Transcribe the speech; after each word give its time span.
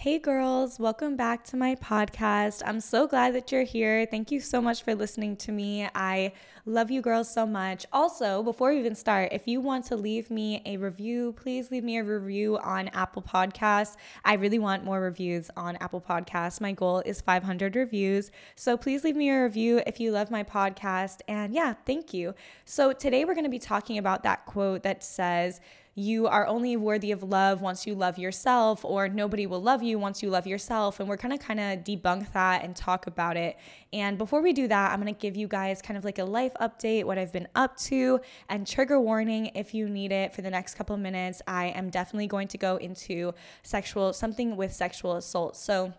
Hey 0.00 0.18
girls, 0.18 0.80
welcome 0.80 1.14
back 1.14 1.44
to 1.48 1.58
my 1.58 1.74
podcast. 1.74 2.62
I'm 2.64 2.80
so 2.80 3.06
glad 3.06 3.34
that 3.34 3.52
you're 3.52 3.64
here. 3.64 4.06
Thank 4.06 4.30
you 4.30 4.40
so 4.40 4.62
much 4.62 4.82
for 4.82 4.94
listening 4.94 5.36
to 5.36 5.52
me. 5.52 5.90
I 5.94 6.32
love 6.64 6.90
you 6.90 7.02
girls 7.02 7.30
so 7.30 7.44
much. 7.44 7.84
Also, 7.92 8.42
before 8.42 8.70
we 8.70 8.78
even 8.78 8.94
start, 8.94 9.28
if 9.30 9.46
you 9.46 9.60
want 9.60 9.84
to 9.84 9.96
leave 9.96 10.30
me 10.30 10.62
a 10.64 10.78
review, 10.78 11.34
please 11.34 11.70
leave 11.70 11.84
me 11.84 11.98
a 11.98 12.02
review 12.02 12.56
on 12.60 12.88
Apple 12.94 13.20
Podcasts. 13.20 13.96
I 14.24 14.36
really 14.36 14.58
want 14.58 14.84
more 14.84 15.02
reviews 15.02 15.50
on 15.54 15.76
Apple 15.82 16.00
Podcasts. 16.00 16.62
My 16.62 16.72
goal 16.72 17.00
is 17.00 17.20
500 17.20 17.76
reviews. 17.76 18.30
So 18.54 18.78
please 18.78 19.04
leave 19.04 19.16
me 19.16 19.28
a 19.28 19.42
review 19.42 19.82
if 19.86 20.00
you 20.00 20.12
love 20.12 20.30
my 20.30 20.44
podcast. 20.44 21.18
And 21.28 21.52
yeah, 21.52 21.74
thank 21.84 22.14
you. 22.14 22.34
So 22.64 22.94
today 22.94 23.26
we're 23.26 23.34
going 23.34 23.44
to 23.44 23.50
be 23.50 23.58
talking 23.58 23.98
about 23.98 24.22
that 24.22 24.46
quote 24.46 24.82
that 24.82 25.04
says, 25.04 25.60
you 25.94 26.26
are 26.26 26.46
only 26.46 26.76
worthy 26.76 27.10
of 27.10 27.22
love 27.22 27.60
once 27.60 27.86
you 27.86 27.94
love 27.94 28.18
yourself, 28.18 28.84
or 28.84 29.08
nobody 29.08 29.46
will 29.46 29.60
love 29.60 29.82
you 29.82 29.98
once 29.98 30.22
you 30.22 30.30
love 30.30 30.46
yourself. 30.46 31.00
And 31.00 31.08
we're 31.08 31.16
gonna 31.16 31.38
kind 31.38 31.60
of 31.60 31.80
debunk 31.80 32.32
that 32.32 32.64
and 32.64 32.76
talk 32.76 33.06
about 33.06 33.36
it. 33.36 33.58
And 33.92 34.16
before 34.16 34.40
we 34.40 34.52
do 34.52 34.68
that, 34.68 34.92
I'm 34.92 34.98
gonna 35.00 35.12
give 35.12 35.36
you 35.36 35.48
guys 35.48 35.82
kind 35.82 35.98
of 35.98 36.04
like 36.04 36.18
a 36.18 36.24
life 36.24 36.52
update, 36.60 37.04
what 37.04 37.18
I've 37.18 37.32
been 37.32 37.48
up 37.54 37.76
to, 37.78 38.20
and 38.48 38.66
trigger 38.66 39.00
warning 39.00 39.50
if 39.54 39.74
you 39.74 39.88
need 39.88 40.12
it 40.12 40.32
for 40.32 40.42
the 40.42 40.50
next 40.50 40.76
couple 40.76 40.96
minutes. 40.96 41.42
I 41.46 41.66
am 41.66 41.90
definitely 41.90 42.28
going 42.28 42.48
to 42.48 42.58
go 42.58 42.76
into 42.76 43.34
sexual, 43.62 44.12
something 44.12 44.56
with 44.56 44.72
sexual 44.72 45.16
assault. 45.16 45.56
So, 45.56 45.92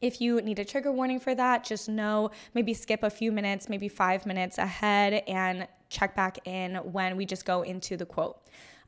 if 0.00 0.20
you 0.20 0.40
need 0.40 0.58
a 0.58 0.64
trigger 0.64 0.90
warning 0.90 1.20
for 1.20 1.32
that, 1.34 1.64
just 1.64 1.88
know 1.88 2.32
maybe 2.54 2.74
skip 2.74 3.04
a 3.04 3.10
few 3.10 3.30
minutes, 3.30 3.68
maybe 3.68 3.88
five 3.88 4.26
minutes 4.26 4.58
ahead, 4.58 5.22
and 5.28 5.68
check 5.88 6.16
back 6.16 6.44
in 6.46 6.74
when 6.76 7.16
we 7.16 7.24
just 7.24 7.44
go 7.44 7.62
into 7.62 7.96
the 7.96 8.04
quote. 8.04 8.38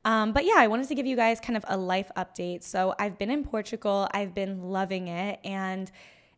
Um, 0.04 0.32
but 0.32 0.44
yeah, 0.44 0.56
I 0.56 0.66
wanted 0.66 0.88
to 0.88 0.94
give 0.94 1.06
you 1.06 1.16
guys 1.16 1.40
kind 1.40 1.56
of 1.56 1.64
a 1.68 1.76
life 1.76 2.10
update. 2.16 2.62
So 2.62 2.94
I've 2.98 3.18
been 3.18 3.30
in 3.30 3.44
Portugal, 3.44 4.08
I've 4.12 4.34
been 4.34 4.62
loving 4.62 5.08
it, 5.08 5.40
and 5.44 5.90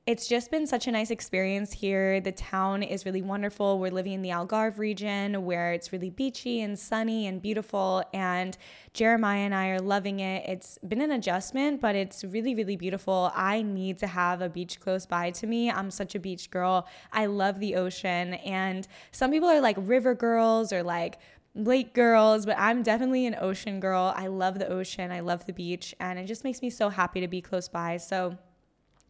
it's 0.06 0.28
just 0.28 0.53
been 0.53 0.69
such 0.69 0.86
a 0.86 0.92
nice 0.92 1.11
experience 1.11 1.73
here. 1.73 2.20
The 2.20 2.31
town 2.31 2.84
is 2.84 3.05
really 3.05 3.23
wonderful. 3.23 3.81
We're 3.81 3.91
living 3.91 4.12
in 4.12 4.23
the 4.23 4.28
Algarve 4.28 4.78
region 4.78 5.45
where 5.45 5.73
it's 5.73 5.92
really 5.92 6.11
beachy 6.11 6.61
and 6.61 6.79
sunny 6.79 7.27
and 7.27 7.42
beautiful. 7.42 8.05
And 8.14 8.57
Jeremiah 8.92 9.40
and 9.40 9.52
I 9.52 9.70
are 9.70 9.80
loving 9.80 10.20
it. 10.20 10.48
It's 10.48 10.79
been 10.86 11.01
an 11.01 11.11
adjustment, 11.11 11.80
but 11.80 11.96
it's 11.96 12.23
really, 12.23 12.55
really 12.55 12.77
beautiful. 12.77 13.33
I 13.35 13.63
need 13.63 13.98
to 13.98 14.07
have 14.07 14.42
a 14.42 14.48
beach 14.48 14.79
close 14.79 15.07
by 15.07 15.33
to 15.33 15.46
me. 15.48 15.73
I'm 15.73 15.90
such 15.90 16.14
a 16.14 16.20
beach 16.20 16.52
girl. 16.52 16.86
I 17.13 17.27
love 17.27 17.58
the 17.58 17.74
ocean. 17.74 18.35
And 18.35 18.86
some 19.11 19.33
people 19.33 19.48
are 19.48 19.61
like 19.61 19.77
river 19.80 20.14
girls 20.14 20.73
or 20.73 20.85
like, 20.85 21.19
lake 21.56 21.94
girls, 21.94 22.46
but 22.46 22.56
I'm 22.58 22.83
definitely 22.83 23.27
an 23.27 23.36
ocean 23.40 23.80
girl. 23.80 24.12
I 24.14 24.27
love 24.27 24.58
the 24.58 24.68
ocean, 24.68 25.11
I 25.11 25.20
love 25.20 25.46
the 25.46 25.52
beach, 25.52 25.94
and 25.98 26.18
it 26.18 26.27
just 26.27 26.44
makes 26.44 26.62
me 26.62 26.70
so 26.70 26.89
happy 26.89 27.20
to 27.20 27.28
be 27.28 27.40
close 27.40 27.68
by. 27.68 27.96
So, 27.96 28.36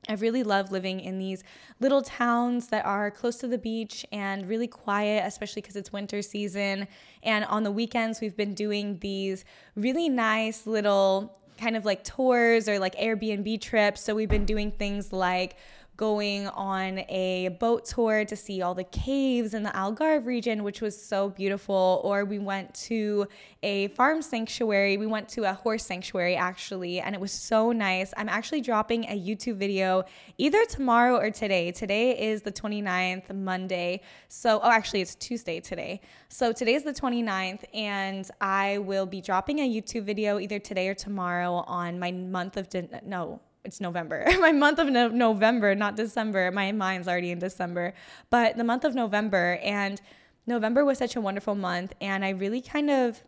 I 0.08 0.14
really 0.14 0.44
love 0.44 0.70
living 0.70 1.00
in 1.00 1.18
these 1.18 1.42
little 1.80 2.00
towns 2.00 2.68
that 2.68 2.84
are 2.84 3.10
close 3.10 3.38
to 3.38 3.48
the 3.48 3.58
beach 3.58 4.06
and 4.12 4.48
really 4.48 4.68
quiet, 4.68 5.24
especially 5.26 5.62
because 5.62 5.74
it's 5.74 5.92
winter 5.92 6.22
season. 6.22 6.86
And 7.24 7.44
on 7.46 7.64
the 7.64 7.72
weekends, 7.72 8.20
we've 8.20 8.36
been 8.36 8.54
doing 8.54 8.98
these 9.00 9.44
really 9.74 10.08
nice 10.08 10.64
little 10.64 11.36
kind 11.58 11.76
of 11.76 11.84
like 11.84 12.04
tours 12.04 12.68
or 12.68 12.78
like 12.78 12.94
Airbnb 12.96 13.60
trips. 13.60 14.00
So 14.00 14.14
we've 14.14 14.28
been 14.28 14.44
doing 14.44 14.70
things 14.70 15.12
like 15.12 15.56
going 15.96 16.48
on 16.48 16.98
a 17.08 17.48
boat 17.60 17.84
tour 17.84 18.24
to 18.24 18.36
see 18.36 18.62
all 18.62 18.74
the 18.74 18.84
caves 18.84 19.54
in 19.54 19.62
the 19.62 19.70
Algarve 19.70 20.26
region, 20.26 20.62
which 20.62 20.80
was 20.80 21.00
so 21.00 21.30
beautiful. 21.30 22.00
Or 22.04 22.24
we 22.24 22.38
went 22.38 22.74
to 22.86 23.26
a 23.62 23.88
farm 23.88 24.22
sanctuary. 24.22 24.96
We 24.96 25.06
went 25.06 25.28
to 25.30 25.44
a 25.44 25.52
horse 25.54 25.84
sanctuary 25.84 26.36
actually, 26.36 27.00
and 27.00 27.14
it 27.14 27.20
was 27.20 27.32
so 27.32 27.72
nice. 27.72 28.12
I'm 28.16 28.28
actually 28.28 28.60
dropping 28.60 29.04
a 29.04 29.18
YouTube 29.18 29.56
video 29.56 30.04
either 30.38 30.64
tomorrow 30.66 31.16
or 31.16 31.30
today. 31.30 31.72
Today 31.72 32.18
is 32.18 32.42
the 32.42 32.52
29th, 32.52 33.34
Monday. 33.34 34.02
So, 34.28 34.60
oh, 34.62 34.70
actually, 34.70 35.00
it's 35.00 35.14
Tuesday 35.14 35.60
today. 35.60 36.00
So, 36.28 36.52
today 36.52 36.74
is 36.74 36.82
the 36.82 36.92
29th, 36.92 37.64
and 37.72 38.28
I 38.40 38.78
will 38.78 39.06
be 39.06 39.20
dropping 39.20 39.60
a 39.60 39.68
YouTube 39.68 40.04
video 40.04 40.38
either 40.38 40.58
today 40.58 40.88
or 40.88 40.94
tomorrow 40.94 41.64
on 41.66 41.98
my 41.98 42.12
month 42.12 42.56
of, 42.56 42.68
no, 43.04 43.40
it's 43.66 43.80
November, 43.80 44.24
my 44.40 44.52
month 44.52 44.78
of 44.78 44.88
no- 44.88 45.08
November, 45.08 45.74
not 45.74 45.96
December. 45.96 46.50
My 46.50 46.72
mind's 46.72 47.08
already 47.08 47.32
in 47.32 47.38
December, 47.38 47.92
but 48.30 48.56
the 48.56 48.64
month 48.64 48.84
of 48.84 48.94
November. 48.94 49.58
And 49.62 50.00
November 50.46 50.84
was 50.84 50.98
such 50.98 51.16
a 51.16 51.20
wonderful 51.20 51.54
month. 51.54 51.92
And 52.00 52.24
I 52.24 52.30
really 52.30 52.60
kind 52.60 52.90
of 52.90 53.22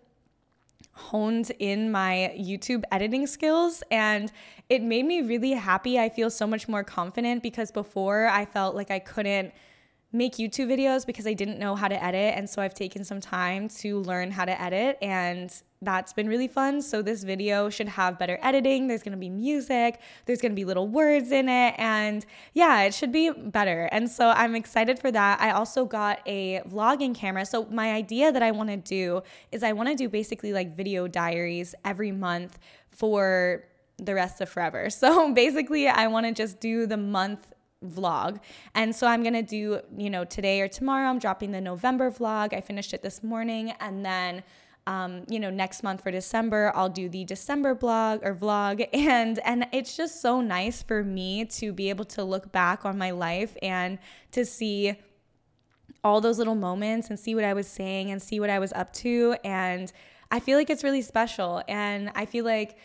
honed 0.93 1.51
in 1.59 1.91
my 1.93 2.35
YouTube 2.39 2.83
editing 2.91 3.27
skills 3.27 3.83
and 3.91 4.33
it 4.69 4.83
made 4.83 5.07
me 5.07 5.23
really 5.23 5.53
happy. 5.53 5.99
I 5.99 6.09
feel 6.09 6.31
so 6.31 6.47
much 6.47 6.69
more 6.69 6.83
confident 6.83 7.43
because 7.43 7.71
before 7.71 8.27
I 8.27 8.45
felt 8.45 8.75
like 8.75 8.91
I 8.91 8.99
couldn't 8.99 9.53
make 10.13 10.37
YouTube 10.37 10.69
videos 10.69 11.05
because 11.05 11.27
I 11.27 11.35
didn't 11.35 11.59
know 11.59 11.75
how 11.75 11.87
to 11.87 12.03
edit. 12.03 12.35
And 12.35 12.49
so 12.49 12.63
I've 12.63 12.75
taken 12.75 13.05
some 13.05 13.21
time 13.21 13.69
to 13.81 14.01
learn 14.01 14.31
how 14.31 14.45
to 14.47 14.61
edit 14.61 14.97
and 15.03 15.53
that's 15.81 16.13
been 16.13 16.29
really 16.29 16.49
fun. 16.49 16.83
So 16.83 17.03
this 17.03 17.23
video 17.23 17.71
should 17.71 17.89
have 17.89 18.19
better 18.19 18.39
editing. 18.43 18.89
There's 18.89 19.03
to 19.13 19.17
be 19.17 19.29
music, 19.29 20.01
there's 20.25 20.41
to 20.53 20.57
be 20.57 20.65
little 20.65 20.89
words 20.89 21.31
in 21.31 21.49
it 21.49 21.75
and 21.79 22.25
yeah, 22.55 22.83
it 22.83 22.95
should 22.95 23.13
be 23.13 23.31
better. 23.31 23.89
And 23.93 24.11
so 24.11 24.31
I'm 24.31 24.55
excited 24.55 24.99
for 24.99 25.13
that. 25.13 25.41
I 25.41 25.51
also 25.51 25.85
got 25.85 26.21
a 26.27 26.61
vlogging 26.69 27.15
camera. 27.15 27.45
So 27.45 27.67
my 27.67 27.93
idea 27.93 28.33
that 28.33 28.43
I 28.43 28.51
want 28.51 28.71
to 28.71 28.77
do 28.77 29.23
is 29.53 29.63
I 29.63 29.73
want 29.73 29.91
to 29.91 29.95
do 29.95 30.09
basically 30.09 30.53
like 30.53 30.77
video 30.77 31.07
diaries 31.07 31.75
every 31.85 32.13
month 32.13 32.59
for 32.91 33.65
the 33.99 34.15
rest 34.15 34.41
of 34.41 34.49
forever. 34.49 34.89
So 34.99 35.33
basically 35.33 35.87
I 35.87 36.07
want 36.09 36.27
to 36.27 36.33
just 36.33 36.61
do 36.61 36.87
the 36.87 36.97
month 36.97 37.47
vlog. 37.85 38.41
And 38.75 38.95
so 38.95 39.07
I'm 39.07 39.23
going 39.23 39.35
to 39.35 39.43
do, 39.43 39.81
you 39.97 40.11
know, 40.11 40.25
today 40.25 40.61
or 40.61 40.69
tomorrow 40.69 41.09
I'm 41.09 41.19
dropping 41.19 41.53
the 41.53 41.61
November 41.61 42.11
vlog. 42.11 42.53
I 42.53 42.61
finished 42.61 42.93
it 42.93 43.03
this 43.03 43.23
morning 43.23 43.73
and 43.81 44.05
then 44.05 44.43
um, 44.89 45.25
you 45.29 45.39
know, 45.39 45.51
next 45.51 45.83
month 45.83 46.03
for 46.03 46.11
December, 46.11 46.73
I'll 46.75 46.89
do 46.89 47.11
the 47.11 47.23
December 47.23 47.75
blog 47.75 48.21
or 48.25 48.35
vlog. 48.35 48.89
And 48.95 49.39
and 49.41 49.67
it's 49.71 49.95
just 49.95 50.23
so 50.23 50.41
nice 50.41 50.83
for 50.83 51.05
me 51.05 51.45
to 51.45 51.75
be 51.75 51.91
able 51.91 52.07
to 52.07 52.25
look 52.25 52.51
back 52.53 52.87
on 52.87 52.97
my 52.97 53.11
life 53.11 53.55
and 53.61 53.99
to 54.33 54.47
see 54.47 54.95
all 56.03 56.23
those 56.23 56.39
little 56.39 56.55
moments 56.55 57.11
and 57.11 57.21
see 57.21 57.35
what 57.35 57.45
I 57.45 57.53
was 57.53 57.67
saying 57.67 58.11
and 58.11 58.23
see 58.23 58.41
what 58.41 58.49
I 58.49 58.59
was 58.59 58.73
up 58.73 58.93
to. 58.95 59.37
And 59.45 59.93
I 60.31 60.41
feel 60.41 60.57
like 60.57 60.71
it's 60.71 60.85
really 60.85 61.03
special. 61.03 61.63
And 61.69 62.11
I 62.15 62.25
feel 62.25 62.47
like 62.47 62.79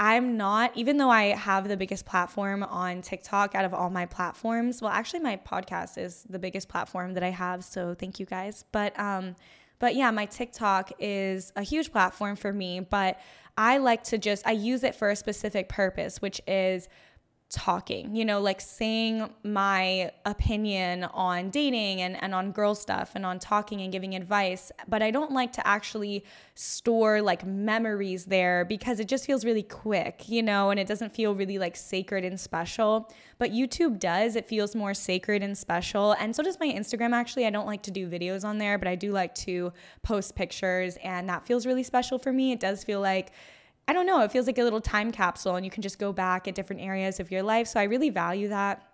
I'm 0.00 0.38
not, 0.38 0.74
even 0.76 0.96
though 0.96 1.10
I 1.10 1.24
have 1.24 1.68
the 1.68 1.76
biggest 1.76 2.06
platform 2.06 2.62
on 2.62 3.02
TikTok 3.02 3.54
out 3.54 3.66
of 3.66 3.74
all 3.74 3.90
my 3.90 4.06
platforms, 4.06 4.80
well, 4.80 4.90
actually, 4.90 5.20
my 5.20 5.36
podcast 5.36 5.98
is 5.98 6.24
the 6.30 6.38
biggest 6.38 6.70
platform 6.70 7.12
that 7.14 7.22
I 7.22 7.28
have. 7.28 7.62
So 7.62 7.94
thank 7.94 8.18
you 8.18 8.24
guys. 8.24 8.64
But, 8.72 8.98
um, 8.98 9.36
but 9.78 9.94
yeah, 9.94 10.10
my 10.10 10.24
TikTok 10.24 10.90
is 10.98 11.52
a 11.54 11.62
huge 11.62 11.92
platform 11.92 12.36
for 12.36 12.50
me, 12.50 12.80
but 12.80 13.20
I 13.58 13.76
like 13.76 14.02
to 14.04 14.16
just 14.16 14.46
I 14.46 14.52
use 14.52 14.84
it 14.84 14.94
for 14.94 15.10
a 15.10 15.16
specific 15.16 15.68
purpose, 15.68 16.22
which 16.22 16.40
is 16.46 16.88
talking, 17.50 18.14
you 18.14 18.24
know, 18.24 18.40
like 18.40 18.60
saying 18.60 19.28
my 19.42 20.12
opinion 20.24 21.02
on 21.04 21.50
dating 21.50 22.00
and, 22.00 22.22
and 22.22 22.32
on 22.32 22.52
girl 22.52 22.76
stuff 22.76 23.10
and 23.16 23.26
on 23.26 23.40
talking 23.40 23.80
and 23.80 23.90
giving 23.90 24.14
advice. 24.14 24.70
But 24.86 25.02
I 25.02 25.10
don't 25.10 25.32
like 25.32 25.52
to 25.54 25.66
actually 25.66 26.24
store 26.54 27.20
like 27.20 27.44
memories 27.44 28.26
there 28.26 28.64
because 28.64 29.00
it 29.00 29.08
just 29.08 29.26
feels 29.26 29.44
really 29.44 29.64
quick, 29.64 30.28
you 30.28 30.44
know, 30.44 30.70
and 30.70 30.78
it 30.78 30.86
doesn't 30.86 31.12
feel 31.12 31.34
really 31.34 31.58
like 31.58 31.76
sacred 31.76 32.24
and 32.24 32.38
special. 32.38 33.10
But 33.38 33.50
YouTube 33.50 33.98
does, 33.98 34.36
it 34.36 34.46
feels 34.46 34.76
more 34.76 34.94
sacred 34.94 35.42
and 35.42 35.58
special. 35.58 36.12
And 36.20 36.34
so 36.34 36.44
does 36.44 36.60
my 36.60 36.68
Instagram 36.68 37.12
actually. 37.12 37.46
I 37.46 37.50
don't 37.50 37.66
like 37.66 37.82
to 37.82 37.90
do 37.90 38.08
videos 38.08 38.44
on 38.44 38.58
there, 38.58 38.78
but 38.78 38.86
I 38.86 38.94
do 38.94 39.10
like 39.10 39.34
to 39.36 39.72
post 40.02 40.36
pictures, 40.36 40.98
and 41.02 41.28
that 41.28 41.46
feels 41.46 41.66
really 41.66 41.82
special 41.82 42.18
for 42.18 42.32
me. 42.32 42.52
It 42.52 42.60
does 42.60 42.84
feel 42.84 43.00
like, 43.00 43.32
I 43.90 43.92
don't 43.92 44.06
know, 44.06 44.20
it 44.20 44.30
feels 44.30 44.46
like 44.46 44.56
a 44.56 44.62
little 44.62 44.80
time 44.80 45.10
capsule 45.10 45.56
and 45.56 45.64
you 45.64 45.70
can 45.70 45.82
just 45.82 45.98
go 45.98 46.12
back 46.12 46.46
at 46.46 46.54
different 46.54 46.80
areas 46.80 47.18
of 47.18 47.32
your 47.32 47.42
life. 47.42 47.66
So 47.66 47.80
I 47.80 47.82
really 47.82 48.08
value 48.08 48.46
that. 48.46 48.86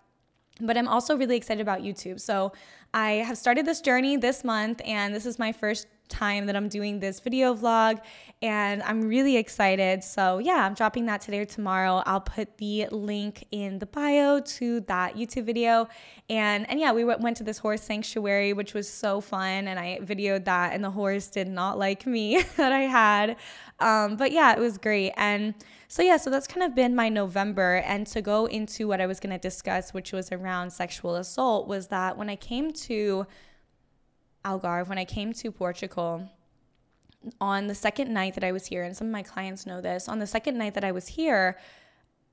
But 0.59 0.75
I'm 0.75 0.87
also 0.87 1.15
really 1.15 1.37
excited 1.37 1.61
about 1.61 1.81
YouTube. 1.81 2.19
So 2.19 2.51
I 2.95 3.11
have 3.11 3.37
started 3.37 3.63
this 3.63 3.79
journey 3.79 4.17
this 4.17 4.43
month, 4.43 4.81
and 4.83 5.13
this 5.13 5.27
is 5.27 5.37
my 5.37 5.51
first 5.51 5.85
time 6.09 6.45
that 6.45 6.55
I'm 6.55 6.69
doing 6.69 6.99
this 6.99 7.19
video 7.19 7.55
vlog 7.55 8.01
and 8.41 8.83
I'm 8.83 9.01
really 9.01 9.37
excited. 9.37 10.03
So, 10.03 10.37
yeah, 10.37 10.65
I'm 10.65 10.73
dropping 10.73 11.07
that 11.07 11.21
today 11.21 11.39
or 11.39 11.45
tomorrow. 11.45 12.03
I'll 12.05 12.21
put 12.21 12.57
the 12.57 12.87
link 12.91 13.45
in 13.51 13.79
the 13.79 13.85
bio 13.87 14.39
to 14.39 14.81
that 14.81 15.15
YouTube 15.15 15.45
video. 15.45 15.87
And 16.29 16.69
and 16.69 16.79
yeah, 16.79 16.91
we 16.91 17.03
went 17.03 17.37
to 17.37 17.43
this 17.43 17.57
horse 17.57 17.81
sanctuary 17.81 18.53
which 18.53 18.73
was 18.73 18.89
so 18.89 19.21
fun 19.21 19.67
and 19.67 19.79
I 19.79 19.99
videoed 20.01 20.45
that 20.45 20.73
and 20.73 20.83
the 20.83 20.91
horse 20.91 21.27
did 21.27 21.47
not 21.47 21.79
like 21.79 22.05
me 22.05 22.41
that 22.57 22.71
I 22.71 22.81
had. 22.81 23.37
Um, 23.79 24.17
but 24.17 24.31
yeah, 24.31 24.53
it 24.53 24.59
was 24.59 24.77
great. 24.77 25.13
And 25.17 25.53
so 25.87 26.01
yeah, 26.01 26.17
so 26.17 26.29
that's 26.29 26.47
kind 26.47 26.63
of 26.63 26.75
been 26.75 26.95
my 26.95 27.09
November 27.09 27.77
and 27.85 28.05
to 28.07 28.21
go 28.21 28.45
into 28.45 28.87
what 28.87 28.99
I 28.99 29.07
was 29.07 29.19
going 29.19 29.33
to 29.33 29.39
discuss 29.39 29.93
which 29.93 30.11
was 30.11 30.31
around 30.31 30.71
sexual 30.71 31.15
assault 31.15 31.67
was 31.67 31.87
that 31.87 32.17
when 32.17 32.29
I 32.29 32.35
came 32.35 32.71
to 32.71 33.25
Algarve, 34.45 34.87
when 34.87 34.97
I 34.97 35.05
came 35.05 35.33
to 35.33 35.51
Portugal, 35.51 36.29
on 37.41 37.67
the 37.67 37.75
second 37.75 38.13
night 38.13 38.35
that 38.35 38.43
I 38.43 38.51
was 38.51 38.65
here, 38.65 38.83
and 38.83 38.95
some 38.95 39.07
of 39.07 39.13
my 39.13 39.23
clients 39.23 39.65
know 39.65 39.81
this, 39.81 40.07
on 40.07 40.19
the 40.19 40.27
second 40.27 40.57
night 40.57 40.73
that 40.75 40.83
I 40.83 40.91
was 40.91 41.07
here, 41.07 41.57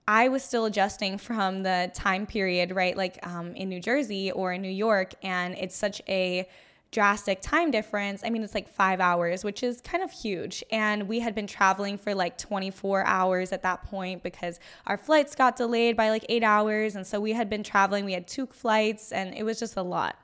I 0.06 0.28
was 0.28 0.42
still 0.42 0.66
adjusting 0.66 1.16
from 1.18 1.62
the 1.62 1.90
time 1.94 2.26
period, 2.26 2.72
right? 2.72 2.96
Like 2.96 3.18
um, 3.26 3.54
in 3.54 3.68
New 3.68 3.80
Jersey 3.80 4.30
or 4.30 4.52
in 4.52 4.62
New 4.62 4.68
York, 4.68 5.14
and 5.22 5.54
it's 5.54 5.74
such 5.74 6.02
a 6.08 6.46
drastic 6.94 7.40
time 7.42 7.72
difference. 7.72 8.22
I 8.24 8.30
mean, 8.30 8.44
it's 8.44 8.54
like 8.54 8.68
five 8.68 9.00
hours, 9.00 9.42
which 9.42 9.64
is 9.64 9.80
kind 9.80 10.02
of 10.02 10.12
huge. 10.12 10.62
And 10.70 11.08
we 11.08 11.18
had 11.18 11.34
been 11.34 11.48
traveling 11.48 11.98
for 11.98 12.14
like 12.14 12.38
24 12.38 13.04
hours 13.04 13.50
at 13.50 13.62
that 13.62 13.82
point 13.82 14.22
because 14.22 14.60
our 14.86 14.96
flights 14.96 15.34
got 15.34 15.56
delayed 15.56 15.96
by 15.96 16.10
like 16.10 16.24
eight 16.28 16.44
hours. 16.44 16.94
And 16.94 17.04
so 17.04 17.20
we 17.20 17.32
had 17.32 17.50
been 17.50 17.64
traveling, 17.64 18.04
we 18.04 18.12
had 18.12 18.28
two 18.28 18.46
flights, 18.46 19.10
and 19.10 19.34
it 19.34 19.42
was 19.42 19.58
just 19.58 19.76
a 19.76 19.82
lot. 19.82 20.16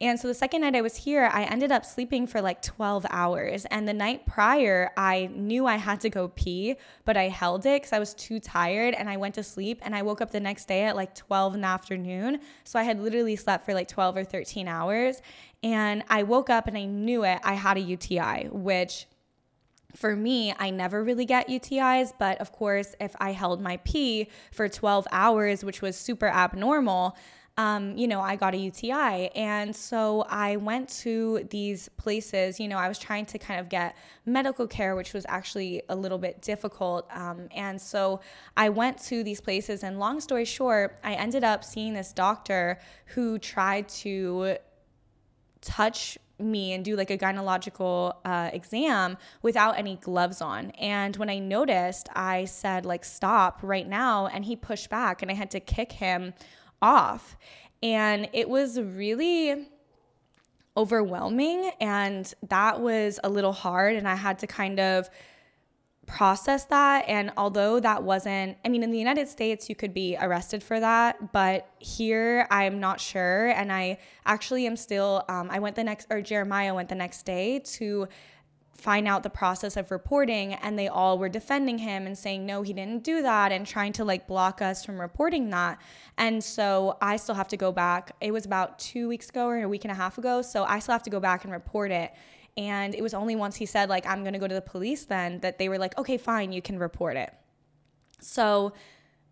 And 0.00 0.18
so 0.18 0.28
the 0.28 0.34
second 0.34 0.60
night 0.60 0.76
I 0.76 0.80
was 0.80 0.94
here, 0.94 1.28
I 1.32 1.42
ended 1.44 1.72
up 1.72 1.84
sleeping 1.84 2.28
for 2.28 2.40
like 2.40 2.62
12 2.62 3.04
hours. 3.10 3.64
And 3.64 3.88
the 3.88 3.92
night 3.92 4.26
prior, 4.26 4.92
I 4.96 5.28
knew 5.34 5.66
I 5.66 5.74
had 5.74 6.00
to 6.02 6.10
go 6.10 6.28
pee, 6.28 6.76
but 7.04 7.16
I 7.16 7.24
held 7.28 7.66
it 7.66 7.82
because 7.82 7.92
I 7.92 7.98
was 7.98 8.14
too 8.14 8.38
tired 8.38 8.94
and 8.94 9.10
I 9.10 9.16
went 9.16 9.34
to 9.36 9.42
sleep. 9.42 9.80
And 9.82 9.96
I 9.96 10.02
woke 10.02 10.20
up 10.20 10.30
the 10.30 10.38
next 10.38 10.68
day 10.68 10.84
at 10.84 10.94
like 10.94 11.16
12 11.16 11.56
in 11.56 11.62
the 11.62 11.66
afternoon. 11.66 12.38
So 12.62 12.78
I 12.78 12.84
had 12.84 13.00
literally 13.00 13.34
slept 13.34 13.64
for 13.64 13.74
like 13.74 13.88
12 13.88 14.18
or 14.18 14.24
13 14.24 14.68
hours. 14.68 15.20
And 15.62 16.04
I 16.08 16.22
woke 16.22 16.50
up 16.50 16.68
and 16.68 16.76
I 16.76 16.84
knew 16.84 17.24
it. 17.24 17.40
I 17.42 17.54
had 17.54 17.76
a 17.76 17.80
UTI, 17.80 18.48
which 18.50 19.06
for 19.94 20.14
me, 20.14 20.54
I 20.58 20.70
never 20.70 21.02
really 21.02 21.24
get 21.24 21.48
UTIs, 21.48 22.12
but 22.18 22.40
of 22.40 22.52
course, 22.52 22.94
if 23.00 23.16
I 23.20 23.32
held 23.32 23.60
my 23.60 23.78
pee 23.78 24.28
for 24.52 24.68
12 24.68 25.06
hours, 25.10 25.64
which 25.64 25.82
was 25.82 25.96
super 25.96 26.28
abnormal, 26.28 27.16
um, 27.56 27.98
you 27.98 28.06
know, 28.06 28.20
I 28.20 28.36
got 28.36 28.54
a 28.54 28.56
UTI. 28.56 29.30
And 29.34 29.74
so 29.74 30.24
I 30.28 30.56
went 30.56 30.88
to 31.00 31.44
these 31.50 31.88
places, 31.96 32.60
you 32.60 32.68
know, 32.68 32.78
I 32.78 32.86
was 32.86 33.00
trying 33.00 33.26
to 33.26 33.38
kind 33.38 33.58
of 33.58 33.68
get 33.68 33.96
medical 34.24 34.68
care, 34.68 34.94
which 34.94 35.12
was 35.12 35.26
actually 35.28 35.82
a 35.88 35.96
little 35.96 36.18
bit 36.18 36.40
difficult. 36.40 37.08
Um, 37.12 37.48
and 37.50 37.80
so 37.80 38.20
I 38.56 38.68
went 38.68 39.02
to 39.06 39.24
these 39.24 39.40
places, 39.40 39.82
and 39.82 39.98
long 39.98 40.20
story 40.20 40.44
short, 40.44 41.00
I 41.02 41.14
ended 41.14 41.42
up 41.42 41.64
seeing 41.64 41.94
this 41.94 42.12
doctor 42.12 42.78
who 43.06 43.40
tried 43.40 43.88
to 43.88 44.58
touch 45.60 46.18
me 46.40 46.72
and 46.72 46.84
do 46.84 46.94
like 46.94 47.10
a 47.10 47.18
gynecological 47.18 48.14
uh, 48.24 48.50
exam 48.52 49.16
without 49.42 49.78
any 49.78 49.96
gloves 49.96 50.40
on. 50.40 50.70
And 50.72 51.16
when 51.16 51.28
I 51.28 51.38
noticed, 51.38 52.08
I 52.14 52.44
said, 52.44 52.86
like, 52.86 53.04
stop 53.04 53.60
right 53.62 53.88
now. 53.88 54.28
And 54.28 54.44
he 54.44 54.54
pushed 54.54 54.88
back, 54.88 55.22
and 55.22 55.30
I 55.30 55.34
had 55.34 55.50
to 55.52 55.60
kick 55.60 55.92
him 55.92 56.34
off. 56.80 57.36
And 57.82 58.28
it 58.32 58.48
was 58.48 58.80
really 58.80 59.68
overwhelming. 60.76 61.72
And 61.80 62.32
that 62.48 62.80
was 62.80 63.18
a 63.24 63.28
little 63.28 63.52
hard. 63.52 63.96
And 63.96 64.06
I 64.06 64.14
had 64.14 64.38
to 64.40 64.46
kind 64.46 64.78
of 64.78 65.10
process 66.08 66.64
that. 66.64 67.04
And 67.06 67.30
although 67.36 67.78
that 67.78 68.02
wasn't, 68.02 68.56
I 68.64 68.68
mean, 68.68 68.82
in 68.82 68.90
the 68.90 68.98
United 68.98 69.28
States, 69.28 69.68
you 69.68 69.76
could 69.76 69.94
be 69.94 70.16
arrested 70.20 70.62
for 70.62 70.80
that, 70.80 71.32
but 71.32 71.70
here 71.78 72.48
I'm 72.50 72.80
not 72.80 73.00
sure. 73.00 73.48
And 73.48 73.70
I 73.70 73.98
actually 74.26 74.66
am 74.66 74.76
still, 74.76 75.24
um, 75.28 75.48
I 75.50 75.60
went 75.60 75.76
the 75.76 75.84
next, 75.84 76.08
or 76.10 76.20
Jeremiah 76.20 76.74
went 76.74 76.88
the 76.88 76.96
next 76.96 77.24
day 77.24 77.60
to 77.60 78.08
find 78.72 79.08
out 79.08 79.24
the 79.24 79.30
process 79.30 79.76
of 79.76 79.90
reporting 79.90 80.54
and 80.54 80.78
they 80.78 80.86
all 80.86 81.18
were 81.18 81.28
defending 81.28 81.78
him 81.78 82.06
and 82.06 82.16
saying 82.16 82.46
no 82.46 82.62
he 82.62 82.72
didn't 82.72 83.02
do 83.02 83.22
that 83.22 83.50
and 83.50 83.66
trying 83.66 83.92
to 83.92 84.04
like 84.04 84.28
block 84.28 84.62
us 84.62 84.84
from 84.84 85.00
reporting 85.00 85.50
that 85.50 85.80
and 86.16 86.42
so 86.44 86.96
i 87.02 87.16
still 87.16 87.34
have 87.34 87.48
to 87.48 87.56
go 87.56 87.72
back 87.72 88.12
it 88.20 88.30
was 88.30 88.46
about 88.46 88.78
two 88.78 89.08
weeks 89.08 89.30
ago 89.30 89.48
or 89.48 89.62
a 89.62 89.68
week 89.68 89.84
and 89.84 89.90
a 89.90 89.94
half 89.96 90.16
ago 90.16 90.40
so 90.40 90.62
i 90.62 90.78
still 90.78 90.92
have 90.92 91.02
to 91.02 91.10
go 91.10 91.18
back 91.18 91.42
and 91.42 91.52
report 91.52 91.90
it 91.90 92.12
and 92.58 92.94
it 92.94 93.02
was 93.02 93.14
only 93.14 93.36
once 93.36 93.56
he 93.56 93.64
said 93.64 93.88
like 93.88 94.04
i'm 94.06 94.22
to 94.24 94.38
go 94.38 94.48
to 94.48 94.54
the 94.54 94.60
police 94.60 95.06
then 95.06 95.38
that 95.40 95.58
they 95.58 95.68
were 95.70 95.78
like 95.78 95.96
okay 95.96 96.18
fine 96.18 96.52
you 96.52 96.60
can 96.60 96.78
report 96.78 97.16
it 97.16 97.32
so 98.20 98.72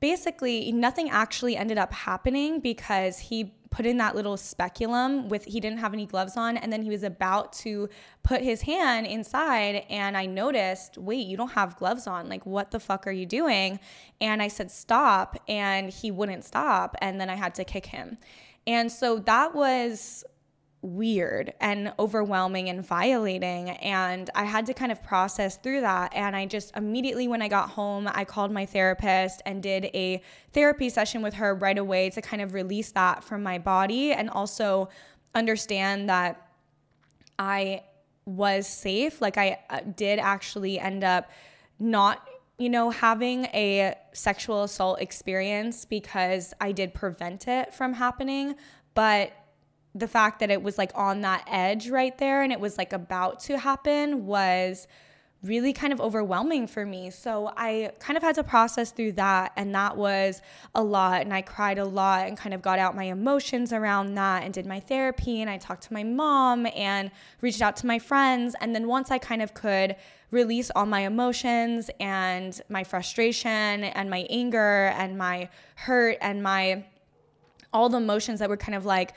basically 0.01 0.71
nothing 0.73 1.11
actually 1.11 1.57
ended 1.57 1.77
up 1.77 1.93
happening 1.93 2.61
because 2.61 3.19
he 3.19 3.53
put 3.71 3.85
in 3.85 3.99
that 3.99 4.15
little 4.15 4.37
speculum 4.37 5.29
with 5.29 5.45
he 5.45 5.61
didn't 5.61 5.79
have 5.79 5.93
any 5.93 6.07
gloves 6.07 6.37
on 6.37 6.57
and 6.57 6.73
then 6.73 6.83
he 6.83 6.89
was 6.89 7.03
about 7.03 7.53
to 7.53 7.89
put 8.23 8.41
his 8.41 8.63
hand 8.63 9.07
inside 9.07 9.85
and 9.91 10.17
I 10.17 10.25
noticed, 10.25 10.97
"Wait, 10.97 11.27
you 11.27 11.37
don't 11.37 11.51
have 11.51 11.77
gloves 11.77 12.07
on. 12.07 12.29
Like 12.29 12.47
what 12.47 12.71
the 12.71 12.81
fuck 12.81 13.07
are 13.07 13.13
you 13.13 13.27
doing?" 13.27 13.79
And 14.21 14.41
I 14.41 14.49
said, 14.49 14.71
"Stop." 14.71 15.37
And 15.49 15.91
he 15.91 16.11
wouldn't 16.11 16.45
stop 16.45 16.97
and 17.03 17.21
then 17.21 17.29
I 17.29 17.35
had 17.35 17.55
to 17.57 17.65
kick 17.65 17.87
him. 17.87 18.17
And 18.67 18.91
so 18.91 19.19
that 19.21 19.55
was 19.55 20.25
weird 20.87 21.53
and 21.61 21.93
overwhelming 21.99 22.69
and 22.69 22.87
violating. 22.87 23.71
And 23.71 24.31
I 24.35 24.45
had 24.45 24.67
to 24.67 24.75
kind 24.75 24.93
of 24.93 25.03
process 25.03 25.57
through 25.57 25.83
that. 25.83 26.15
And 26.15 26.37
I 26.37 26.47
just 26.47 26.77
immediately, 26.77 27.29
when 27.29 27.43
I 27.43 27.49
got 27.49 27.71
home, 27.71 28.09
I 28.13 28.25
called 28.25 28.53
my 28.53 28.65
therapist 28.65 29.43
and 29.45 29.63
did 29.63 29.87
a 29.87 30.23
therapy 30.53 30.89
session 30.89 31.23
with 31.23 31.35
her 31.35 31.55
right 31.55 31.79
away 31.79 32.11
to 32.11 32.23
kind 32.23 32.41
of 32.41 32.55
release 32.55 32.93
that 32.93 33.25
from 33.25 33.43
my 33.43 33.59
body 33.59 34.13
and 34.13 34.31
also 34.31 34.89
understand 35.35 36.09
that 36.09 36.49
I 37.39 37.83
was 38.25 38.67
safe. 38.67 39.21
Like, 39.21 39.37
I 39.37 39.59
uh, 39.69 39.81
did 39.97 40.19
actually 40.19 40.79
end 40.79 41.05
up 41.05 41.31
not 41.79 42.27
you 42.59 42.71
know, 42.71 42.89
having 42.89 43.45
a 43.47 43.95
sexual 44.13 44.63
assault 44.63 45.01
experience 45.01 45.85
because 45.85 46.55
I 46.59 46.73
did 46.73 46.95
prevent 46.95 47.49
it 47.49 47.75
from 47.75 47.93
happening, 47.93 48.55
but 48.95 49.31
the 49.99 50.09
fact 50.09 50.41
that 50.41 50.51
it 50.51 50.63
was 50.63 50.79
like 50.79 50.93
on 50.95 51.23
that 51.23 51.45
edge 51.51 51.89
right 51.89 52.17
there 52.19 52.43
and 52.43 52.53
it 52.53 52.61
was 52.61 52.77
like 52.77 52.93
about 52.93 53.41
to 53.41 53.59
happen 53.59 54.27
was 54.27 54.87
really 55.43 55.73
kind 55.73 55.93
of 55.93 56.01
overwhelming 56.01 56.67
for 56.67 56.85
me. 56.85 57.11
So 57.11 57.53
I 57.57 57.93
kind 57.99 58.17
of 58.17 58.23
had 58.23 58.35
to 58.37 58.45
process 58.45 58.91
through 58.91 59.13
that. 59.13 59.53
And 59.57 59.75
that 59.75 59.97
was 59.97 60.43
a 60.75 60.83
lot. 60.83 61.23
And 61.23 61.33
I 61.33 61.43
cried 61.43 61.79
a 61.79 61.85
lot 61.85 62.27
and 62.27 62.37
kind 62.37 62.55
of 62.55 62.63
got 62.63 62.79
out 62.79 62.97
my 62.97 63.05
emotions 63.05 63.73
around 63.73 64.15
that 64.15 64.43
and 64.43 64.53
did 64.53 64.67
my 64.67 64.81
therapy. 64.81 65.41
And 65.41 65.51
I 65.51 65.59
talked 65.59 65.85
to 65.85 65.93
my 65.93 66.03
mom 66.03 66.67
and 66.75 67.11
reached 67.41 67.63
out 67.63 67.77
to 67.77 67.87
my 67.87 67.99
friends. 67.99 68.57
And 68.61 68.75
then 68.75 68.87
once 68.87 69.11
I 69.11 69.19
kind 69.19 69.43
of 69.43 69.55
could 69.55 69.97
release 70.31 70.71
all 70.75 70.87
my 70.87 71.01
emotions 71.01 71.91
and 72.01 72.61
my 72.69 72.83
frustration 72.83 73.85
and 73.85 74.11
my 74.11 74.27
anger 74.29 74.93
and 74.97 75.17
my 75.17 75.49
hurt 75.77 76.19
and 76.21 76.43
my 76.43 76.85
all 77.73 77.89
the 77.89 77.99
emotions 77.99 78.41
that 78.41 78.49
were 78.49 78.57
kind 78.57 78.75
of 78.75 78.87
like 78.87 79.13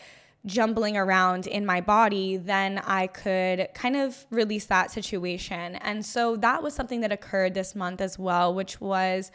jumbling 0.45 0.95
around 0.95 1.47
in 1.47 1.65
my 1.65 1.81
body, 1.81 2.37
then 2.37 2.77
I 2.79 3.07
could 3.07 3.67
kind 3.73 3.95
of 3.95 4.25
release 4.29 4.65
that 4.67 4.91
situation. 4.91 5.75
And 5.77 6.05
so 6.05 6.37
that 6.37 6.63
was 6.63 6.73
something 6.73 7.01
that 7.01 7.11
occurred 7.11 7.53
this 7.53 7.75
month 7.75 7.99
as 8.01 8.17
well, 8.17 8.53
which 8.53 8.79
was 8.79 9.31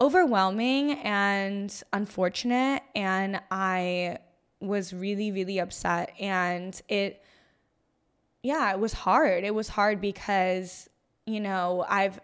overwhelming 0.00 0.92
and 1.00 1.82
unfortunate. 1.92 2.82
And 2.94 3.40
I 3.50 4.18
was 4.60 4.92
really, 4.92 5.30
really 5.30 5.58
upset. 5.58 6.12
And 6.18 6.80
it, 6.88 7.22
yeah, 8.42 8.72
it 8.72 8.80
was 8.80 8.92
hard. 8.92 9.44
It 9.44 9.54
was 9.54 9.68
hard 9.68 10.00
because, 10.00 10.88
you 11.24 11.40
know, 11.40 11.84
I've 11.88 12.20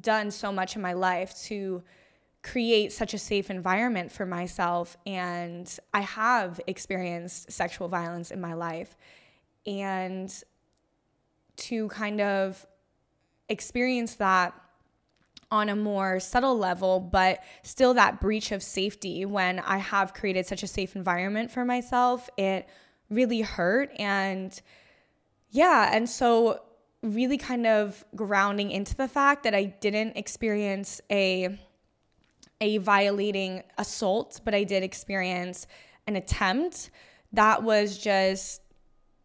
done 0.00 0.30
so 0.30 0.50
much 0.50 0.76
in 0.76 0.82
my 0.82 0.94
life 0.94 1.38
to 1.42 1.82
create 2.42 2.92
such 2.92 3.14
a 3.14 3.18
safe 3.18 3.50
environment 3.50 4.10
for 4.10 4.26
myself. 4.26 4.96
And 5.06 5.72
I 5.94 6.00
have 6.00 6.60
experienced 6.66 7.52
sexual 7.52 7.88
violence 7.88 8.30
in 8.30 8.40
my 8.40 8.54
life. 8.54 8.96
And 9.66 10.32
to 11.56 11.88
kind 11.88 12.20
of 12.20 12.66
experience 13.48 14.14
that 14.16 14.54
on 15.52 15.68
a 15.68 15.76
more 15.76 16.18
subtle 16.18 16.56
level, 16.56 16.98
but 16.98 17.40
still 17.62 17.94
that 17.94 18.20
breach 18.20 18.52
of 18.52 18.62
safety 18.62 19.24
when 19.26 19.58
I 19.60 19.76
have 19.76 20.14
created 20.14 20.46
such 20.46 20.62
a 20.62 20.66
safe 20.66 20.96
environment 20.96 21.50
for 21.50 21.64
myself, 21.64 22.30
it 22.38 22.66
really 23.10 23.42
hurt. 23.42 23.92
And 23.98 24.58
yeah, 25.50 25.90
and 25.94 26.08
so 26.08 26.62
really 27.02 27.36
kind 27.36 27.66
of 27.66 28.02
grounding 28.16 28.70
into 28.70 28.96
the 28.96 29.06
fact 29.08 29.44
that 29.44 29.54
I 29.54 29.64
didn't 29.64 30.16
experience 30.16 31.02
a 31.10 31.58
a 32.62 32.78
violating 32.78 33.62
assault, 33.76 34.40
but 34.44 34.54
I 34.54 34.62
did 34.62 34.84
experience 34.84 35.66
an 36.06 36.14
attempt. 36.14 36.90
That 37.32 37.64
was 37.64 37.98
just 37.98 38.61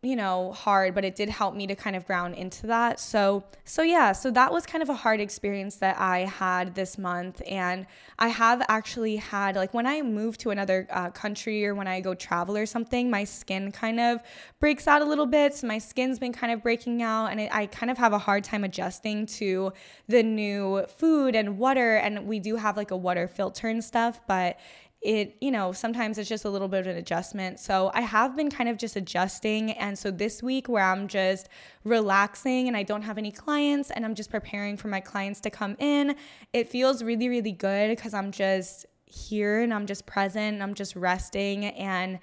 you 0.04 0.16
know 0.16 0.52
hard 0.52 0.94
but 0.94 1.04
it 1.04 1.16
did 1.16 1.28
help 1.28 1.56
me 1.56 1.66
to 1.66 1.76
kind 1.76 1.96
of 1.96 2.06
ground 2.06 2.36
into 2.36 2.68
that. 2.68 3.00
So 3.00 3.44
so 3.64 3.82
yeah 3.82 4.12
so 4.12 4.30
that 4.32 4.52
was 4.54 4.66
kind 4.66 4.84
of 4.84 4.90
a 4.90 4.94
hard 4.94 5.20
experience 5.20 5.78
that 5.78 6.00
i 6.00 6.20
had 6.20 6.76
this 6.76 7.00
month. 7.00 7.42
And 7.48 7.88
i 8.20 8.28
have 8.28 8.64
actually 8.70 9.16
had 9.16 9.56
like 9.56 9.74
when 9.74 9.88
i 9.88 10.02
move 10.04 10.38
to 10.40 10.52
another 10.52 10.88
uh, 10.92 11.10
country 11.10 11.66
or 11.66 11.74
when 11.74 11.88
i 11.88 12.00
go 12.00 12.14
travel 12.14 12.56
or 12.56 12.68
something 12.68 13.10
my 13.10 13.24
skin 13.24 13.72
kind 13.72 14.00
of 14.00 14.22
breaks 14.60 14.88
out 14.88 15.02
a 15.02 15.06
little 15.06 15.26
bit. 15.26 15.56
So 15.56 15.66
my 15.66 15.80
skin's 15.80 16.20
been 16.20 16.34
kind 16.34 16.54
of 16.54 16.62
breaking 16.62 17.02
out 17.02 17.28
and 17.28 17.40
it, 17.40 17.50
i 17.52 17.66
kind 17.66 17.90
of 17.90 17.98
have 17.98 18.14
a 18.14 18.20
hard 18.20 18.44
time 18.44 18.64
adjusting 18.64 19.26
to 19.26 19.74
the 20.08 20.22
new 20.22 20.86
food 20.88 21.36
and 21.36 21.58
water. 21.58 21.96
And 21.96 22.28
we 22.28 22.40
do 22.40 22.56
have 22.56 22.78
like 22.78 22.92
a 22.92 22.98
water 22.98 23.28
filter 23.28 23.68
and 23.68 23.84
stuff 23.84 24.22
but 24.28 24.60
it, 25.02 25.38
you 25.42 25.52
know, 25.52 25.72
sometimes 25.72 26.18
it's 26.18 26.28
just 26.28 26.46
a 26.46 26.50
little 26.50 26.68
bit 26.68 26.82
of 26.82 26.88
an 26.88 26.98
adjustment. 26.98 27.60
So 27.60 27.92
I 27.94 28.02
have 28.02 28.36
been 28.36 28.50
kind 28.50 28.70
of 28.70 28.78
just 28.78 28.96
adjusting. 28.96 29.72
And 29.72 29.98
so 29.98 30.10
this 30.10 30.42
week, 30.42 30.68
where 30.68 30.84
I'm 30.84 31.08
just 31.08 31.50
relaxing 31.84 32.68
and 32.68 32.76
I 32.76 32.84
don't 32.84 33.04
have 33.04 33.18
any 33.18 33.32
clients 33.32 33.92
and 33.92 34.04
I'm 34.04 34.16
just 34.16 34.32
preparing 34.32 34.76
for 34.76 34.88
my 34.88 35.00
clients 35.00 35.40
to 35.42 35.50
come 35.50 35.76
in, 35.80 36.16
it 36.54 36.70
feels 36.70 37.04
really, 37.04 37.30
really 37.30 37.52
good 37.52 37.90
because 37.96 38.14
I'm 38.14 38.32
just 38.32 38.86
here 39.06 39.62
and 39.62 39.74
I'm 39.74 39.86
just 39.86 40.06
present 40.06 40.56
and 40.56 40.64
I'm 40.64 40.74
just 40.74 40.96
resting 40.96 41.66
and 41.66 42.20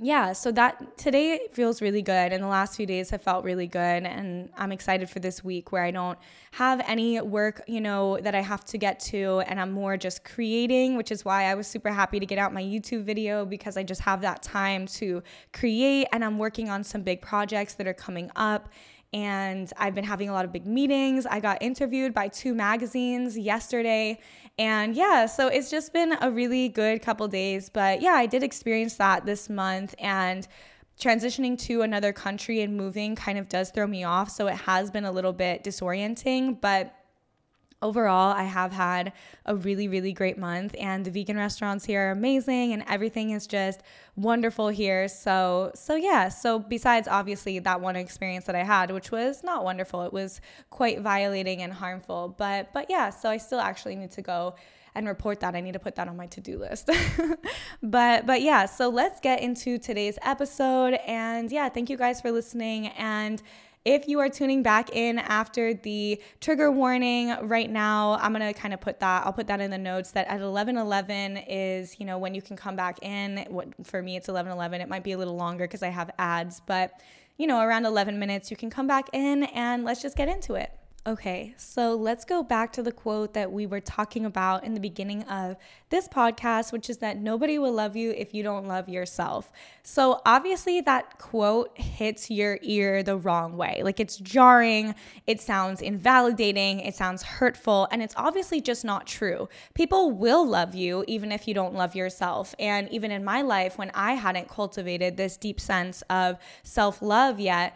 yeah, 0.00 0.32
so 0.32 0.50
that 0.52 0.96
today 0.96 1.48
feels 1.52 1.82
really 1.82 2.02
good, 2.02 2.32
and 2.32 2.42
the 2.42 2.48
last 2.48 2.76
few 2.76 2.86
days 2.86 3.10
have 3.10 3.22
felt 3.22 3.44
really 3.44 3.66
good, 3.66 4.04
and 4.04 4.48
I'm 4.56 4.72
excited 4.72 5.10
for 5.10 5.20
this 5.20 5.44
week 5.44 5.70
where 5.70 5.84
I 5.84 5.90
don't 5.90 6.18
have 6.52 6.82
any 6.86 7.20
work, 7.20 7.62
you 7.68 7.80
know, 7.80 8.18
that 8.22 8.34
I 8.34 8.40
have 8.40 8.64
to 8.66 8.78
get 8.78 8.98
to, 9.00 9.40
and 9.46 9.60
I'm 9.60 9.70
more 9.70 9.96
just 9.96 10.24
creating, 10.24 10.96
which 10.96 11.12
is 11.12 11.24
why 11.24 11.44
I 11.44 11.54
was 11.54 11.66
super 11.66 11.90
happy 11.90 12.18
to 12.18 12.26
get 12.26 12.38
out 12.38 12.54
my 12.54 12.62
YouTube 12.62 13.04
video 13.04 13.44
because 13.44 13.76
I 13.76 13.82
just 13.82 14.00
have 14.00 14.22
that 14.22 14.42
time 14.42 14.86
to 14.86 15.22
create, 15.52 16.08
and 16.12 16.24
I'm 16.24 16.38
working 16.38 16.70
on 16.70 16.82
some 16.82 17.02
big 17.02 17.20
projects 17.20 17.74
that 17.74 17.86
are 17.86 17.94
coming 17.94 18.30
up, 18.34 18.70
and 19.12 19.70
I've 19.76 19.94
been 19.94 20.04
having 20.04 20.28
a 20.28 20.32
lot 20.32 20.44
of 20.44 20.52
big 20.52 20.66
meetings. 20.66 21.26
I 21.26 21.40
got 21.40 21.62
interviewed 21.62 22.14
by 22.14 22.28
two 22.28 22.54
magazines 22.54 23.36
yesterday. 23.36 24.18
And 24.58 24.94
yeah, 24.94 25.26
so 25.26 25.48
it's 25.48 25.70
just 25.70 25.92
been 25.92 26.16
a 26.20 26.30
really 26.30 26.68
good 26.68 27.02
couple 27.02 27.28
days. 27.28 27.68
But 27.68 28.00
yeah, 28.00 28.12
I 28.12 28.26
did 28.26 28.42
experience 28.42 28.94
that 28.96 29.26
this 29.26 29.50
month. 29.50 29.94
And 29.98 30.48
transitioning 30.98 31.58
to 31.58 31.82
another 31.82 32.12
country 32.12 32.62
and 32.62 32.76
moving 32.76 33.14
kind 33.14 33.38
of 33.38 33.48
does 33.48 33.70
throw 33.70 33.86
me 33.86 34.04
off. 34.04 34.30
So 34.30 34.46
it 34.46 34.56
has 34.56 34.90
been 34.90 35.04
a 35.04 35.12
little 35.12 35.32
bit 35.32 35.62
disorienting. 35.62 36.60
But 36.60 36.94
overall, 37.82 38.32
I 38.32 38.44
have 38.44 38.72
had 38.72 39.12
a 39.44 39.54
really, 39.54 39.88
really 39.88 40.12
great 40.12 40.38
month, 40.38 40.74
and 40.78 41.04
the 41.04 41.10
vegan 41.10 41.36
restaurants 41.36 41.84
here 41.84 42.08
are 42.08 42.10
amazing, 42.12 42.72
and 42.72 42.84
everything 42.88 43.30
is 43.30 43.46
just 43.46 43.82
wonderful 44.16 44.68
here. 44.68 45.08
So, 45.08 45.72
so 45.74 45.94
yeah. 45.96 46.28
So 46.28 46.58
besides 46.58 47.08
obviously 47.08 47.58
that 47.58 47.80
one 47.80 47.96
experience 47.96 48.44
that 48.46 48.54
I 48.54 48.64
had, 48.64 48.90
which 48.90 49.10
was 49.10 49.42
not 49.42 49.64
wonderful, 49.64 50.02
it 50.02 50.12
was 50.12 50.40
quite 50.70 51.00
violating 51.00 51.62
and 51.62 51.72
harmful. 51.72 52.34
But, 52.38 52.72
but 52.72 52.88
yeah. 52.88 53.10
So 53.10 53.28
I 53.28 53.36
still 53.38 53.60
actually 53.60 53.96
need 53.96 54.12
to 54.12 54.22
go 54.22 54.54
and 54.94 55.06
report 55.06 55.40
that. 55.40 55.54
I 55.54 55.60
need 55.60 55.72
to 55.72 55.78
put 55.78 55.94
that 55.96 56.08
on 56.08 56.16
my 56.16 56.26
to-do 56.26 56.58
list. 56.58 56.90
but 57.82 58.26
but 58.26 58.42
yeah, 58.42 58.66
so 58.66 58.88
let's 58.88 59.20
get 59.20 59.40
into 59.40 59.78
today's 59.78 60.18
episode 60.22 60.94
and 61.06 61.50
yeah, 61.50 61.68
thank 61.68 61.88
you 61.88 61.96
guys 61.96 62.20
for 62.20 62.30
listening 62.30 62.88
and 62.88 63.42
if 63.84 64.06
you 64.06 64.20
are 64.20 64.28
tuning 64.28 64.62
back 64.62 64.90
in 64.94 65.18
after 65.18 65.74
the 65.74 66.20
trigger 66.40 66.70
warning 66.70 67.34
right 67.42 67.70
now, 67.70 68.18
I'm 68.20 68.32
to 68.34 68.52
kind 68.52 68.72
of 68.72 68.80
put 68.80 69.00
that, 69.00 69.26
I'll 69.26 69.32
put 69.32 69.48
that 69.48 69.60
in 69.60 69.70
the 69.70 69.78
notes 69.78 70.12
that 70.12 70.26
at 70.28 70.40
11:11 70.40 71.44
is, 71.48 71.98
you 71.98 72.06
know, 72.06 72.18
when 72.18 72.34
you 72.34 72.42
can 72.42 72.56
come 72.56 72.76
back 72.76 72.98
in. 73.02 73.46
For 73.84 74.02
me 74.02 74.16
it's 74.16 74.28
11:11. 74.28 74.80
It 74.80 74.88
might 74.88 75.02
be 75.02 75.12
a 75.12 75.18
little 75.18 75.36
longer 75.36 75.66
cuz 75.66 75.82
I 75.82 75.88
have 75.88 76.10
ads, 76.18 76.60
but 76.60 76.92
you 77.38 77.46
know, 77.46 77.60
around 77.60 77.86
11 77.86 78.18
minutes 78.18 78.50
you 78.50 78.56
can 78.56 78.70
come 78.70 78.86
back 78.86 79.08
in 79.12 79.44
and 79.44 79.84
let's 79.84 80.02
just 80.02 80.16
get 80.16 80.28
into 80.28 80.54
it. 80.54 80.70
Okay, 81.04 81.52
so 81.56 81.96
let's 81.96 82.24
go 82.24 82.44
back 82.44 82.72
to 82.74 82.82
the 82.82 82.92
quote 82.92 83.34
that 83.34 83.50
we 83.50 83.66
were 83.66 83.80
talking 83.80 84.24
about 84.24 84.62
in 84.62 84.74
the 84.74 84.78
beginning 84.78 85.24
of 85.24 85.56
this 85.90 86.06
podcast, 86.06 86.70
which 86.70 86.88
is 86.88 86.98
that 86.98 87.16
nobody 87.16 87.58
will 87.58 87.72
love 87.72 87.96
you 87.96 88.12
if 88.12 88.32
you 88.32 88.44
don't 88.44 88.68
love 88.68 88.88
yourself. 88.88 89.50
So, 89.82 90.20
obviously, 90.24 90.80
that 90.82 91.18
quote 91.18 91.76
hits 91.76 92.30
your 92.30 92.60
ear 92.62 93.02
the 93.02 93.16
wrong 93.16 93.56
way. 93.56 93.80
Like, 93.82 93.98
it's 93.98 94.16
jarring, 94.18 94.94
it 95.26 95.40
sounds 95.40 95.82
invalidating, 95.82 96.78
it 96.78 96.94
sounds 96.94 97.24
hurtful, 97.24 97.88
and 97.90 98.00
it's 98.00 98.14
obviously 98.16 98.60
just 98.60 98.84
not 98.84 99.04
true. 99.08 99.48
People 99.74 100.12
will 100.12 100.46
love 100.46 100.72
you 100.72 101.04
even 101.08 101.32
if 101.32 101.48
you 101.48 101.54
don't 101.54 101.74
love 101.74 101.96
yourself. 101.96 102.54
And 102.60 102.88
even 102.90 103.10
in 103.10 103.24
my 103.24 103.42
life, 103.42 103.76
when 103.76 103.90
I 103.92 104.12
hadn't 104.12 104.48
cultivated 104.48 105.16
this 105.16 105.36
deep 105.36 105.58
sense 105.58 106.02
of 106.02 106.38
self 106.62 107.02
love 107.02 107.40
yet, 107.40 107.74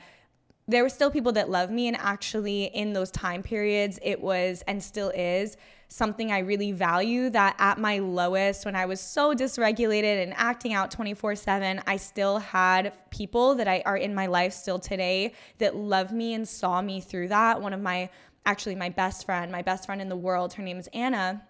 there 0.68 0.82
were 0.82 0.88
still 0.88 1.10
people 1.10 1.32
that 1.32 1.48
loved 1.48 1.72
me 1.72 1.86
and 1.86 1.96
actually 1.96 2.64
in 2.64 2.92
those 2.92 3.10
time 3.10 3.42
periods 3.42 3.98
it 4.02 4.20
was 4.20 4.62
and 4.66 4.82
still 4.82 5.10
is 5.10 5.56
something 5.88 6.32
I 6.32 6.40
really 6.40 6.72
value 6.72 7.30
that 7.30 7.54
at 7.58 7.78
my 7.78 8.00
lowest 8.00 8.64
when 8.64 8.74
I 8.74 8.86
was 8.86 9.00
so 9.00 9.34
dysregulated 9.34 10.22
and 10.22 10.34
acting 10.36 10.72
out 10.72 10.90
24/7 10.90 11.82
I 11.86 11.96
still 11.96 12.38
had 12.38 12.92
people 13.10 13.54
that 13.54 13.68
I 13.68 13.82
are 13.86 13.96
in 13.96 14.14
my 14.14 14.26
life 14.26 14.52
still 14.52 14.78
today 14.78 15.32
that 15.58 15.76
love 15.76 16.12
me 16.12 16.34
and 16.34 16.46
saw 16.48 16.82
me 16.82 17.00
through 17.00 17.28
that 17.28 17.62
one 17.62 17.72
of 17.72 17.80
my 17.80 18.10
actually 18.44 18.74
my 18.74 18.88
best 18.88 19.24
friend 19.24 19.52
my 19.52 19.62
best 19.62 19.86
friend 19.86 20.00
in 20.00 20.08
the 20.08 20.16
world 20.16 20.54
her 20.54 20.62
name 20.62 20.78
is 20.78 20.88
Anna 20.92 21.42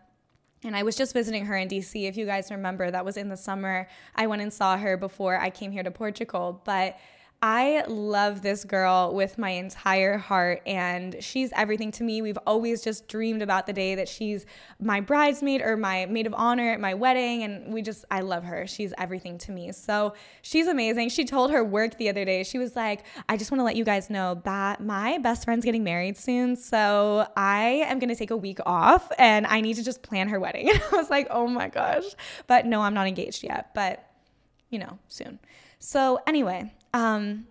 and 0.64 0.76
I 0.76 0.82
was 0.82 0.96
just 0.96 1.12
visiting 1.12 1.44
her 1.46 1.56
in 1.56 1.68
DC. 1.68 2.06
If 2.08 2.16
you 2.16 2.26
guys 2.26 2.50
remember, 2.50 2.90
that 2.90 3.04
was 3.04 3.16
in 3.16 3.28
the 3.28 3.36
summer. 3.36 3.86
I 4.16 4.26
went 4.26 4.42
and 4.42 4.52
saw 4.52 4.76
her 4.76 4.96
before 4.96 5.38
I 5.38 5.50
came 5.50 5.70
here 5.70 5.82
to 5.82 5.90
Portugal. 5.90 6.60
But 6.64 6.98
I 7.42 7.84
love 7.86 8.40
this 8.40 8.64
girl 8.64 9.14
with 9.14 9.36
my 9.36 9.50
entire 9.50 10.16
heart, 10.16 10.62
and 10.66 11.16
she's 11.20 11.52
everything 11.54 11.90
to 11.92 12.02
me. 12.02 12.22
We've 12.22 12.38
always 12.46 12.82
just 12.82 13.08
dreamed 13.08 13.42
about 13.42 13.66
the 13.66 13.74
day 13.74 13.94
that 13.94 14.08
she's 14.08 14.46
my 14.80 15.00
bridesmaid 15.00 15.60
or 15.60 15.76
my 15.76 16.06
maid 16.06 16.26
of 16.26 16.34
honor 16.34 16.72
at 16.72 16.80
my 16.80 16.94
wedding, 16.94 17.42
and 17.42 17.74
we 17.74 17.82
just, 17.82 18.06
I 18.10 18.20
love 18.20 18.44
her. 18.44 18.66
She's 18.66 18.94
everything 18.96 19.36
to 19.38 19.52
me. 19.52 19.72
So 19.72 20.14
she's 20.40 20.66
amazing. 20.66 21.10
She 21.10 21.26
told 21.26 21.50
her 21.50 21.62
work 21.62 21.98
the 21.98 22.08
other 22.08 22.24
day, 22.24 22.42
she 22.42 22.58
was 22.58 22.74
like, 22.74 23.04
I 23.28 23.36
just 23.36 23.50
want 23.50 23.60
to 23.60 23.64
let 23.64 23.76
you 23.76 23.84
guys 23.84 24.08
know 24.08 24.40
that 24.44 24.80
my 24.80 25.18
best 25.18 25.44
friend's 25.44 25.64
getting 25.64 25.84
married 25.84 26.16
soon. 26.16 26.56
So 26.56 27.28
I 27.36 27.84
am 27.86 27.98
going 27.98 28.08
to 28.08 28.16
take 28.16 28.30
a 28.30 28.36
week 28.36 28.60
off 28.64 29.12
and 29.18 29.46
I 29.46 29.60
need 29.60 29.74
to 29.74 29.84
just 29.84 30.02
plan 30.02 30.28
her 30.28 30.40
wedding. 30.40 30.70
And 30.76 30.82
I 30.92 30.96
was 30.96 31.10
like, 31.10 31.28
oh 31.30 31.46
my 31.46 31.68
gosh. 31.68 32.04
But 32.46 32.66
no, 32.66 32.82
I'm 32.82 32.94
not 32.94 33.06
engaged 33.06 33.42
yet, 33.42 33.72
but 33.74 34.06
you 34.70 34.78
know, 34.78 34.98
soon. 35.08 35.38
So, 35.78 36.20
anyway, 36.26 36.72
um, 36.94 37.46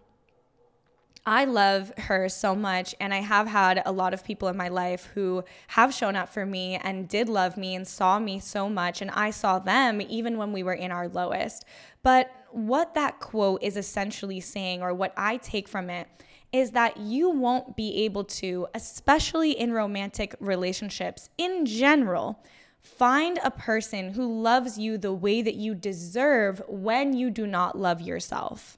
I 1.28 1.46
love 1.46 1.92
her 1.98 2.30
so 2.30 2.56
much, 2.56 2.94
and 3.00 3.12
I 3.12 3.22
have 3.22 3.48
had 3.48 3.82
a 3.86 3.92
lot 3.92 4.14
of 4.14 4.24
people 4.24 4.48
in 4.48 4.56
my 4.56 4.68
life 4.68 5.10
who 5.16 5.44
have 5.70 5.92
shown 5.92 6.16
up 6.16 6.30
for 6.30 6.46
me 6.46 6.76
and 6.84 7.08
did 7.08 7.30
love 7.30 7.58
me 7.58 7.74
and 7.74 7.88
saw 7.88 8.20
me 8.20 8.40
so 8.40 8.70
much, 8.70 9.02
and 9.02 9.10
I 9.10 9.32
saw 9.32 9.58
them 9.58 10.02
even 10.02 10.38
when 10.38 10.52
we 10.54 10.62
were 10.62 10.74
in 10.74 10.92
our 10.92 11.08
lowest. 11.08 11.66
But 12.04 12.30
what 12.52 12.94
that 12.94 13.20
quote 13.20 13.64
is 13.64 13.76
essentially 13.76 14.40
saying, 14.40 14.84
or 14.84 14.94
what 14.94 15.14
I 15.18 15.38
take 15.38 15.68
from 15.68 15.90
it, 15.90 16.08
is 16.52 16.72
that 16.72 16.98
you 16.98 17.32
won't 17.32 17.76
be 17.76 18.06
able 18.06 18.24
to, 18.24 18.68
especially 18.76 19.52
in 19.52 19.74
romantic 19.74 20.36
relationships 20.40 21.30
in 21.40 21.66
general, 21.66 22.40
find 22.86 23.40
a 23.44 23.52
person 23.52 24.14
who 24.14 24.42
loves 24.42 24.78
you 24.78 24.98
the 24.98 25.14
way 25.14 25.42
that 25.42 25.56
you 25.56 25.74
deserve 25.74 26.62
when 26.68 27.14
you 27.14 27.30
do 27.30 27.48
not 27.48 27.78
love 27.78 28.00
yourself. 28.00 28.78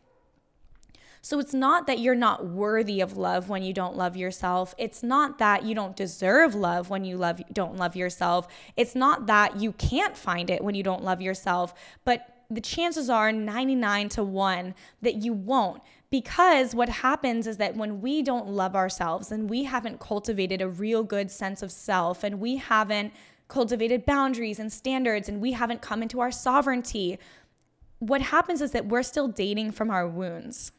So 1.21 1.39
it's 1.39 1.53
not 1.53 1.87
that 1.87 1.99
you're 1.99 2.15
not 2.15 2.45
worthy 2.45 3.01
of 3.01 3.17
love 3.17 3.49
when 3.49 3.61
you 3.61 3.73
don't 3.73 3.97
love 3.97 4.15
yourself. 4.15 4.73
It's 4.77 5.03
not 5.03 5.39
that 5.39 5.63
you 5.63 5.75
don't 5.75 5.95
deserve 5.95 6.55
love 6.55 6.89
when 6.89 7.03
you 7.03 7.17
love 7.17 7.41
don't 7.51 7.75
love 7.75 7.97
yourself. 7.97 8.47
It's 8.77 8.95
not 8.95 9.27
that 9.27 9.59
you 9.59 9.73
can't 9.73 10.15
find 10.15 10.49
it 10.49 10.63
when 10.63 10.73
you 10.73 10.83
don't 10.83 11.03
love 11.03 11.21
yourself, 11.21 11.73
but 12.05 12.45
the 12.49 12.61
chances 12.61 13.09
are 13.09 13.33
99 13.33 14.07
to 14.09 14.23
1 14.23 14.73
that 15.01 15.15
you 15.15 15.33
won't 15.33 15.81
because 16.09 16.73
what 16.73 16.87
happens 16.87 17.45
is 17.45 17.57
that 17.57 17.75
when 17.75 17.99
we 18.01 18.21
don't 18.21 18.47
love 18.47 18.75
ourselves 18.75 19.31
and 19.31 19.49
we 19.49 19.65
haven't 19.65 19.99
cultivated 19.99 20.61
a 20.61 20.69
real 20.69 21.03
good 21.03 21.29
sense 21.29 21.61
of 21.61 21.71
self 21.71 22.23
and 22.23 22.39
we 22.39 22.55
haven't 22.55 23.11
cultivated 23.47 24.05
boundaries 24.05 24.59
and 24.59 24.71
standards 24.71 25.29
and 25.29 25.41
we 25.41 25.53
haven't 25.53 25.81
come 25.81 26.01
into 26.01 26.19
our 26.19 26.31
sovereignty, 26.31 27.17
what 27.99 28.21
happens 28.21 28.61
is 28.61 28.71
that 28.71 28.87
we're 28.87 29.03
still 29.03 29.27
dating 29.27 29.71
from 29.71 29.89
our 29.89 30.07
wounds. 30.07 30.71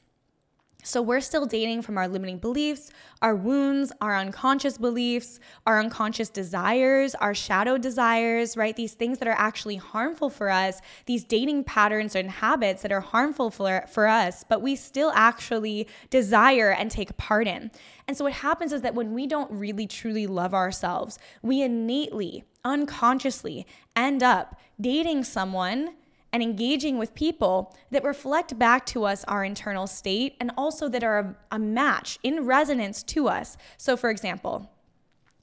So 0.85 1.03
we're 1.03 1.21
still 1.21 1.45
dating 1.45 1.83
from 1.83 1.99
our 1.99 2.07
limiting 2.07 2.39
beliefs, 2.39 2.93
our 3.21 3.35
wounds, 3.35 3.93
our 4.01 4.17
unconscious 4.17 4.79
beliefs, 4.79 5.41
our 5.67 5.81
unconscious 5.81 6.31
desires, 6.31 7.17
our 7.17 7.35
shadow 7.35 7.77
desires, 7.79 8.57
right? 8.57 8.77
These 8.77 8.95
things 8.95 9.19
that 9.19 9.27
are 9.27 9.37
actually 9.37 9.77
harmful 9.77 10.31
for 10.31 10.49
us, 10.49 10.81
these 11.07 11.25
dating 11.25 11.65
patterns 11.65 12.15
and 12.15 12.31
habits 12.31 12.83
that 12.83 12.93
are 12.93 13.01
harmful 13.01 13.51
for, 13.51 13.85
for 13.93 14.07
us, 14.07 14.45
but 14.49 14.63
we 14.63 14.77
still 14.77 15.11
actually 15.17 15.89
desire 16.11 16.71
and 16.71 16.93
take 16.93 17.17
part 17.17 17.49
in. 17.49 17.73
And 18.07 18.17
so 18.17 18.25
what 18.25 18.35
happens 18.35 18.73
is 18.73 18.83
that 18.83 18.95
when 18.95 19.13
we 19.13 19.27
don't 19.27 19.51
really 19.51 19.89
truly 19.89 20.29
love 20.29 20.55
ourselves, 20.55 21.19
we 21.43 21.61
innately, 21.61 22.45
unconsciously 22.65 23.67
end 23.97 24.23
up 24.23 24.59
dating 24.81 25.25
someone 25.25 25.95
and 26.33 26.43
engaging 26.43 26.99
with 26.99 27.15
people 27.15 27.75
that 27.91 28.05
reflect 28.05 28.59
back 28.59 28.85
to 28.87 29.05
us 29.05 29.25
our 29.25 29.45
internal 29.45 29.87
state 29.87 30.37
and 30.41 30.51
also 30.57 30.89
that 30.89 31.03
are 31.03 31.19
a, 31.19 31.37
a, 31.53 31.59
match 31.59 32.19
in 32.23 32.45
resonance 32.45 33.03
to 33.03 33.29
us. 33.29 33.57
So, 33.77 33.97
for 33.97 34.11
example, 34.11 34.71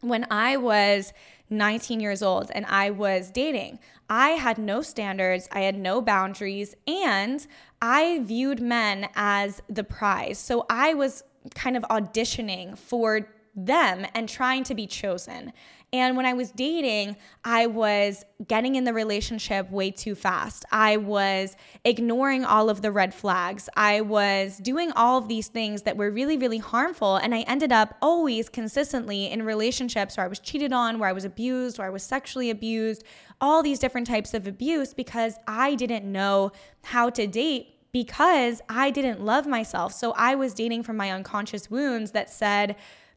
when 0.01 0.27
I 0.29 0.57
was 0.57 1.13
19 1.49 1.99
years 1.99 2.21
old 2.21 2.51
and 2.53 2.65
I 2.67 2.91
was 2.91 3.31
dating, 3.31 3.79
I 4.09 4.29
had 4.31 4.57
no 4.57 4.81
standards, 4.81 5.47
I 5.51 5.61
had 5.61 5.77
no 5.77 6.01
boundaries, 6.01 6.75
and 6.87 7.45
I 7.81 8.19
viewed 8.23 8.61
men 8.61 9.09
as 9.15 9.61
the 9.67 9.83
prize. 9.83 10.37
So, 10.37 10.65
I 10.69 10.93
was 10.93 11.23
kind 11.55 11.77
of 11.77 11.83
auditioning 11.83 12.77
for 12.77 13.27
them 13.55 14.05
and 14.13 14.27
trying 14.27 14.63
to 14.65 14.75
be 14.75 14.85
chosen. 14.85 15.53
And 15.95 16.17
when 16.17 16.25
I 16.25 16.33
was 16.33 16.51
dating, 16.51 17.15
I 17.45 17.67
was 17.67 18.25
getting 18.45 18.75
in 18.75 18.83
the 18.83 18.93
relationship 18.93 19.71
way 19.71 19.91
too 19.91 20.13
fast. 20.13 20.65
I 20.69 20.97
was 20.97 21.55
ignoring 21.85 22.43
all 22.43 22.69
of 22.69 22.81
the 22.81 22.91
red 22.91 23.13
flags. 23.13 23.69
I 23.77 24.01
was 24.01 24.57
doing 24.57 24.91
all 24.91 25.17
of 25.17 25.29
these 25.29 25.47
things 25.47 25.83
that 25.83 25.95
were 25.95 26.11
really, 26.11 26.35
really 26.35 26.57
harmful. 26.57 27.15
And 27.15 27.33
I 27.33 27.41
ended 27.41 27.71
up 27.71 27.95
always 28.01 28.49
consistently 28.49 29.31
in 29.31 29.43
relationships 29.43 30.17
where 30.17 30.25
I 30.25 30.27
was 30.27 30.39
cheated 30.39 30.73
on, 30.73 30.99
where 30.99 31.07
I 31.07 31.13
was 31.13 31.23
abused, 31.23 31.77
where 31.77 31.87
I 31.87 31.91
was 31.91 32.03
sexually 32.03 32.49
abused, 32.49 33.05
all 33.39 33.63
these 33.63 33.79
different 33.79 34.05
types 34.05 34.33
of 34.33 34.47
abuse 34.47 34.93
because 34.93 35.35
I 35.47 35.75
didn't 35.75 36.11
know 36.11 36.51
how 36.83 37.09
to 37.11 37.25
date 37.25 37.69
because 37.93 38.61
I 38.67 38.91
didn't 38.91 39.23
love 39.23 39.47
myself. 39.47 39.93
So 39.93 40.11
I 40.17 40.35
was 40.35 40.53
dating 40.53 40.83
from 40.83 40.97
my 40.97 41.11
unconscious 41.11 41.71
wounds 41.71 42.11
that 42.11 42.29
said, 42.29 42.75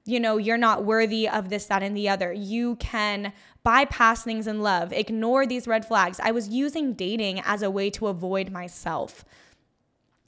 you 0.08 0.18
know, 0.18 0.38
you're 0.38 0.56
not 0.56 0.84
worthy 0.84 1.28
of 1.28 1.50
this, 1.50 1.66
that, 1.66 1.82
and 1.82 1.94
the 1.94 2.08
other. 2.08 2.32
You 2.32 2.76
can 2.76 3.30
bypass 3.62 4.22
things 4.22 4.46
in 4.46 4.62
love, 4.62 4.90
ignore 4.90 5.46
these 5.46 5.66
red 5.66 5.84
flags. 5.84 6.18
I 6.22 6.30
was 6.30 6.48
using 6.48 6.94
dating 6.94 7.42
as 7.44 7.60
a 7.60 7.70
way 7.70 7.90
to 7.90 8.06
avoid 8.06 8.50
myself. 8.50 9.22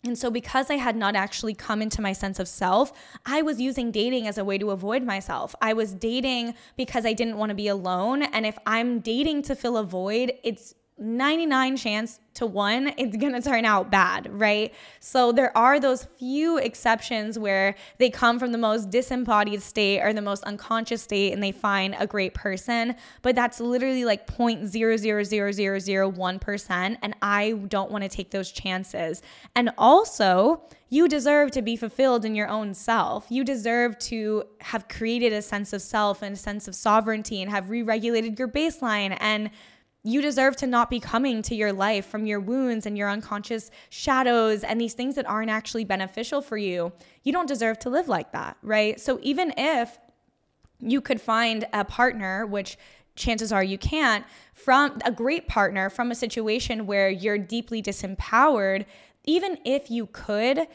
And 0.05 0.19
so, 0.19 0.31
because 0.31 0.71
I 0.71 0.77
had 0.77 0.97
not 0.97 1.17
actually 1.17 1.55
come 1.55 1.81
into 1.81 2.03
my 2.03 2.13
sense 2.13 2.39
of 2.39 2.47
self, 2.47 2.93
I 3.25 3.41
was 3.41 3.59
using 3.59 3.91
dating 3.91 4.27
as 4.27 4.37
a 4.37 4.45
way 4.45 4.59
to 4.59 4.71
avoid 4.71 5.03
myself. 5.03 5.55
I 5.63 5.73
was 5.73 5.95
dating 5.95 6.55
because 6.77 7.07
I 7.07 7.15
didn't 7.15 7.39
want 7.39 7.49
to 7.49 7.55
be 7.55 7.69
alone. 7.69 8.23
And 8.23 8.45
if 8.45 8.59
I'm 8.67 9.01
dating 9.01 9.43
to 9.43 9.55
fill 9.55 9.79
a 9.79 9.85
void, 9.85 10.35
it's 10.43 10.75
99 11.01 11.77
chance 11.77 12.21
to 12.35 12.47
one, 12.47 12.93
it's 12.97 13.17
to 13.17 13.43
turn 13.43 13.65
out 13.65 13.91
bad, 13.91 14.29
right? 14.31 14.73
So 15.01 15.33
there 15.33 15.57
are 15.57 15.81
those 15.81 16.05
few 16.19 16.59
exceptions 16.59 17.37
where 17.39 17.75
they 17.99 18.11
come 18.11 18.39
from 18.39 18.53
the 18.53 18.59
most 18.59 18.91
disembodied 18.91 19.63
state 19.63 20.01
or 20.01 20.13
the 20.13 20.23
most 20.23 20.45
unconscious 20.45 21.03
state 21.03 21.33
and 21.33 21.43
they 21.43 21.51
find 21.53 21.97
a 21.99 22.07
great 22.07 22.35
person, 22.35 22.95
but 23.23 23.35
that's 23.35 23.59
literally 23.61 24.05
like 24.05 24.27
0.0000001% 24.27 26.99
and 27.03 27.15
I 27.21 27.53
don't 27.69 27.91
want 27.91 28.05
to 28.05 28.09
take 28.09 28.31
those 28.31 28.53
chances. 28.53 29.23
And 29.57 29.71
also, 29.77 30.63
you 30.93 31.07
deserve 31.09 31.53
to 31.53 31.63
be 31.63 31.77
fulfilled 31.77 32.25
in 32.25 32.35
your 32.35 32.49
own 32.49 32.75
self. 32.75 33.27
You 33.29 33.45
deserve 33.45 33.97
to 34.01 34.43
have 34.61 34.89
created 34.89 35.33
a 35.33 35.41
sense 35.41 35.73
of 35.73 35.83
self 35.83 36.23
and 36.23 36.35
a 36.35 36.39
sense 36.39 36.67
of 36.67 36.75
sovereignty 36.75 37.43
and 37.43 37.51
have 37.51 37.71
re-regulated 37.71 38.37
your 38.39 38.49
baseline 38.49 39.17
and 39.21 39.51
you 40.03 40.23
deserve 40.23 40.57
to 40.57 40.67
not 40.67 40.89
be 40.89 40.99
coming 40.99 41.43
to 41.43 41.55
your 41.55 41.73
life 41.73 42.07
from 42.07 42.25
your 42.25 42.41
wounds 42.41 42.87
and 42.87 42.97
your 42.97 43.11
unconscious 43.11 43.71
shadows 43.91 44.65
and 44.65 44.81
these 44.81 44.95
things 44.95 45.15
that 45.17 45.29
aren't 45.29 45.51
actually 45.51 45.85
beneficial 45.85 46.41
for 46.41 46.57
you. 46.57 46.93
You 47.23 47.33
don't 47.33 47.47
deserve 47.47 47.79
to 47.81 47.91
live 47.91 48.09
like 48.09 48.33
that, 48.33 48.57
right? 48.63 48.99
So 48.99 49.19
even 49.23 49.53
if 49.57 49.99
you 50.79 51.01
could 51.01 51.21
find 51.21 51.67
a 51.73 51.85
partner, 51.85 52.47
which 52.47 52.79
chances 53.15 53.53
are 53.53 53.63
you 53.63 53.77
can't, 53.77 54.25
from 54.55 54.99
a 55.05 55.13
great 55.13 55.47
partner 55.49 55.91
from 55.91 56.11
a 56.11 56.15
situation 56.15 56.87
where 56.87 57.11
you're 57.11 57.39
deeply 57.39 57.83
disempowered, 57.83 58.87
even 59.25 59.59
if 59.65 59.91
you 59.91 60.07
could, 60.07 60.67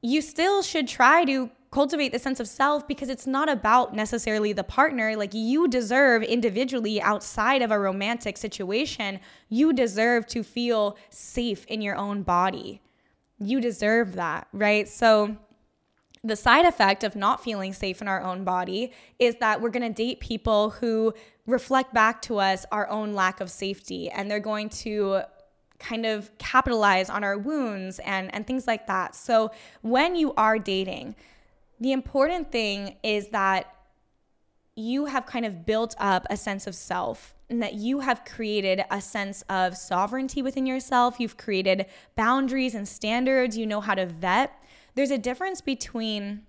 you 0.00 0.22
still 0.22 0.62
should 0.62 0.88
try 0.88 1.24
to 1.26 1.50
cultivate 1.72 2.12
the 2.12 2.18
sense 2.18 2.38
of 2.38 2.46
self 2.46 2.86
because 2.86 3.08
it's 3.08 3.26
not 3.26 3.48
about 3.48 3.96
necessarily 3.96 4.52
the 4.52 4.62
partner. 4.62 5.16
Like 5.16 5.32
you 5.32 5.66
deserve 5.66 6.22
individually 6.22 7.00
outside 7.00 7.62
of 7.62 7.72
a 7.72 7.78
romantic 7.78 8.36
situation, 8.36 9.18
you 9.48 9.72
deserve 9.72 10.26
to 10.28 10.44
feel 10.44 10.96
safe 11.08 11.64
in 11.66 11.80
your 11.80 11.96
own 11.96 12.22
body. 12.22 12.80
You 13.40 13.60
deserve 13.60 14.14
that, 14.14 14.46
right? 14.52 14.88
So, 14.88 15.36
the 16.24 16.36
side 16.36 16.64
effect 16.66 17.02
of 17.02 17.16
not 17.16 17.42
feeling 17.42 17.72
safe 17.72 18.00
in 18.00 18.06
our 18.06 18.22
own 18.22 18.44
body 18.44 18.92
is 19.18 19.34
that 19.40 19.60
we're 19.60 19.70
going 19.70 19.82
to 19.82 19.92
date 19.92 20.20
people 20.20 20.70
who 20.70 21.12
reflect 21.48 21.92
back 21.92 22.22
to 22.22 22.38
us 22.38 22.64
our 22.70 22.88
own 22.88 23.12
lack 23.12 23.40
of 23.40 23.50
safety 23.50 24.08
and 24.08 24.30
they're 24.30 24.38
going 24.38 24.68
to 24.68 25.22
kind 25.80 26.06
of 26.06 26.30
capitalize 26.38 27.10
on 27.10 27.24
our 27.24 27.36
wounds 27.36 27.98
and 28.04 28.32
and 28.32 28.46
things 28.46 28.68
like 28.68 28.86
that. 28.86 29.16
So 29.16 29.50
when 29.80 30.14
you 30.14 30.32
are 30.34 30.60
dating, 30.60 31.16
the 31.82 31.92
important 31.92 32.52
thing 32.52 32.96
is 33.02 33.28
that 33.28 33.66
you 34.76 35.06
have 35.06 35.26
kind 35.26 35.44
of 35.44 35.66
built 35.66 35.94
up 35.98 36.26
a 36.30 36.36
sense 36.36 36.66
of 36.66 36.74
self 36.74 37.34
and 37.50 37.60
that 37.60 37.74
you 37.74 38.00
have 38.00 38.24
created 38.24 38.84
a 38.90 39.00
sense 39.00 39.42
of 39.50 39.76
sovereignty 39.76 40.42
within 40.42 40.64
yourself. 40.64 41.18
You've 41.18 41.36
created 41.36 41.86
boundaries 42.14 42.74
and 42.74 42.88
standards. 42.88 43.58
You 43.58 43.66
know 43.66 43.80
how 43.80 43.94
to 43.94 44.06
vet. 44.06 44.52
There's 44.94 45.10
a 45.10 45.18
difference 45.18 45.60
between 45.60 46.46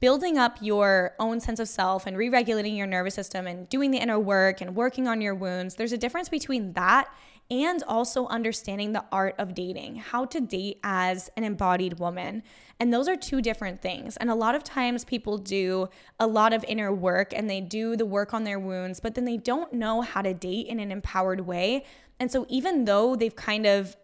building 0.00 0.36
up 0.38 0.58
your 0.60 1.14
own 1.18 1.40
sense 1.40 1.58
of 1.58 1.68
self 1.68 2.06
and 2.06 2.16
re 2.16 2.28
regulating 2.28 2.76
your 2.76 2.86
nervous 2.86 3.14
system 3.14 3.46
and 3.46 3.68
doing 3.68 3.90
the 3.90 3.98
inner 3.98 4.18
work 4.18 4.60
and 4.60 4.74
working 4.74 5.08
on 5.08 5.20
your 5.20 5.34
wounds. 5.34 5.74
There's 5.74 5.92
a 5.92 5.98
difference 5.98 6.28
between 6.28 6.72
that 6.74 7.08
and 7.50 7.82
also 7.84 8.26
understanding 8.26 8.92
the 8.92 9.04
art 9.12 9.34
of 9.38 9.54
dating, 9.54 9.96
how 9.96 10.24
to 10.24 10.40
date 10.40 10.80
as 10.82 11.30
an 11.36 11.44
embodied 11.44 11.98
woman. 12.00 12.42
And 12.80 12.92
those 12.92 13.08
are 13.08 13.16
two 13.16 13.40
different 13.40 13.80
things. 13.80 14.16
And 14.16 14.30
a 14.30 14.34
lot 14.34 14.54
of 14.54 14.64
times 14.64 15.04
people 15.04 15.38
do 15.38 15.88
a 16.18 16.26
lot 16.26 16.52
of 16.52 16.64
inner 16.64 16.92
work 16.92 17.32
and 17.32 17.48
they 17.48 17.60
do 17.60 17.96
the 17.96 18.04
work 18.04 18.34
on 18.34 18.44
their 18.44 18.58
wounds, 18.58 18.98
but 18.98 19.14
then 19.14 19.24
they 19.24 19.36
don't 19.36 19.72
know 19.72 20.00
how 20.00 20.22
to 20.22 20.34
date 20.34 20.66
in 20.66 20.80
an 20.80 20.90
empowered 20.90 21.40
way. 21.40 21.84
And 22.18 22.30
so 22.30 22.46
even 22.48 22.84
though 22.84 23.14
they've 23.14 23.36
kind 23.36 23.64
of 23.64 23.96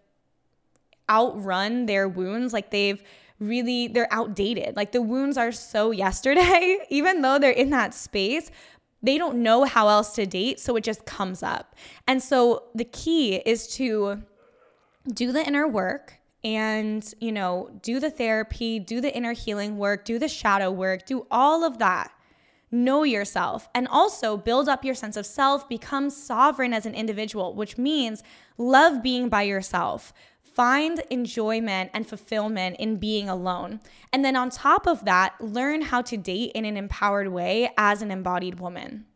outrun 1.10 1.86
their 1.86 2.08
wounds, 2.08 2.52
like 2.52 2.70
they've 2.70 3.02
really 3.42 3.88
they're 3.88 4.12
outdated. 4.12 4.76
Like 4.76 4.92
the 4.92 5.02
wounds 5.02 5.36
are 5.36 5.52
so 5.52 5.90
yesterday, 6.04 6.78
even 6.90 7.22
though 7.22 7.38
they're 7.38 7.50
in 7.50 7.70
that 7.70 7.94
space, 7.94 8.50
they 9.02 9.18
don't 9.18 9.42
know 9.42 9.64
how 9.64 9.88
else 9.88 10.14
to 10.14 10.26
date, 10.26 10.60
so 10.60 10.76
it 10.76 10.84
just 10.84 11.04
comes 11.04 11.42
up. 11.42 11.74
And 12.06 12.22
so 12.22 12.64
the 12.74 12.84
key 12.84 13.36
is 13.36 13.66
to 13.74 14.22
do 15.12 15.32
the 15.32 15.44
inner 15.44 15.66
work 15.66 16.14
and, 16.44 17.12
you 17.20 17.32
know, 17.32 17.70
do 17.82 17.98
the 17.98 18.10
therapy, 18.10 18.78
do 18.78 19.00
the 19.00 19.14
inner 19.14 19.32
healing 19.32 19.76
work, 19.76 20.04
do 20.04 20.18
the 20.18 20.28
shadow 20.28 20.70
work, 20.70 21.04
do 21.06 21.26
all 21.30 21.64
of 21.64 21.78
that. 21.78 22.12
Know 22.74 23.02
yourself 23.02 23.68
and 23.74 23.86
also 23.88 24.36
build 24.38 24.66
up 24.68 24.82
your 24.84 24.94
sense 24.94 25.16
of 25.18 25.26
self, 25.26 25.68
become 25.68 26.08
sovereign 26.08 26.72
as 26.72 26.86
an 26.86 26.94
individual, 26.94 27.54
which 27.54 27.76
means 27.76 28.22
love 28.56 29.02
being 29.02 29.28
by 29.28 29.42
yourself. 29.42 30.14
Find 30.54 31.02
enjoyment 31.08 31.90
and 31.94 32.06
fulfillment 32.06 32.76
in 32.78 32.96
being 32.96 33.28
alone. 33.28 33.80
And 34.12 34.24
then 34.24 34.36
on 34.36 34.50
top 34.50 34.86
of 34.86 35.04
that, 35.06 35.34
learn 35.40 35.80
how 35.82 36.02
to 36.02 36.16
date 36.16 36.52
in 36.54 36.64
an 36.64 36.76
empowered 36.76 37.28
way 37.28 37.70
as 37.78 38.02
an 38.02 38.10
embodied 38.10 38.60
woman. 38.60 39.06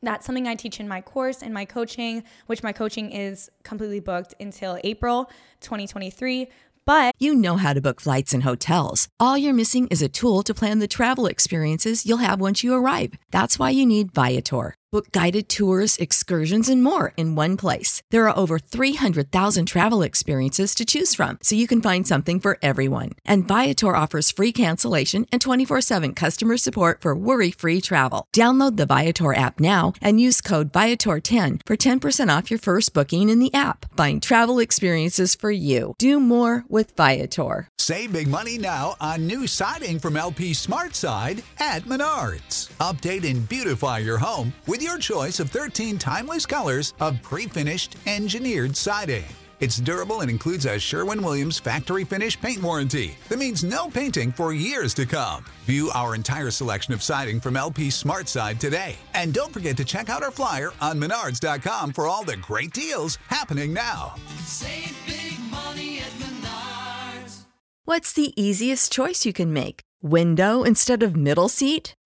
That's 0.00 0.24
something 0.26 0.46
I 0.46 0.54
teach 0.54 0.78
in 0.78 0.86
my 0.86 1.00
course 1.00 1.42
in 1.42 1.52
my 1.52 1.64
coaching, 1.64 2.22
which 2.46 2.62
my 2.62 2.72
coaching 2.72 3.10
is 3.10 3.50
completely 3.64 3.98
booked 3.98 4.34
until 4.38 4.78
April 4.84 5.28
2023. 5.60 6.48
But 6.84 7.14
you 7.18 7.34
know 7.34 7.56
how 7.56 7.74
to 7.74 7.80
book 7.80 8.00
flights 8.00 8.32
and 8.32 8.44
hotels. 8.44 9.08
All 9.18 9.36
you're 9.36 9.52
missing 9.52 9.88
is 9.88 10.00
a 10.00 10.08
tool 10.08 10.42
to 10.44 10.54
plan 10.54 10.78
the 10.78 10.86
travel 10.86 11.26
experiences 11.26 12.06
you'll 12.06 12.18
have 12.18 12.40
once 12.40 12.62
you 12.62 12.74
arrive. 12.74 13.14
That's 13.30 13.58
why 13.58 13.70
you 13.70 13.84
need 13.84 14.14
Viator. 14.14 14.77
Book 14.90 15.12
guided 15.12 15.50
tours, 15.50 15.98
excursions, 15.98 16.66
and 16.66 16.82
more 16.82 17.12
in 17.18 17.34
one 17.34 17.58
place. 17.58 18.00
There 18.10 18.26
are 18.26 18.38
over 18.38 18.58
300,000 18.58 19.66
travel 19.66 20.00
experiences 20.00 20.74
to 20.76 20.86
choose 20.86 21.14
from, 21.14 21.38
so 21.42 21.54
you 21.56 21.66
can 21.66 21.82
find 21.82 22.06
something 22.06 22.40
for 22.40 22.56
everyone. 22.62 23.10
And 23.26 23.46
Viator 23.46 23.94
offers 23.94 24.30
free 24.30 24.50
cancellation 24.50 25.26
and 25.30 25.42
24 25.42 25.82
7 25.82 26.14
customer 26.14 26.56
support 26.56 27.02
for 27.02 27.14
worry 27.14 27.50
free 27.50 27.82
travel. 27.82 28.26
Download 28.34 28.78
the 28.78 28.86
Viator 28.86 29.34
app 29.34 29.60
now 29.60 29.92
and 30.00 30.22
use 30.22 30.40
code 30.40 30.72
Viator10 30.72 31.60
for 31.66 31.76
10% 31.76 32.38
off 32.38 32.50
your 32.50 32.58
first 32.58 32.94
booking 32.94 33.28
in 33.28 33.40
the 33.40 33.52
app. 33.52 33.94
Find 33.94 34.22
travel 34.22 34.58
experiences 34.58 35.34
for 35.34 35.50
you. 35.50 35.96
Do 35.98 36.18
more 36.18 36.64
with 36.66 36.96
Viator. 36.96 37.68
Save 37.78 38.12
big 38.12 38.28
money 38.28 38.56
now 38.56 38.96
on 39.02 39.26
new 39.26 39.46
siding 39.46 39.98
from 39.98 40.16
LP 40.16 40.54
Smart 40.54 40.94
Side 40.94 41.42
at 41.58 41.82
Menards. 41.82 42.70
Update 42.78 43.28
and 43.28 43.46
beautify 43.48 43.98
your 43.98 44.18
home 44.18 44.54
with 44.66 44.77
your 44.82 44.98
choice 44.98 45.40
of 45.40 45.50
13 45.50 45.98
timeless 45.98 46.46
colors 46.46 46.94
of 47.00 47.20
pre-finished 47.22 47.96
engineered 48.06 48.76
siding. 48.76 49.24
It's 49.60 49.78
durable 49.78 50.20
and 50.20 50.30
includes 50.30 50.66
a 50.66 50.78
Sherwin-Williams 50.78 51.58
factory 51.58 52.04
finish 52.04 52.40
paint 52.40 52.62
warranty 52.62 53.16
that 53.28 53.40
means 53.40 53.64
no 53.64 53.88
painting 53.88 54.30
for 54.30 54.52
years 54.52 54.94
to 54.94 55.04
come. 55.06 55.44
View 55.64 55.90
our 55.94 56.14
entire 56.14 56.50
selection 56.50 56.94
of 56.94 57.02
siding 57.02 57.40
from 57.40 57.56
LP 57.56 57.90
Smart 57.90 58.28
Side 58.28 58.60
today. 58.60 58.96
And 59.14 59.34
don't 59.34 59.52
forget 59.52 59.76
to 59.78 59.84
check 59.84 60.08
out 60.08 60.22
our 60.22 60.30
flyer 60.30 60.70
on 60.80 61.00
menards.com 61.00 61.92
for 61.92 62.06
all 62.06 62.22
the 62.24 62.36
great 62.36 62.72
deals 62.72 63.16
happening 63.26 63.72
now. 63.72 64.14
Save 64.44 64.96
big 65.06 65.40
money 65.50 65.98
at 65.98 66.12
Menards. 66.20 67.40
What's 67.84 68.12
the 68.12 68.40
easiest 68.40 68.92
choice 68.92 69.26
you 69.26 69.32
can 69.32 69.52
make? 69.52 69.80
Window 70.00 70.62
instead 70.62 71.02
of 71.02 71.16
middle 71.16 71.48
seat? 71.48 71.94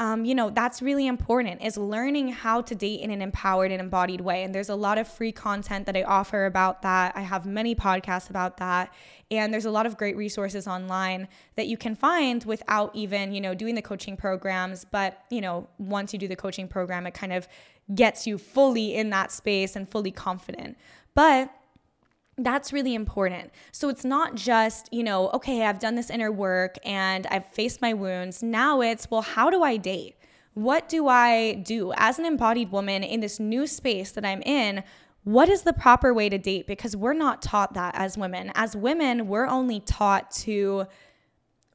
Um, 0.00 0.24
you 0.24 0.34
know, 0.34 0.48
that's 0.48 0.80
really 0.80 1.08
important 1.08 1.60
is 1.60 1.76
learning 1.76 2.28
how 2.28 2.60
to 2.62 2.74
date 2.74 3.00
in 3.00 3.10
an 3.10 3.20
empowered 3.20 3.72
and 3.72 3.80
embodied 3.80 4.20
way. 4.20 4.44
And 4.44 4.54
there's 4.54 4.68
a 4.68 4.74
lot 4.76 4.96
of 4.96 5.08
free 5.08 5.32
content 5.32 5.86
that 5.86 5.96
I 5.96 6.04
offer 6.04 6.46
about 6.46 6.82
that. 6.82 7.16
I 7.16 7.22
have 7.22 7.46
many 7.46 7.74
podcasts 7.74 8.30
about 8.30 8.58
that. 8.58 8.94
And 9.32 9.52
there's 9.52 9.64
a 9.64 9.70
lot 9.72 9.86
of 9.86 9.96
great 9.96 10.16
resources 10.16 10.68
online 10.68 11.26
that 11.56 11.66
you 11.66 11.76
can 11.76 11.96
find 11.96 12.44
without 12.44 12.94
even, 12.94 13.32
you 13.32 13.40
know, 13.40 13.54
doing 13.54 13.74
the 13.74 13.82
coaching 13.82 14.16
programs. 14.16 14.84
But, 14.84 15.24
you 15.30 15.40
know, 15.40 15.68
once 15.78 16.12
you 16.12 16.18
do 16.18 16.28
the 16.28 16.36
coaching 16.36 16.68
program, 16.68 17.04
it 17.04 17.14
kind 17.14 17.32
of 17.32 17.48
gets 17.92 18.24
you 18.24 18.38
fully 18.38 18.94
in 18.94 19.10
that 19.10 19.32
space 19.32 19.74
and 19.74 19.88
fully 19.88 20.12
confident. 20.12 20.78
But 21.14 21.50
that's 22.38 22.72
really 22.72 22.94
important. 22.94 23.50
So 23.72 23.88
it's 23.88 24.04
not 24.04 24.34
just, 24.34 24.88
you 24.92 25.02
know, 25.02 25.28
okay, 25.30 25.64
I've 25.64 25.78
done 25.78 25.94
this 25.94 26.10
inner 26.10 26.30
work 26.30 26.76
and 26.84 27.26
I've 27.26 27.46
faced 27.46 27.82
my 27.82 27.92
wounds. 27.94 28.42
Now 28.42 28.80
it's, 28.80 29.10
well, 29.10 29.22
how 29.22 29.50
do 29.50 29.62
I 29.62 29.76
date? 29.76 30.16
What 30.54 30.88
do 30.88 31.08
I 31.08 31.54
do 31.54 31.92
as 31.96 32.18
an 32.18 32.24
embodied 32.24 32.72
woman 32.72 33.02
in 33.04 33.20
this 33.20 33.38
new 33.38 33.66
space 33.66 34.12
that 34.12 34.24
I'm 34.24 34.42
in? 34.42 34.82
What 35.24 35.48
is 35.48 35.62
the 35.62 35.72
proper 35.72 36.14
way 36.14 36.28
to 36.28 36.38
date? 36.38 36.66
Because 36.66 36.96
we're 36.96 37.12
not 37.12 37.42
taught 37.42 37.74
that 37.74 37.94
as 37.94 38.16
women. 38.16 38.50
As 38.54 38.74
women, 38.74 39.28
we're 39.28 39.46
only 39.46 39.80
taught 39.80 40.30
to 40.32 40.86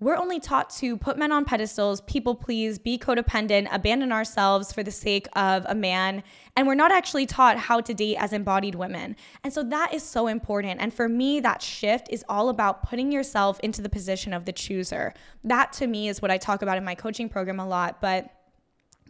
we're 0.03 0.17
only 0.17 0.39
taught 0.39 0.69
to 0.71 0.97
put 0.97 1.17
men 1.17 1.31
on 1.31 1.45
pedestals, 1.45 2.01
people 2.01 2.35
please, 2.35 2.77
be 2.79 2.97
codependent, 2.97 3.67
abandon 3.71 4.11
ourselves 4.11 4.71
for 4.71 4.83
the 4.83 4.91
sake 4.91 5.27
of 5.33 5.65
a 5.67 5.75
man. 5.75 6.23
And 6.55 6.67
we're 6.67 6.75
not 6.75 6.91
actually 6.91 7.25
taught 7.25 7.57
how 7.57 7.81
to 7.81 7.93
date 7.93 8.17
as 8.17 8.33
embodied 8.33 8.75
women. 8.75 9.15
And 9.43 9.53
so 9.53 9.63
that 9.63 9.93
is 9.93 10.03
so 10.03 10.27
important. 10.27 10.81
And 10.81 10.93
for 10.93 11.09
me, 11.09 11.39
that 11.39 11.61
shift 11.61 12.07
is 12.11 12.23
all 12.29 12.49
about 12.49 12.83
putting 12.83 13.11
yourself 13.11 13.59
into 13.61 13.81
the 13.81 13.89
position 13.89 14.33
of 14.33 14.45
the 14.45 14.51
chooser. 14.51 15.13
That 15.43 15.73
to 15.73 15.87
me 15.87 16.07
is 16.07 16.21
what 16.21 16.31
I 16.31 16.37
talk 16.37 16.61
about 16.61 16.77
in 16.77 16.83
my 16.83 16.95
coaching 16.95 17.29
program 17.29 17.59
a 17.59 17.67
lot. 17.67 18.01
But 18.01 18.29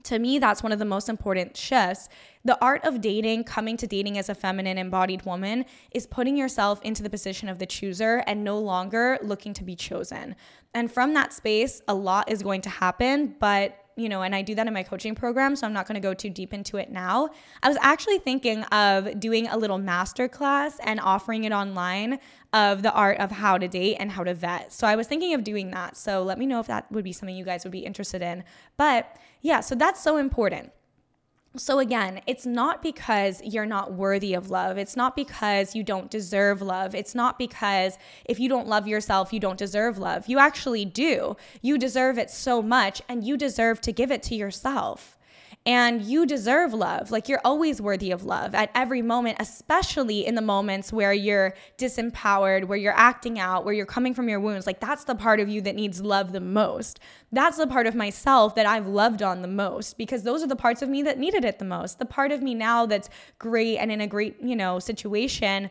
to 0.04 0.20
me, 0.20 0.38
that's 0.38 0.62
one 0.62 0.74
of 0.74 0.80
the 0.80 0.86
most 0.86 1.08
important 1.08 1.56
shifts. 1.56 2.10
The 2.44 2.62
art 2.62 2.84
of 2.84 3.00
dating, 3.00 3.46
coming 3.46 3.78
to 3.78 3.88
dating 3.88 4.18
as 4.18 4.28
a 4.28 4.36
feminine 4.36 4.78
embodied 4.78 5.26
woman, 5.26 5.64
is 5.92 6.06
putting 6.06 6.36
yourself 6.36 6.82
into 6.82 7.04
the 7.04 7.10
position 7.10 7.48
of 7.48 7.58
the 7.58 7.66
chooser 7.66 8.22
and 8.28 8.44
no 8.44 8.60
longer 8.60 9.18
looking 9.22 9.54
to 9.54 9.64
be 9.64 9.76
chosen. 9.76 10.36
And 10.74 10.92
from 10.92 11.14
that 11.14 11.34
space, 11.34 11.82
a 11.88 11.94
lot 11.94 12.32
is 12.32 12.42
going 12.42 12.62
to 12.62 12.70
happen, 12.70 13.36
but 13.40 13.80
you 13.96 14.10
know, 14.10 14.24
and 14.24 14.34
I 14.34 14.42
do 14.42 14.56
that 14.56 14.66
in 14.66 14.74
my 14.74 14.84
coaching 14.84 15.14
program, 15.14 15.56
so 15.56 15.68
I'm 15.68 15.74
not 15.74 15.88
going 15.88 15.96
to 15.96 16.02
go 16.02 16.14
too 16.14 16.30
deep 16.30 16.54
into 16.54 16.78
it 16.78 16.92
now. 16.92 17.30
I 17.62 17.68
was 17.68 17.78
actually 17.80 18.18
thinking 18.20 18.64
of 18.66 19.20
doing 19.20 19.48
a 19.48 19.58
little 19.58 19.78
master 19.78 20.28
class 20.28 20.80
and 20.84 21.00
offering 21.00 21.44
it 21.44 21.52
online 21.52 22.20
of 22.54 22.82
the 22.82 22.92
art 22.92 23.20
of 23.20 23.30
how 23.30 23.58
to 23.58 23.68
date 23.68 23.98
and 24.00 24.12
how 24.12 24.24
to 24.24 24.34
vet. 24.34 24.74
So 24.74 24.88
I 24.88 24.96
was 24.96 25.08
thinking 25.08 25.34
of 25.36 25.44
doing 25.44 25.72
that. 25.72 25.96
So 25.96 26.24
let 26.24 26.40
me 26.40 26.48
know 26.48 26.60
if 26.60 26.68
that 26.68 26.92
would 26.92 27.04
be 27.04 27.14
something 27.14 27.36
you 27.36 27.46
guys 27.46 27.64
would 27.66 27.72
be 27.72 27.86
interested 27.86 28.24
in. 28.24 28.44
But 28.78 29.16
yeah, 29.42 29.60
so 29.60 29.76
that's 29.76 30.02
so 30.02 30.18
important. 30.18 30.72
So, 31.56 31.78
again, 31.78 32.22
it's 32.26 32.48
not 32.48 32.82
because 32.82 33.40
you're 33.44 33.68
not 33.68 33.94
worthy 33.94 34.34
of 34.34 34.50
love. 34.50 34.80
It's 34.80 34.96
not 34.96 35.16
because 35.16 35.76
you 35.76 35.84
don't 35.84 36.10
deserve 36.10 36.64
love. 36.64 36.96
It's 36.96 37.14
not 37.14 37.38
because 37.38 38.00
if 38.26 38.40
you 38.40 38.50
don't 38.50 38.68
love 38.68 38.88
yourself, 38.88 39.32
you 39.32 39.40
don't 39.40 39.60
deserve 39.60 40.00
love. 40.00 40.28
You 40.28 40.40
actually 40.40 40.84
do. 40.84 41.38
You 41.62 41.78
deserve 41.78 42.18
it 42.18 42.32
so 42.32 42.64
much, 42.64 43.04
and 43.08 43.24
you 43.24 43.38
deserve 43.38 43.82
to 43.82 43.92
give 43.92 44.12
it 44.12 44.24
to 44.24 44.36
yourself. 44.36 45.16
And 45.66 46.02
you 46.02 46.26
deserve 46.26 46.74
love. 46.74 47.10
Like 47.10 47.30
you're 47.30 47.40
always 47.46 47.82
worthy 47.82 48.12
of 48.12 48.26
love 48.26 48.54
at 48.54 48.70
every 48.76 49.02
moment, 49.02 49.38
especially 49.40 50.26
in 50.26 50.36
the 50.36 50.42
moments 50.42 50.92
where 50.92 51.14
you're 51.14 51.56
disempowered, 51.78 52.66
where 52.66 52.78
you're 52.78 52.98
acting 52.98 53.40
out, 53.40 53.64
where 53.64 53.74
you're 53.74 53.86
coming 53.86 54.14
from 54.14 54.28
your 54.28 54.42
wounds. 54.42 54.68
Like 54.68 54.82
that's 54.82 55.06
the 55.06 55.16
part 55.16 55.40
of 55.40 55.48
you 55.48 55.62
that 55.62 55.76
needs 55.76 56.02
love 56.02 56.34
the 56.34 56.42
most. 56.42 57.00
That's 57.32 57.58
the 57.58 57.68
part 57.68 57.88
of 57.88 57.96
myself 57.96 58.56
that 58.56 58.66
I've 58.66 58.88
loved 58.88 59.24
on 59.24 59.42
the 59.42 59.48
most 59.48 59.98
because 59.98 60.24
those 60.24 60.44
are 60.44 60.48
the 60.48 60.56
parts 60.56 60.82
of 60.82 60.90
me 60.90 61.02
that 61.04 61.18
needed 61.18 61.46
it 61.46 61.60
the 61.60 61.66
most. 61.66 61.98
The 61.98 62.06
part 62.06 62.34
of 62.34 62.42
me 62.42 62.54
now 62.54 62.86
that's 62.86 63.10
great 63.40 63.78
and 63.78 63.90
in 63.90 64.02
a 64.02 64.08
great, 64.08 64.42
you 64.42 64.58
know, 64.58 64.80
situation 64.80 65.70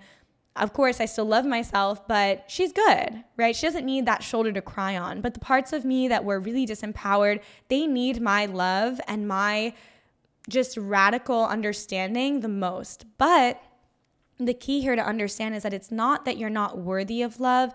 of 0.54 0.74
course, 0.74 1.00
I 1.00 1.06
still 1.06 1.24
love 1.24 1.46
myself, 1.46 2.06
but 2.06 2.44
she's 2.46 2.72
good, 2.72 3.24
right? 3.38 3.56
She 3.56 3.66
doesn't 3.66 3.86
need 3.86 4.04
that 4.06 4.22
shoulder 4.22 4.52
to 4.52 4.60
cry 4.60 4.98
on. 4.98 5.22
But 5.22 5.32
the 5.32 5.40
parts 5.40 5.72
of 5.72 5.84
me 5.84 6.08
that 6.08 6.24
were 6.24 6.38
really 6.38 6.66
disempowered, 6.66 7.40
they 7.68 7.86
need 7.86 8.20
my 8.20 8.44
love 8.46 9.00
and 9.08 9.26
my 9.26 9.72
just 10.48 10.76
radical 10.76 11.46
understanding 11.46 12.40
the 12.40 12.48
most. 12.48 13.06
But 13.16 13.62
the 14.38 14.52
key 14.52 14.82
here 14.82 14.96
to 14.96 15.04
understand 15.04 15.54
is 15.54 15.62
that 15.62 15.72
it's 15.72 15.90
not 15.90 16.26
that 16.26 16.36
you're 16.36 16.50
not 16.50 16.78
worthy 16.78 17.22
of 17.22 17.40
love. 17.40 17.72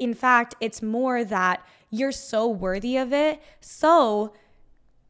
In 0.00 0.12
fact, 0.12 0.56
it's 0.60 0.82
more 0.82 1.22
that 1.24 1.64
you're 1.90 2.12
so 2.12 2.48
worthy 2.48 2.96
of 2.96 3.12
it. 3.12 3.40
So 3.60 4.32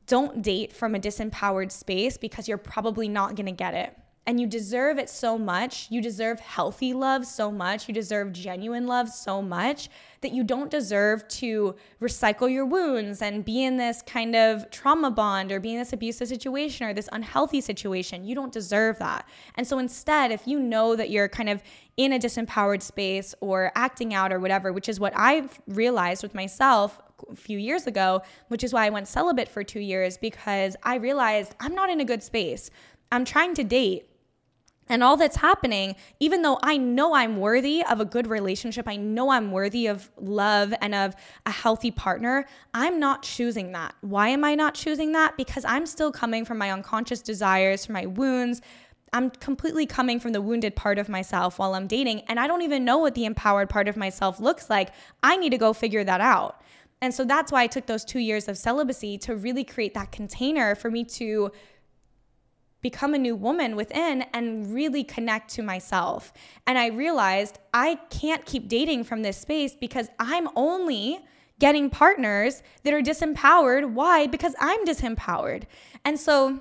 don't 0.06 0.42
date 0.42 0.74
from 0.74 0.94
a 0.94 0.98
disempowered 0.98 1.72
space 1.72 2.18
because 2.18 2.48
you're 2.48 2.58
probably 2.58 3.08
not 3.08 3.34
going 3.34 3.46
to 3.46 3.52
get 3.52 3.72
it 3.72 3.96
and 4.28 4.38
you 4.38 4.46
deserve 4.46 4.98
it 4.98 5.08
so 5.08 5.38
much. 5.38 5.86
You 5.90 6.02
deserve 6.02 6.38
healthy 6.38 6.92
love 6.92 7.24
so 7.24 7.50
much. 7.50 7.88
You 7.88 7.94
deserve 7.94 8.30
genuine 8.30 8.86
love 8.86 9.08
so 9.08 9.40
much 9.40 9.88
that 10.20 10.32
you 10.32 10.44
don't 10.44 10.70
deserve 10.70 11.26
to 11.28 11.74
recycle 12.02 12.52
your 12.52 12.66
wounds 12.66 13.22
and 13.22 13.42
be 13.42 13.64
in 13.64 13.78
this 13.78 14.02
kind 14.02 14.36
of 14.36 14.70
trauma 14.70 15.10
bond 15.10 15.50
or 15.50 15.60
be 15.60 15.72
in 15.72 15.78
this 15.78 15.94
abusive 15.94 16.28
situation 16.28 16.86
or 16.86 16.92
this 16.92 17.08
unhealthy 17.12 17.62
situation. 17.62 18.22
You 18.22 18.34
don't 18.34 18.52
deserve 18.52 18.98
that. 18.98 19.26
And 19.54 19.66
so 19.66 19.78
instead, 19.78 20.30
if 20.30 20.46
you 20.46 20.60
know 20.60 20.94
that 20.94 21.08
you're 21.08 21.30
kind 21.30 21.48
of 21.48 21.62
in 21.96 22.12
a 22.12 22.18
disempowered 22.18 22.82
space 22.82 23.34
or 23.40 23.72
acting 23.76 24.12
out 24.12 24.30
or 24.30 24.40
whatever, 24.40 24.74
which 24.74 24.90
is 24.90 25.00
what 25.00 25.14
I've 25.16 25.58
realized 25.68 26.22
with 26.22 26.34
myself 26.34 27.00
a 27.30 27.34
few 27.34 27.58
years 27.58 27.86
ago, 27.86 28.20
which 28.48 28.62
is 28.62 28.74
why 28.74 28.84
I 28.84 28.90
went 28.90 29.08
celibate 29.08 29.48
for 29.48 29.64
two 29.64 29.80
years 29.80 30.18
because 30.18 30.76
I 30.82 30.96
realized 30.96 31.54
I'm 31.60 31.74
not 31.74 31.88
in 31.88 32.00
a 32.02 32.04
good 32.04 32.22
space. 32.22 32.70
I'm 33.10 33.24
trying 33.24 33.54
to 33.54 33.64
date 33.64 34.04
and 34.88 35.02
all 35.02 35.16
that's 35.16 35.36
happening, 35.36 35.96
even 36.20 36.42
though 36.42 36.58
I 36.62 36.76
know 36.76 37.14
I'm 37.14 37.38
worthy 37.38 37.84
of 37.84 38.00
a 38.00 38.04
good 38.04 38.26
relationship, 38.26 38.88
I 38.88 38.96
know 38.96 39.30
I'm 39.30 39.52
worthy 39.52 39.86
of 39.86 40.10
love 40.18 40.74
and 40.80 40.94
of 40.94 41.14
a 41.46 41.50
healthy 41.50 41.90
partner, 41.90 42.46
I'm 42.74 42.98
not 42.98 43.22
choosing 43.22 43.72
that. 43.72 43.94
Why 44.00 44.28
am 44.28 44.44
I 44.44 44.54
not 44.54 44.74
choosing 44.74 45.12
that? 45.12 45.36
Because 45.36 45.64
I'm 45.64 45.86
still 45.86 46.12
coming 46.12 46.44
from 46.44 46.58
my 46.58 46.70
unconscious 46.70 47.20
desires, 47.20 47.86
from 47.86 47.94
my 47.94 48.06
wounds. 48.06 48.60
I'm 49.12 49.30
completely 49.30 49.86
coming 49.86 50.20
from 50.20 50.32
the 50.32 50.42
wounded 50.42 50.76
part 50.76 50.98
of 50.98 51.08
myself 51.08 51.58
while 51.58 51.74
I'm 51.74 51.86
dating, 51.86 52.20
and 52.28 52.38
I 52.38 52.46
don't 52.46 52.62
even 52.62 52.84
know 52.84 52.98
what 52.98 53.14
the 53.14 53.24
empowered 53.24 53.70
part 53.70 53.88
of 53.88 53.96
myself 53.96 54.38
looks 54.38 54.68
like. 54.68 54.90
I 55.22 55.36
need 55.36 55.50
to 55.50 55.58
go 55.58 55.72
figure 55.72 56.04
that 56.04 56.20
out. 56.20 56.62
And 57.00 57.14
so 57.14 57.24
that's 57.24 57.52
why 57.52 57.62
I 57.62 57.66
took 57.68 57.86
those 57.86 58.04
two 58.04 58.18
years 58.18 58.48
of 58.48 58.58
celibacy 58.58 59.18
to 59.18 59.36
really 59.36 59.64
create 59.64 59.94
that 59.94 60.10
container 60.10 60.74
for 60.74 60.90
me 60.90 61.04
to 61.04 61.52
become 62.80 63.14
a 63.14 63.18
new 63.18 63.34
woman 63.34 63.74
within 63.76 64.22
and 64.32 64.72
really 64.72 65.02
connect 65.02 65.50
to 65.50 65.62
myself. 65.62 66.32
And 66.66 66.78
I 66.78 66.88
realized 66.88 67.58
I 67.74 67.96
can't 68.10 68.44
keep 68.44 68.68
dating 68.68 69.04
from 69.04 69.22
this 69.22 69.36
space 69.36 69.74
because 69.74 70.08
I'm 70.18 70.48
only 70.54 71.20
getting 71.58 71.90
partners 71.90 72.62
that 72.84 72.94
are 72.94 73.02
disempowered. 73.02 73.92
Why? 73.92 74.26
Because 74.26 74.54
I'm 74.60 74.84
disempowered. 74.84 75.64
And 76.04 76.18
so 76.18 76.60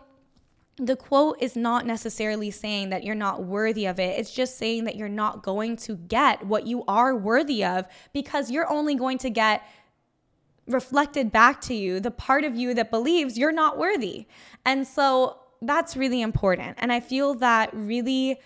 the 0.78 0.96
quote 0.96 1.38
is 1.42 1.56
not 1.56 1.86
necessarily 1.86 2.52
saying 2.52 2.90
that 2.90 3.04
you're 3.04 3.16
not 3.16 3.44
worthy 3.44 3.86
of 3.86 4.00
it. 4.00 4.20
It's 4.20 4.34
just 4.34 4.58
saying 4.58 4.84
that 4.86 4.96
you're 4.96 5.10
not 5.10 5.44
going 5.44 5.76
to 5.78 5.96
get 5.96 6.46
what 6.46 6.68
you 6.68 6.84
are 6.88 7.16
worthy 7.16 7.64
of 7.64 7.88
because 8.14 8.52
you're 8.52 8.72
only 8.72 8.96
going 8.96 9.18
to 9.20 9.30
get 9.30 9.68
reflected 10.68 11.32
back 11.32 11.62
to 11.62 11.74
you 11.74 12.00
the 12.00 12.12
part 12.12 12.44
of 12.44 12.56
you 12.56 12.74
that 12.74 12.92
believes 12.92 13.38
you're 13.38 13.52
not 13.52 13.78
worthy. 13.78 14.28
And 14.66 14.86
so 14.86 15.40
that's 15.62 15.98
really 15.98 16.22
important. 16.22 16.78
And 16.80 16.92
I 16.92 17.00
feel 17.00 17.34
that 17.36 17.70
really 17.74 18.40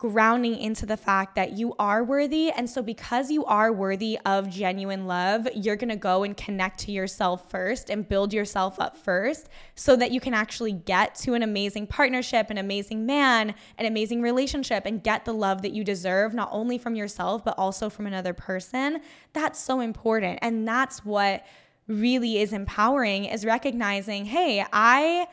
grounding 0.00 0.56
into 0.56 0.86
the 0.86 0.96
fact 0.96 1.34
that 1.34 1.52
you 1.52 1.74
are 1.78 2.02
worthy. 2.02 2.50
And 2.50 2.68
so, 2.68 2.80
because 2.80 3.30
you 3.30 3.44
are 3.44 3.70
worthy 3.70 4.18
of 4.24 4.48
genuine 4.48 5.06
love, 5.06 5.46
you're 5.54 5.76
gonna 5.76 5.94
go 5.94 6.22
and 6.22 6.34
connect 6.34 6.80
to 6.80 6.90
yourself 6.90 7.50
first 7.50 7.90
and 7.90 8.08
build 8.08 8.32
yourself 8.32 8.80
up 8.80 8.96
first 8.96 9.50
so 9.74 9.96
that 9.96 10.10
you 10.10 10.18
can 10.18 10.32
actually 10.32 10.72
get 10.72 11.14
to 11.16 11.34
an 11.34 11.42
amazing 11.42 11.86
partnership, 11.86 12.48
an 12.48 12.56
amazing 12.56 13.04
man, 13.04 13.54
an 13.76 13.84
amazing 13.84 14.22
relationship, 14.22 14.86
and 14.86 15.02
get 15.02 15.26
the 15.26 15.34
love 15.34 15.60
that 15.60 15.72
you 15.72 15.84
deserve, 15.84 16.32
not 16.32 16.48
only 16.50 16.78
from 16.78 16.94
yourself, 16.94 17.44
but 17.44 17.58
also 17.58 17.90
from 17.90 18.06
another 18.06 18.32
person. 18.32 19.00
That's 19.34 19.58
so 19.60 19.80
important. 19.80 20.38
And 20.40 20.66
that's 20.66 21.04
what 21.04 21.44
really 21.88 22.38
is 22.38 22.54
empowering 22.54 23.26
is 23.26 23.44
recognizing, 23.44 24.24
hey, 24.24 24.64
I 24.72 25.26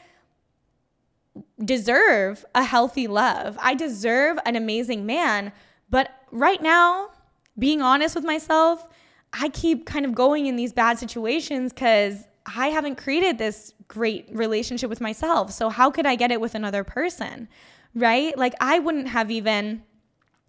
deserve 1.63 2.45
a 2.53 2.63
healthy 2.63 3.07
love. 3.07 3.57
I 3.61 3.73
deserve 3.73 4.37
an 4.45 4.55
amazing 4.55 5.05
man. 5.05 5.51
But 5.89 6.11
right 6.31 6.61
now, 6.61 7.09
being 7.57 7.81
honest 7.81 8.15
with 8.15 8.23
myself, 8.23 8.87
I 9.33 9.49
keep 9.49 9.85
kind 9.85 10.05
of 10.05 10.13
going 10.13 10.45
in 10.45 10.55
these 10.55 10.73
bad 10.73 10.99
situations 10.99 11.73
because 11.73 12.27
I 12.45 12.67
haven't 12.67 12.97
created 12.97 13.37
this 13.37 13.73
great 13.87 14.27
relationship 14.31 14.89
with 14.89 15.01
myself. 15.01 15.51
So, 15.51 15.69
how 15.69 15.91
could 15.91 16.05
I 16.05 16.15
get 16.15 16.31
it 16.31 16.39
with 16.39 16.55
another 16.55 16.83
person? 16.83 17.47
Right? 17.93 18.37
Like, 18.37 18.53
I 18.61 18.79
wouldn't 18.79 19.09
have 19.09 19.31
even 19.31 19.83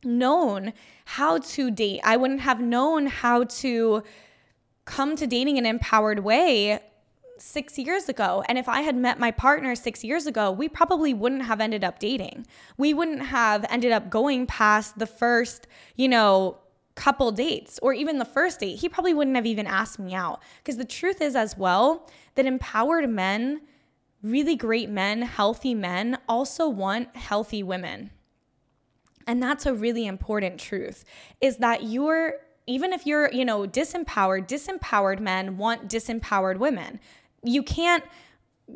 known 0.04 0.72
how 1.04 1.38
to 1.38 1.70
date. 1.70 2.00
I 2.04 2.16
wouldn't 2.16 2.40
have 2.40 2.60
known 2.60 3.06
how 3.06 3.44
to 3.44 4.02
come 4.84 5.16
to 5.16 5.26
dating 5.26 5.56
in 5.56 5.66
an 5.66 5.70
empowered 5.70 6.20
way 6.20 6.80
six 7.40 7.78
years 7.78 8.08
ago. 8.08 8.44
And 8.48 8.58
if 8.58 8.68
I 8.68 8.82
had 8.82 8.96
met 8.96 9.18
my 9.18 9.30
partner 9.30 9.74
six 9.74 10.04
years 10.04 10.26
ago, 10.26 10.50
we 10.50 10.68
probably 10.68 11.14
wouldn't 11.14 11.42
have 11.42 11.60
ended 11.60 11.84
up 11.84 11.98
dating. 11.98 12.46
We 12.76 12.94
wouldn't 12.94 13.22
have 13.22 13.64
ended 13.70 13.92
up 13.92 14.10
going 14.10 14.46
past 14.46 14.98
the 14.98 15.06
first, 15.06 15.66
you 15.96 16.08
know, 16.08 16.58
couple 16.94 17.30
dates 17.30 17.78
or 17.80 17.92
even 17.92 18.18
the 18.18 18.24
first 18.24 18.60
date. 18.60 18.78
He 18.80 18.88
probably 18.88 19.14
wouldn't 19.14 19.36
have 19.36 19.46
even 19.46 19.66
asked 19.66 19.98
me 19.98 20.14
out. 20.14 20.42
Because 20.58 20.76
the 20.76 20.84
truth 20.84 21.20
is, 21.22 21.36
as 21.36 21.56
well, 21.56 22.08
that 22.34 22.44
empowered 22.44 23.08
men, 23.08 23.60
really 24.22 24.56
great 24.56 24.90
men, 24.90 25.22
healthy 25.22 25.74
men, 25.74 26.18
also 26.28 26.68
want 26.68 27.16
healthy 27.16 27.62
women. 27.62 28.10
And 29.28 29.42
that's 29.42 29.66
a 29.66 29.74
really 29.74 30.06
important 30.06 30.58
truth 30.58 31.04
is 31.40 31.58
that 31.58 31.84
you're 31.84 32.34
even 32.66 32.92
if 32.92 33.06
you're, 33.06 33.32
you 33.32 33.46
know, 33.46 33.66
disempowered, 33.66 34.46
disempowered 34.46 35.20
men 35.20 35.56
want 35.56 35.88
disempowered 35.88 36.58
women 36.58 37.00
you 37.42 37.62
can't 37.62 38.04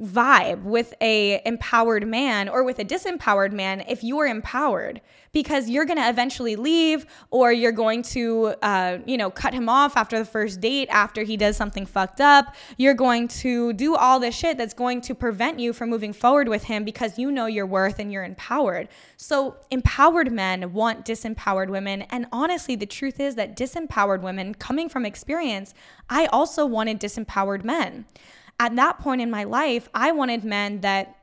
vibe 0.00 0.62
with 0.62 0.94
a 1.02 1.42
empowered 1.44 2.06
man 2.06 2.48
or 2.48 2.64
with 2.64 2.78
a 2.78 2.84
disempowered 2.84 3.52
man 3.52 3.84
if 3.86 4.02
you 4.02 4.18
are 4.18 4.26
empowered 4.26 5.02
because 5.32 5.68
you're 5.68 5.84
going 5.84 5.98
to 5.98 6.08
eventually 6.08 6.56
leave 6.56 7.04
or 7.30 7.52
you're 7.52 7.72
going 7.72 8.02
to 8.02 8.54
uh, 8.62 8.98
you 9.04 9.18
know 9.18 9.30
cut 9.30 9.52
him 9.52 9.68
off 9.68 9.96
after 9.96 10.18
the 10.18 10.24
first 10.24 10.60
date 10.62 10.88
after 10.90 11.22
he 11.24 11.36
does 11.36 11.56
something 11.58 11.84
fucked 11.84 12.22
up. 12.22 12.54
You're 12.78 12.94
going 12.94 13.28
to 13.28 13.74
do 13.74 13.94
all 13.94 14.18
this 14.18 14.34
shit 14.34 14.56
that's 14.56 14.74
going 14.74 15.02
to 15.02 15.14
prevent 15.14 15.60
you 15.60 15.74
from 15.74 15.90
moving 15.90 16.14
forward 16.14 16.48
with 16.48 16.64
him 16.64 16.84
because 16.84 17.18
you 17.18 17.30
know 17.30 17.46
your 17.46 17.66
worth 17.66 17.98
and 17.98 18.10
you're 18.10 18.24
empowered. 18.24 18.88
So 19.18 19.56
empowered 19.70 20.32
men 20.32 20.72
want 20.72 21.04
disempowered 21.04 21.68
women. 21.68 22.02
And 22.02 22.26
honestly 22.32 22.76
the 22.76 22.86
truth 22.86 23.20
is 23.20 23.34
that 23.34 23.56
disempowered 23.56 24.22
women 24.22 24.54
coming 24.54 24.88
from 24.88 25.04
experience 25.04 25.74
i 26.08 26.26
also 26.26 26.64
wanted 26.64 27.00
disempowered 27.00 27.64
men 27.64 28.04
at 28.62 28.76
that 28.76 29.00
point 29.00 29.20
in 29.20 29.28
my 29.28 29.42
life, 29.42 29.88
I 29.92 30.12
wanted 30.12 30.44
men 30.44 30.82
that 30.82 31.16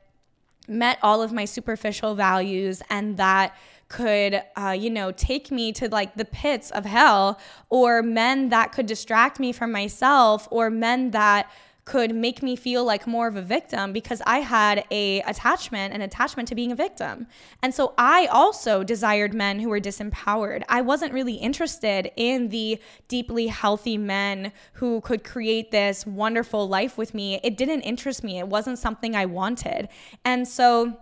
met 0.68 0.98
all 1.02 1.22
of 1.22 1.32
my 1.32 1.46
superficial 1.46 2.14
values 2.14 2.82
and 2.90 3.16
that 3.16 3.56
could, 3.88 4.42
uh, 4.56 4.76
you 4.78 4.90
know, 4.90 5.10
take 5.10 5.50
me 5.50 5.72
to 5.72 5.88
like 5.88 6.14
the 6.16 6.26
pits 6.26 6.70
of 6.70 6.84
hell, 6.84 7.40
or 7.70 8.02
men 8.02 8.50
that 8.50 8.72
could 8.72 8.84
distract 8.84 9.40
me 9.40 9.52
from 9.52 9.72
myself, 9.72 10.46
or 10.50 10.68
men 10.68 11.12
that 11.12 11.50
could 11.84 12.14
make 12.14 12.42
me 12.42 12.56
feel 12.56 12.84
like 12.84 13.06
more 13.06 13.26
of 13.26 13.36
a 13.36 13.42
victim 13.42 13.92
because 13.92 14.22
I 14.26 14.38
had 14.38 14.84
a 14.90 15.20
attachment 15.22 15.94
an 15.94 16.02
attachment 16.02 16.48
to 16.48 16.54
being 16.54 16.72
a 16.72 16.76
victim. 16.76 17.26
And 17.62 17.74
so 17.74 17.94
I 17.98 18.26
also 18.26 18.84
desired 18.84 19.34
men 19.34 19.58
who 19.58 19.68
were 19.68 19.80
disempowered. 19.80 20.62
I 20.68 20.82
wasn't 20.82 21.12
really 21.12 21.34
interested 21.34 22.10
in 22.16 22.48
the 22.48 22.80
deeply 23.08 23.46
healthy 23.48 23.98
men 23.98 24.52
who 24.74 25.00
could 25.00 25.24
create 25.24 25.70
this 25.70 26.06
wonderful 26.06 26.68
life 26.68 26.98
with 26.98 27.14
me. 27.14 27.40
It 27.42 27.56
didn't 27.56 27.82
interest 27.82 28.22
me. 28.22 28.38
It 28.38 28.48
wasn't 28.48 28.78
something 28.78 29.16
I 29.16 29.26
wanted. 29.26 29.88
And 30.24 30.46
so 30.46 30.98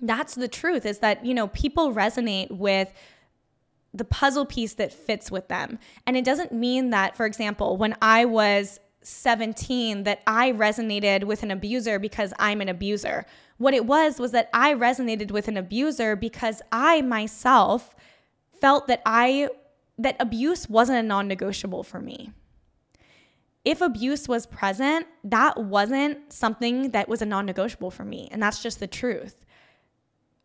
that's 0.00 0.34
the 0.34 0.48
truth 0.48 0.86
is 0.86 0.98
that, 1.00 1.24
you 1.24 1.34
know, 1.34 1.48
people 1.48 1.92
resonate 1.92 2.50
with 2.50 2.92
the 3.92 4.04
puzzle 4.04 4.44
piece 4.44 4.74
that 4.74 4.92
fits 4.92 5.30
with 5.30 5.48
them. 5.48 5.78
And 6.06 6.16
it 6.16 6.24
doesn't 6.24 6.52
mean 6.52 6.90
that, 6.90 7.16
for 7.16 7.26
example, 7.26 7.76
when 7.76 7.96
I 8.02 8.24
was 8.24 8.80
17 9.06 10.04
that 10.04 10.22
I 10.26 10.52
resonated 10.52 11.24
with 11.24 11.42
an 11.42 11.50
abuser 11.50 11.98
because 11.98 12.32
I'm 12.38 12.60
an 12.60 12.68
abuser. 12.68 13.26
What 13.58 13.74
it 13.74 13.86
was 13.86 14.18
was 14.18 14.32
that 14.32 14.50
I 14.52 14.74
resonated 14.74 15.30
with 15.30 15.48
an 15.48 15.56
abuser 15.56 16.16
because 16.16 16.62
I 16.72 17.02
myself 17.02 17.94
felt 18.60 18.86
that 18.88 19.02
I 19.04 19.48
that 19.98 20.16
abuse 20.18 20.68
wasn't 20.68 20.98
a 20.98 21.02
non-negotiable 21.02 21.84
for 21.84 22.00
me. 22.00 22.32
If 23.64 23.80
abuse 23.80 24.28
was 24.28 24.44
present, 24.44 25.06
that 25.22 25.56
wasn't 25.56 26.32
something 26.32 26.90
that 26.90 27.08
was 27.08 27.22
a 27.22 27.26
non-negotiable 27.26 27.90
for 27.90 28.04
me, 28.04 28.28
and 28.32 28.42
that's 28.42 28.62
just 28.62 28.80
the 28.80 28.86
truth. 28.86 29.44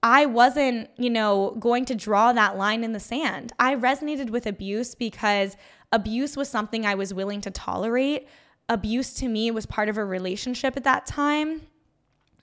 I 0.02 0.26
wasn't, 0.28 0.89
you 0.98 1.10
know, 1.10 1.58
going 1.60 1.84
to 1.86 1.95
draw 1.95 2.32
that 2.32 2.58
line 2.58 2.84
in 2.84 2.93
the 2.93 3.00
sand. 3.00 3.52
I 3.60 3.76
resonated 3.76 4.30
with 4.30 4.45
abuse 4.45 4.95
because 4.95 5.58
abuse 5.91 6.38
was 6.38 6.48
something 6.48 6.86
I 6.86 6.95
was 6.95 7.13
willing 7.13 7.41
to 7.41 7.52
tolerate 7.52 8.28
abuse 8.70 9.14
to 9.16 9.28
me 9.28 9.52
was 9.52 9.66
part 9.66 9.90
of 9.90 9.98
a 9.98 10.06
relationship 10.06 10.78
at 10.78 10.84
that 10.86 11.06
time, 11.06 11.62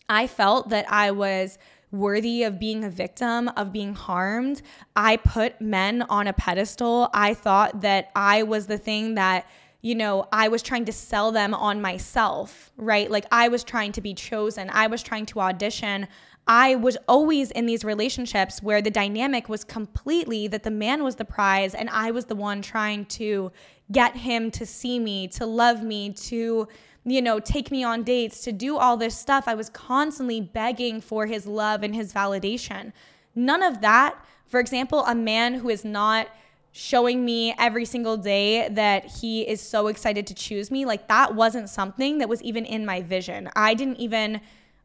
I 0.08 0.26
felt 0.26 0.68
that 0.68 0.90
I 0.90 1.12
was 1.12 1.58
worthy 1.90 2.42
of 2.42 2.58
being 2.58 2.84
a 2.84 2.90
victim, 2.90 3.48
of 3.56 3.72
being 3.72 3.94
harmed. 3.94 4.62
I 4.94 5.16
put 5.16 5.60
men 5.60 6.02
on 6.02 6.26
a 6.26 6.32
pedestal. 6.32 7.08
I 7.14 7.34
thought 7.34 7.80
that 7.80 8.10
I 8.14 8.42
was 8.42 8.66
the 8.66 8.78
thing 8.78 9.14
that, 9.14 9.46
you 9.82 9.94
know, 9.94 10.28
I 10.32 10.48
was 10.48 10.62
trying 10.62 10.84
to 10.86 10.92
sell 10.92 11.32
them 11.32 11.54
on 11.54 11.80
myself, 11.80 12.70
right? 12.76 13.10
Like 13.10 13.26
I 13.30 13.48
was 13.48 13.64
trying 13.64 13.92
to 13.92 14.00
be 14.00 14.14
chosen, 14.14 14.68
I 14.72 14.88
was 14.88 15.02
trying 15.02 15.26
to 15.26 15.40
audition. 15.40 16.08
I 16.48 16.76
was 16.76 16.96
always 17.08 17.50
in 17.50 17.66
these 17.66 17.82
relationships 17.84 18.62
where 18.62 18.80
the 18.80 18.90
dynamic 18.90 19.48
was 19.48 19.64
completely 19.64 20.46
that 20.46 20.62
the 20.62 20.70
man 20.70 21.02
was 21.02 21.16
the 21.16 21.24
prize 21.24 21.74
and 21.74 21.90
I 21.90 22.12
was 22.12 22.26
the 22.26 22.36
one 22.36 22.62
trying 22.62 23.06
to 23.06 23.50
get 23.92 24.16
him 24.16 24.50
to 24.52 24.66
see 24.66 24.98
me, 24.98 25.28
to 25.28 25.46
love 25.46 25.82
me, 25.82 26.10
to, 26.12 26.68
you 27.04 27.22
know, 27.22 27.38
take 27.38 27.70
me 27.70 27.84
on 27.84 28.02
dates, 28.02 28.40
to 28.42 28.52
do 28.52 28.76
all 28.76 28.96
this 28.96 29.16
stuff. 29.16 29.44
I 29.46 29.54
was 29.54 29.70
constantly 29.70 30.40
begging 30.40 31.00
for 31.00 31.26
his 31.26 31.46
love 31.46 31.82
and 31.82 31.94
his 31.94 32.12
validation. 32.12 32.92
None 33.34 33.62
of 33.62 33.80
that, 33.82 34.16
for 34.46 34.60
example, 34.60 35.04
a 35.04 35.14
man 35.14 35.54
who 35.54 35.68
is 35.68 35.84
not 35.84 36.28
showing 36.72 37.24
me 37.24 37.54
every 37.58 37.84
single 37.84 38.16
day 38.18 38.68
that 38.68 39.06
he 39.06 39.42
is 39.42 39.60
so 39.60 39.86
excited 39.86 40.26
to 40.26 40.34
choose 40.34 40.70
me, 40.70 40.84
like 40.84 41.08
that 41.08 41.34
wasn't 41.34 41.70
something 41.70 42.18
that 42.18 42.28
was 42.28 42.42
even 42.42 42.66
in 42.66 42.84
my 42.84 43.00
vision. 43.00 43.48
I 43.56 43.72
didn't 43.74 43.96
even 43.96 44.40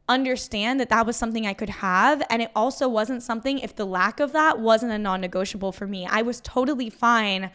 understand 0.08 0.80
that 0.80 0.88
that 0.88 1.06
was 1.06 1.16
something 1.16 1.46
I 1.46 1.52
could 1.52 1.68
have. 1.68 2.22
And 2.30 2.42
it 2.42 2.50
also 2.56 2.88
wasn't 2.88 3.22
something, 3.22 3.58
if 3.58 3.76
the 3.76 3.84
lack 3.84 4.20
of 4.20 4.32
that 4.32 4.58
wasn't 4.58 4.92
a 4.92 4.98
non 4.98 5.20
negotiable 5.20 5.72
for 5.72 5.86
me, 5.86 6.06
I 6.06 6.22
was 6.22 6.40
totally 6.40 6.90
fine 6.90 7.50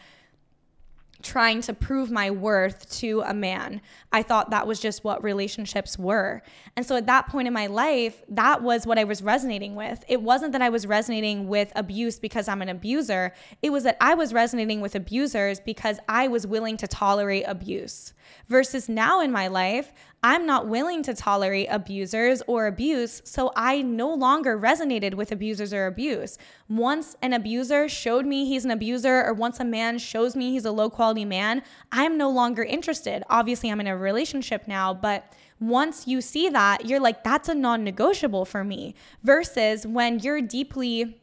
trying 1.22 1.60
to 1.62 1.74
prove 1.74 2.10
my 2.10 2.30
worth 2.30 2.88
to 2.98 3.22
a 3.22 3.34
man. 3.34 3.80
I 4.12 4.22
thought 4.22 4.50
that 4.50 4.66
was 4.66 4.78
just 4.78 5.02
what 5.02 5.22
relationships 5.24 5.98
were. 5.98 6.42
And 6.76 6.86
so 6.86 6.96
at 6.96 7.06
that 7.06 7.28
point 7.28 7.48
in 7.48 7.54
my 7.54 7.66
life, 7.66 8.22
that 8.28 8.62
was 8.62 8.86
what 8.86 8.98
I 8.98 9.04
was 9.04 9.22
resonating 9.22 9.74
with. 9.74 10.04
It 10.08 10.22
wasn't 10.22 10.52
that 10.52 10.62
I 10.62 10.68
was 10.68 10.86
resonating 10.86 11.48
with 11.48 11.72
abuse 11.74 12.18
because 12.18 12.46
I'm 12.46 12.62
an 12.62 12.68
abuser, 12.68 13.34
it 13.62 13.70
was 13.70 13.84
that 13.84 13.96
I 14.00 14.14
was 14.14 14.32
resonating 14.32 14.80
with 14.80 14.94
abusers 14.94 15.60
because 15.60 15.98
I 16.08 16.28
was 16.28 16.46
willing 16.46 16.76
to 16.78 16.86
tolerate 16.86 17.44
abuse. 17.46 18.12
Versus 18.48 18.88
now 18.88 19.20
in 19.20 19.32
my 19.32 19.48
life, 19.48 19.92
I'm 20.22 20.46
not 20.46 20.66
willing 20.66 21.04
to 21.04 21.14
tolerate 21.14 21.68
abusers 21.70 22.42
or 22.48 22.66
abuse, 22.66 23.22
so 23.24 23.52
I 23.54 23.82
no 23.82 24.12
longer 24.12 24.58
resonated 24.58 25.14
with 25.14 25.30
abusers 25.30 25.72
or 25.72 25.86
abuse. 25.86 26.38
Once 26.68 27.16
an 27.22 27.32
abuser 27.32 27.88
showed 27.88 28.26
me 28.26 28.44
he's 28.44 28.64
an 28.64 28.72
abuser, 28.72 29.24
or 29.24 29.32
once 29.32 29.60
a 29.60 29.64
man 29.64 29.98
shows 29.98 30.34
me 30.34 30.50
he's 30.50 30.64
a 30.64 30.72
low 30.72 30.90
quality 30.90 31.24
man, 31.24 31.62
I'm 31.92 32.18
no 32.18 32.30
longer 32.30 32.64
interested. 32.64 33.22
Obviously, 33.30 33.70
I'm 33.70 33.80
in 33.80 33.86
a 33.86 33.96
relationship 33.96 34.66
now, 34.66 34.92
but 34.92 35.32
once 35.60 36.08
you 36.08 36.20
see 36.20 36.48
that, 36.48 36.86
you're 36.86 37.00
like, 37.00 37.22
that's 37.22 37.48
a 37.48 37.54
non 37.54 37.84
negotiable 37.84 38.44
for 38.44 38.64
me. 38.64 38.96
Versus 39.22 39.86
when 39.86 40.18
you're 40.18 40.42
deeply 40.42 41.20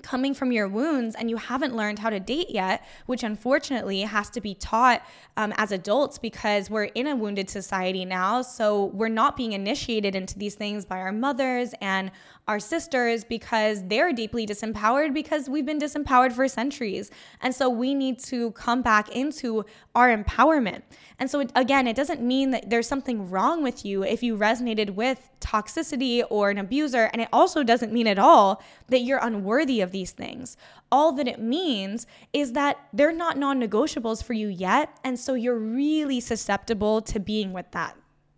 coming 0.00 0.34
from 0.34 0.52
your 0.52 0.68
wounds 0.68 1.14
and 1.14 1.30
you 1.30 1.36
haven't 1.36 1.74
learned 1.74 1.98
how 1.98 2.10
to 2.10 2.20
date 2.20 2.50
yet, 2.50 2.86
which 3.06 3.22
unfortunately 3.22 4.02
has 4.02 4.30
to 4.30 4.40
be 4.40 4.54
taught 4.54 5.02
um, 5.36 5.52
as 5.56 5.72
adults 5.72 6.18
because 6.18 6.70
we're 6.70 6.84
in 6.84 7.06
a 7.06 7.16
wounded 7.16 7.48
society 7.50 8.04
now. 8.04 8.42
So 8.42 8.86
we're 8.86 9.08
not 9.08 9.36
being 9.36 9.52
initiated 9.52 10.14
into 10.14 10.38
these 10.38 10.54
things 10.54 10.84
by 10.84 10.98
our 10.98 11.12
mothers 11.12 11.74
and 11.80 12.10
our 12.48 12.58
sisters 12.58 13.24
because 13.24 13.86
they're 13.86 14.12
deeply 14.12 14.46
disempowered 14.46 15.12
because 15.12 15.50
we've 15.50 15.66
been 15.66 15.78
disempowered 15.78 16.32
for 16.32 16.48
centuries. 16.48 17.10
And 17.42 17.54
so 17.54 17.68
we 17.68 17.94
need 17.94 18.18
to 18.20 18.52
come 18.52 18.80
back 18.80 19.10
into 19.10 19.66
our 19.94 20.08
empowerment. 20.08 20.80
And 21.18 21.30
so, 21.30 21.40
it, 21.40 21.52
again, 21.54 21.86
it 21.86 21.94
doesn't 21.94 22.22
mean 22.22 22.50
that 22.52 22.70
there's 22.70 22.88
something 22.88 23.28
wrong 23.28 23.62
with 23.62 23.84
you 23.84 24.02
if 24.02 24.22
you 24.22 24.36
resonated 24.36 24.94
with 24.94 25.28
toxicity 25.40 26.24
or 26.30 26.48
an 26.48 26.56
abuser. 26.56 27.10
And 27.12 27.20
it 27.20 27.28
also 27.32 27.62
doesn't 27.62 27.92
mean 27.92 28.06
at 28.06 28.18
all 28.18 28.62
that 28.88 29.00
you're 29.00 29.18
unworthy 29.18 29.82
of 29.82 29.92
these 29.92 30.12
things. 30.12 30.56
All 30.90 31.12
that 31.12 31.28
it 31.28 31.40
means 31.40 32.06
is 32.32 32.52
that 32.54 32.78
they're 32.94 33.12
not 33.12 33.36
non 33.36 33.60
negotiables 33.60 34.24
for 34.24 34.32
you 34.32 34.48
yet. 34.48 34.98
And 35.04 35.20
so 35.20 35.34
you're 35.34 35.58
really 35.58 36.20
susceptible 36.20 37.02
to 37.02 37.20
being 37.20 37.52
with 37.52 37.70
that, 37.72 37.94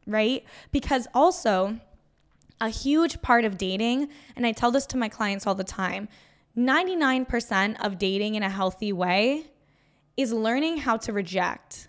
right? 0.06 0.44
Because 0.72 1.06
also, 1.14 1.78
a 2.60 2.68
huge 2.68 3.22
part 3.22 3.44
of 3.44 3.56
dating, 3.56 4.08
and 4.36 4.46
I 4.46 4.52
tell 4.52 4.70
this 4.70 4.86
to 4.86 4.96
my 4.96 5.08
clients 5.08 5.46
all 5.46 5.54
the 5.54 5.64
time 5.64 6.08
99% 6.56 7.76
of 7.80 7.98
dating 7.98 8.34
in 8.34 8.42
a 8.42 8.50
healthy 8.50 8.92
way 8.92 9.46
is 10.16 10.32
learning 10.32 10.78
how 10.78 10.96
to 10.98 11.12
reject. 11.12 11.88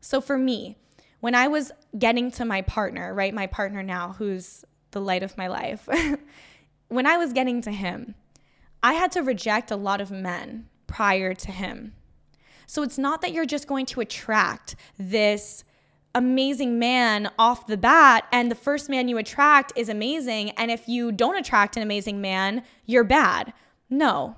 So 0.00 0.20
for 0.20 0.36
me, 0.38 0.76
when 1.20 1.34
I 1.34 1.48
was 1.48 1.72
getting 1.98 2.30
to 2.32 2.44
my 2.44 2.62
partner, 2.62 3.14
right, 3.14 3.32
my 3.32 3.46
partner 3.46 3.82
now, 3.82 4.14
who's 4.18 4.64
the 4.90 5.00
light 5.00 5.22
of 5.22 5.36
my 5.36 5.48
life, 5.48 5.88
when 6.88 7.06
I 7.06 7.16
was 7.16 7.32
getting 7.32 7.62
to 7.62 7.72
him, 7.72 8.14
I 8.82 8.92
had 8.92 9.10
to 9.12 9.22
reject 9.22 9.70
a 9.70 9.76
lot 9.76 10.00
of 10.00 10.10
men 10.10 10.68
prior 10.86 11.34
to 11.34 11.50
him. 11.50 11.94
So 12.66 12.82
it's 12.82 12.98
not 12.98 13.22
that 13.22 13.32
you're 13.32 13.46
just 13.46 13.66
going 13.66 13.86
to 13.86 14.00
attract 14.00 14.76
this 14.98 15.64
amazing 16.16 16.78
man 16.78 17.30
off 17.38 17.66
the 17.66 17.76
bat 17.76 18.26
and 18.32 18.50
the 18.50 18.54
first 18.54 18.88
man 18.88 19.06
you 19.06 19.18
attract 19.18 19.70
is 19.76 19.90
amazing 19.90 20.50
and 20.52 20.70
if 20.70 20.88
you 20.88 21.12
don't 21.12 21.36
attract 21.36 21.76
an 21.76 21.82
amazing 21.82 22.22
man 22.22 22.62
you're 22.86 23.04
bad 23.04 23.52
no 23.90 24.34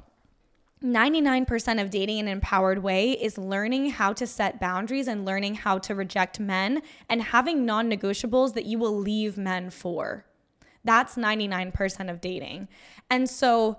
99% 0.82 1.82
of 1.82 1.90
dating 1.90 2.18
in 2.18 2.26
an 2.28 2.32
empowered 2.32 2.82
way 2.82 3.12
is 3.12 3.36
learning 3.36 3.90
how 3.90 4.12
to 4.12 4.26
set 4.26 4.60
boundaries 4.60 5.08
and 5.08 5.24
learning 5.24 5.56
how 5.56 5.78
to 5.78 5.94
reject 5.94 6.38
men 6.38 6.82
and 7.08 7.22
having 7.22 7.66
non 7.66 7.90
negotiables 7.90 8.54
that 8.54 8.64
you 8.64 8.78
will 8.78 8.96
leave 8.96 9.36
men 9.36 9.70
for. 9.70 10.24
That's 10.84 11.16
99% 11.16 12.10
of 12.10 12.20
dating. 12.20 12.68
And 13.10 13.28
so, 13.28 13.78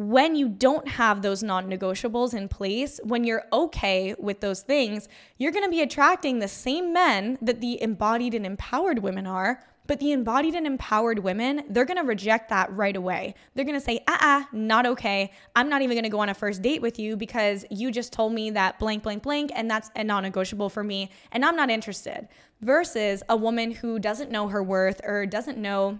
when 0.00 0.34
you 0.34 0.48
don't 0.48 0.88
have 0.88 1.20
those 1.20 1.42
non 1.42 1.68
negotiables 1.68 2.32
in 2.32 2.48
place, 2.48 3.00
when 3.04 3.22
you're 3.24 3.44
okay 3.52 4.14
with 4.18 4.40
those 4.40 4.62
things, 4.62 5.08
you're 5.36 5.52
gonna 5.52 5.68
be 5.68 5.82
attracting 5.82 6.38
the 6.38 6.48
same 6.48 6.92
men 6.94 7.36
that 7.42 7.60
the 7.60 7.80
embodied 7.82 8.32
and 8.34 8.46
empowered 8.46 9.00
women 9.00 9.26
are. 9.26 9.62
But 9.86 9.98
the 9.98 10.12
embodied 10.12 10.54
and 10.54 10.66
empowered 10.66 11.18
women, 11.18 11.64
they're 11.68 11.84
gonna 11.84 12.04
reject 12.04 12.48
that 12.48 12.72
right 12.72 12.96
away. 12.96 13.34
They're 13.54 13.64
gonna 13.64 13.80
say, 13.80 14.02
uh 14.06 14.16
uh, 14.20 14.44
not 14.52 14.86
okay. 14.86 15.32
I'm 15.54 15.68
not 15.68 15.82
even 15.82 15.96
gonna 15.96 16.08
go 16.08 16.20
on 16.20 16.30
a 16.30 16.34
first 16.34 16.62
date 16.62 16.80
with 16.80 16.98
you 16.98 17.16
because 17.16 17.66
you 17.70 17.90
just 17.90 18.12
told 18.12 18.32
me 18.32 18.50
that 18.50 18.78
blank, 18.78 19.02
blank, 19.02 19.22
blank, 19.22 19.50
and 19.54 19.70
that's 19.70 19.90
a 19.96 20.04
non 20.04 20.22
negotiable 20.22 20.70
for 20.70 20.82
me, 20.82 21.10
and 21.32 21.44
I'm 21.44 21.56
not 21.56 21.68
interested. 21.68 22.28
Versus 22.62 23.22
a 23.28 23.36
woman 23.36 23.70
who 23.70 23.98
doesn't 23.98 24.30
know 24.30 24.48
her 24.48 24.62
worth 24.62 25.00
or 25.04 25.26
doesn't 25.26 25.58
know 25.58 25.98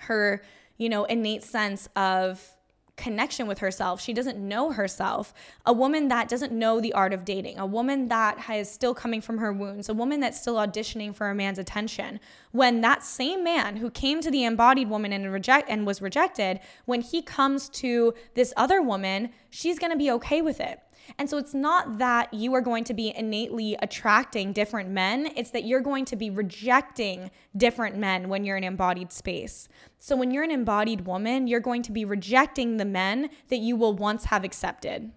her, 0.00 0.42
you 0.76 0.88
know, 0.88 1.04
innate 1.04 1.42
sense 1.42 1.88
of 1.96 2.55
connection 2.96 3.46
with 3.46 3.58
herself. 3.58 4.00
She 4.00 4.12
doesn't 4.12 4.38
know 4.38 4.72
herself. 4.72 5.34
A 5.64 5.72
woman 5.72 6.08
that 6.08 6.28
doesn't 6.28 6.52
know 6.52 6.80
the 6.80 6.92
art 6.92 7.12
of 7.12 7.24
dating, 7.24 7.58
a 7.58 7.66
woman 7.66 8.08
that 8.08 8.38
is 8.50 8.70
still 8.70 8.94
coming 8.94 9.20
from 9.20 9.38
her 9.38 9.52
wounds, 9.52 9.88
a 9.88 9.94
woman 9.94 10.20
that's 10.20 10.40
still 10.40 10.54
auditioning 10.54 11.14
for 11.14 11.28
a 11.28 11.34
man's 11.34 11.58
attention. 11.58 12.20
When 12.52 12.80
that 12.80 13.02
same 13.02 13.44
man 13.44 13.76
who 13.76 13.90
came 13.90 14.20
to 14.22 14.30
the 14.30 14.44
embodied 14.44 14.88
woman 14.88 15.12
and 15.12 15.30
reject 15.30 15.68
and 15.68 15.86
was 15.86 16.00
rejected, 16.00 16.60
when 16.86 17.02
he 17.02 17.22
comes 17.22 17.68
to 17.70 18.14
this 18.34 18.54
other 18.56 18.80
woman, 18.80 19.30
she's 19.50 19.78
going 19.78 19.92
to 19.92 19.98
be 19.98 20.10
okay 20.12 20.40
with 20.40 20.60
it. 20.60 20.80
And 21.18 21.28
so 21.28 21.38
it's 21.38 21.54
not 21.54 21.98
that 21.98 22.32
you 22.32 22.54
are 22.54 22.60
going 22.60 22.84
to 22.84 22.94
be 22.94 23.12
innately 23.16 23.76
attracting 23.80 24.52
different 24.52 24.90
men, 24.90 25.30
it's 25.36 25.50
that 25.50 25.64
you're 25.64 25.80
going 25.80 26.04
to 26.06 26.16
be 26.16 26.30
rejecting 26.30 27.30
different 27.56 27.96
men 27.96 28.28
when 28.28 28.44
you're 28.44 28.56
in 28.56 28.64
embodied 28.64 29.12
space. 29.12 29.68
So 29.98 30.16
when 30.16 30.30
you're 30.30 30.44
an 30.44 30.50
embodied 30.50 31.06
woman, 31.06 31.46
you're 31.46 31.60
going 31.60 31.82
to 31.82 31.92
be 31.92 32.04
rejecting 32.04 32.76
the 32.76 32.84
men 32.84 33.30
that 33.48 33.58
you 33.58 33.76
will 33.76 33.94
once 33.94 34.26
have 34.26 34.44
accepted. 34.44 35.10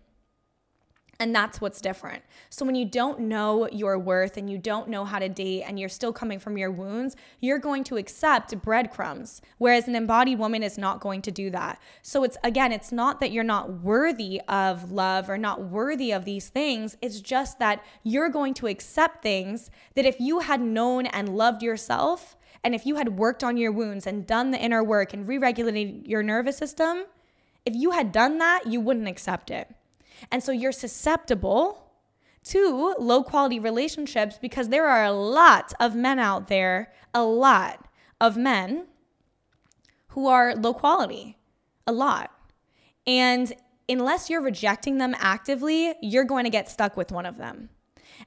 And 1.21 1.35
that's 1.35 1.59
what's 1.59 1.81
different. 1.81 2.23
So 2.49 2.65
when 2.65 2.75
you 2.75 2.85
don't 2.85 3.19
know 3.19 3.67
your 3.73 3.99
worth 3.99 4.37
and 4.37 4.49
you 4.49 4.57
don't 4.57 4.87
know 4.87 5.03
how 5.03 5.19
to 5.19 5.27
date 5.27 5.63
and 5.63 5.77
you're 5.77 5.89
still 5.89 6.13
coming 6.13 6.39
from 6.39 6.57
your 6.57 6.71
wounds, 6.71 7.17
you're 7.41 7.59
going 7.59 7.83
to 7.85 7.97
accept 7.97 8.57
breadcrumbs, 8.61 9.41
whereas 9.57 9.89
an 9.89 9.95
embodied 9.95 10.39
woman 10.39 10.63
is 10.63 10.77
not 10.77 11.01
going 11.01 11.21
to 11.23 11.31
do 11.31 11.49
that. 11.49 11.81
So 12.03 12.23
it's 12.23 12.37
again, 12.45 12.71
it's 12.71 12.93
not 12.93 13.19
that 13.19 13.31
you're 13.31 13.43
not 13.43 13.81
worthy 13.81 14.39
of 14.47 14.93
love 14.93 15.29
or 15.29 15.37
not 15.37 15.61
worthy 15.63 16.11
of 16.13 16.23
these 16.23 16.47
things. 16.47 16.95
It's 17.01 17.19
just 17.19 17.59
that 17.59 17.83
you're 18.03 18.29
going 18.29 18.53
to 18.55 18.67
accept 18.67 19.21
things 19.21 19.69
that 19.95 20.05
if 20.05 20.21
you 20.21 20.39
had 20.39 20.61
known 20.61 21.05
and 21.07 21.35
loved 21.35 21.61
yourself, 21.61 22.37
and 22.63 22.73
if 22.73 22.85
you 22.85 22.95
had 22.95 23.17
worked 23.17 23.43
on 23.43 23.57
your 23.57 23.71
wounds 23.71 24.07
and 24.07 24.25
done 24.25 24.51
the 24.51 24.57
inner 24.57 24.83
work 24.83 25.13
and 25.13 25.27
re 25.27 25.37
regulated 25.37 26.07
your 26.07 26.23
nervous 26.23 26.57
system, 26.57 27.03
if 27.65 27.75
you 27.75 27.91
had 27.91 28.11
done 28.11 28.37
that, 28.37 28.67
you 28.67 28.79
wouldn't 28.79 29.07
accept 29.07 29.51
it. 29.51 29.73
And 30.31 30.43
so 30.43 30.51
you're 30.51 30.71
susceptible 30.71 31.91
to 32.45 32.95
low 32.99 33.23
quality 33.23 33.59
relationships 33.59 34.37
because 34.39 34.69
there 34.69 34.87
are 34.87 35.03
a 35.03 35.11
lot 35.11 35.73
of 35.79 35.95
men 35.95 36.19
out 36.19 36.47
there, 36.47 36.91
a 37.13 37.23
lot 37.23 37.87
of 38.21 38.37
men 38.37 38.87
who 40.09 40.27
are 40.27 40.55
low 40.55 40.73
quality, 40.73 41.37
a 41.85 41.91
lot. 41.91 42.31
And 43.05 43.53
unless 43.87 44.29
you're 44.29 44.41
rejecting 44.41 44.97
them 44.97 45.15
actively, 45.19 45.95
you're 46.01 46.23
going 46.23 46.43
to 46.43 46.49
get 46.49 46.69
stuck 46.69 46.95
with 46.97 47.11
one 47.11 47.25
of 47.25 47.37
them. 47.37 47.69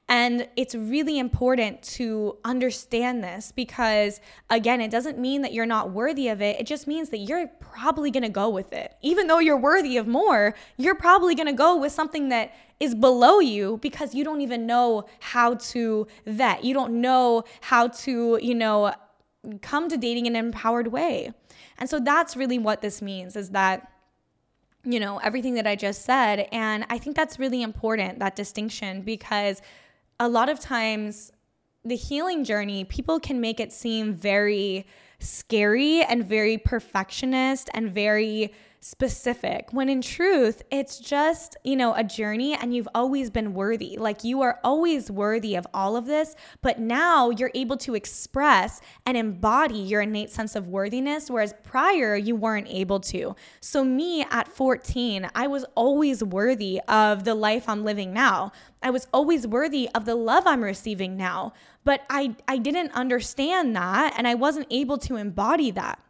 And 0.09 0.49
it's 0.57 0.75
really 0.75 1.19
important 1.19 1.83
to 1.83 2.39
understand 2.45 3.23
this 3.23 3.53
because, 3.53 4.21
again, 4.51 4.81
it 4.81 4.91
doesn't 4.91 5.19
mean 5.19 5.43
that 5.43 5.53
you're 5.53 5.67
not 5.67 5.91
worthy 5.91 6.29
of 6.29 6.43
it. 6.43 6.59
It 6.61 6.67
just 6.67 6.87
means 6.87 7.11
that 7.11 7.19
you're 7.19 7.47
probably 7.61 8.11
going 8.11 8.23
to 8.23 8.29
go 8.29 8.49
with 8.49 8.73
it. 8.73 8.95
Even 9.03 9.27
though 9.27 9.39
you're 9.39 9.57
worthy 9.57 9.97
of 9.97 10.07
more, 10.07 10.55
you're 10.77 10.95
probably 10.95 11.35
going 11.35 11.47
to 11.47 11.53
go 11.53 11.77
with 11.77 11.93
something 11.93 12.29
that 12.31 12.53
is 12.81 12.95
below 12.95 13.39
you 13.39 13.79
because 13.81 14.15
you 14.15 14.25
don't 14.25 14.41
even 14.41 14.67
know 14.67 15.05
how 15.21 15.55
to 15.55 16.07
vet. 16.27 16.65
You 16.65 16.75
don't 16.75 17.01
know 17.01 17.45
how 17.61 17.89
to, 17.89 18.39
you 18.43 18.55
know, 18.55 18.93
come 19.61 19.89
to 19.89 19.97
dating 19.97 20.27
in 20.27 20.37
an 20.37 20.47
empowered 20.47 20.89
way. 20.89 21.33
And 21.79 21.89
so 21.89 22.01
that's 22.01 22.37
really 22.37 22.59
what 22.59 22.81
this 22.81 23.03
means 23.03 23.37
is 23.37 23.51
that 23.51 23.92
you 24.85 24.99
know, 24.99 25.19
everything 25.19 25.55
that 25.55 25.67
I 25.67 25.77
just 25.77 26.05
said. 26.05 26.49
And 26.53 26.85
I 26.91 26.99
think 26.99 27.17
that's 27.17 27.39
really 27.39 27.63
important, 27.63 28.19
that 28.19 28.37
distinction, 28.37 29.03
because 29.03 29.63
a 30.19 30.29
lot 30.29 30.49
of 30.49 30.61
times 30.61 31.33
the 31.85 31.97
healing 31.97 32.45
journey, 32.45 32.85
people 32.85 33.19
can 33.21 33.41
make 33.41 33.61
it 33.61 33.73
seem 33.73 34.15
very 34.15 34.87
scary 35.19 36.03
and 36.03 36.25
very 36.25 36.59
perfectionist 36.59 37.71
and 37.75 37.91
very 37.93 38.53
specific 38.85 39.69
when 39.71 39.89
in 39.89 40.03
truth 40.03 40.61
it's 40.73 40.99
just 40.99 41.57
you 41.63 41.77
know 41.77 41.95
a 41.95 42.03
journey 42.03 42.53
and 42.55 42.75
you've 42.75 42.89
always 42.97 43.31
been 43.31 43.55
worthy. 43.55 43.97
Like 43.97 44.25
you 44.25 44.43
are 44.43 44.59
always 44.65 45.09
worthy 45.09 45.55
of 45.55 45.65
all 45.73 45.97
of 45.97 46.05
this 46.05 46.35
but 46.63 46.81
now 46.81 47.31
you're 47.31 47.53
able 47.55 47.77
to 47.77 47.95
express 47.95 48.81
and 49.07 49.17
embody 49.17 49.79
your 49.79 50.01
innate 50.01 50.31
sense 50.31 50.57
of 50.57 50.69
worthiness 50.69 51.31
whereas 51.31 51.55
prior 51.63 52.17
you 52.17 52.35
weren't 52.35 52.67
able 52.69 52.99
to. 53.01 53.37
So 53.61 53.85
me 53.85 54.27
at 54.33 54.49
14 54.49 55.31
I 55.33 55.47
was 55.47 55.65
always 55.77 56.25
worthy 56.25 56.81
of 56.89 57.23
the 57.23 57.37
life 57.37 57.69
I'm 57.69 57.85
living 57.85 58.13
now. 58.13 58.51
I 58.83 58.91
was 58.91 59.07
always 59.13 59.47
worthy 59.47 59.89
of 59.95 60.07
the 60.07 60.17
love 60.17 60.45
I'm 60.45 60.65
receiving 60.65 61.17
now 61.17 61.53
but 61.85 62.03
I 62.11 62.35
I 62.49 62.59
didn't 62.59 62.91
understand 62.93 63.77
that 63.77 64.15
and 64.17 64.27
I 64.27 64.35
wasn't 64.35 64.67
able 64.71 64.99
to 64.99 65.15
embody 65.15 65.71
that. 65.71 66.01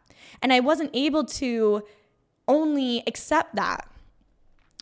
And 0.41 0.51
I 0.51 0.59
wasn't 0.59 0.89
able 0.93 1.23
to 1.25 1.83
only 2.47 3.03
accept 3.07 3.55
that. 3.55 3.87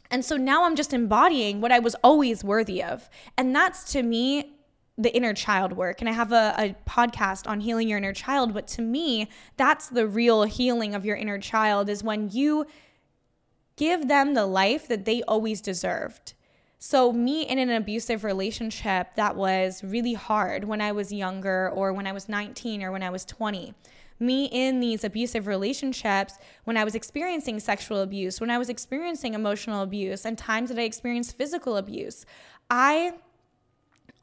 And 0.09 0.25
so 0.25 0.35
now 0.35 0.65
I'm 0.65 0.75
just 0.75 0.93
embodying 0.93 1.61
what 1.61 1.71
I 1.71 1.79
was 1.79 1.95
always 2.03 2.43
worthy 2.43 2.83
of. 2.83 3.09
And 3.37 3.55
that's 3.55 3.91
to 3.93 4.03
me 4.03 4.57
the 4.97 5.15
inner 5.15 5.33
child 5.33 5.73
work. 5.73 6.01
And 6.01 6.09
I 6.09 6.13
have 6.13 6.31
a, 6.31 6.53
a, 6.57 6.75
podcast 6.87 7.47
on 7.47 7.61
healing 7.61 7.87
your 7.87 7.97
inner 7.97 8.13
child. 8.13 8.53
But 8.53 8.67
to 8.69 8.81
me, 8.81 9.29
that's 9.55 9.87
the 9.87 10.07
real 10.07 10.43
healing 10.43 10.93
of 10.93 11.05
your 11.05 11.15
inner 11.15 11.39
child 11.39 11.89
is 11.89 12.03
when 12.03 12.29
you 12.29 12.65
give 13.77 14.07
them 14.07 14.33
the 14.33 14.45
life 14.45 14.87
that 14.89 15.05
they 15.05 15.23
always 15.23 15.61
deserved. 15.61 16.33
So, 16.77 17.13
me 17.13 17.43
in 17.43 17.59
an 17.59 17.69
abusive 17.69 18.23
relationship 18.23 19.15
that 19.15 19.35
was 19.35 19.83
really 19.83 20.13
hard 20.13 20.63
when 20.63 20.81
I 20.81 20.91
was 20.91 21.13
younger, 21.13 21.69
or 21.69 21.93
when 21.93 22.07
I 22.07 22.11
was 22.11 22.27
19, 22.27 22.81
or 22.81 22.91
when 22.91 23.03
I 23.03 23.11
was 23.11 23.23
20 23.23 23.75
me 24.21 24.45
in 24.45 24.79
these 24.79 25.03
abusive 25.03 25.47
relationships 25.47 26.35
when 26.63 26.77
I 26.77 26.83
was 26.83 26.95
experiencing 26.95 27.59
sexual 27.59 28.01
abuse, 28.01 28.39
when 28.39 28.49
I 28.49 28.57
was 28.57 28.69
experiencing 28.69 29.33
emotional 29.33 29.81
abuse, 29.81 30.25
and 30.25 30.37
times 30.37 30.69
that 30.69 30.79
I 30.79 30.83
experienced 30.83 31.37
physical 31.37 31.77
abuse. 31.77 32.25
I 32.69 33.13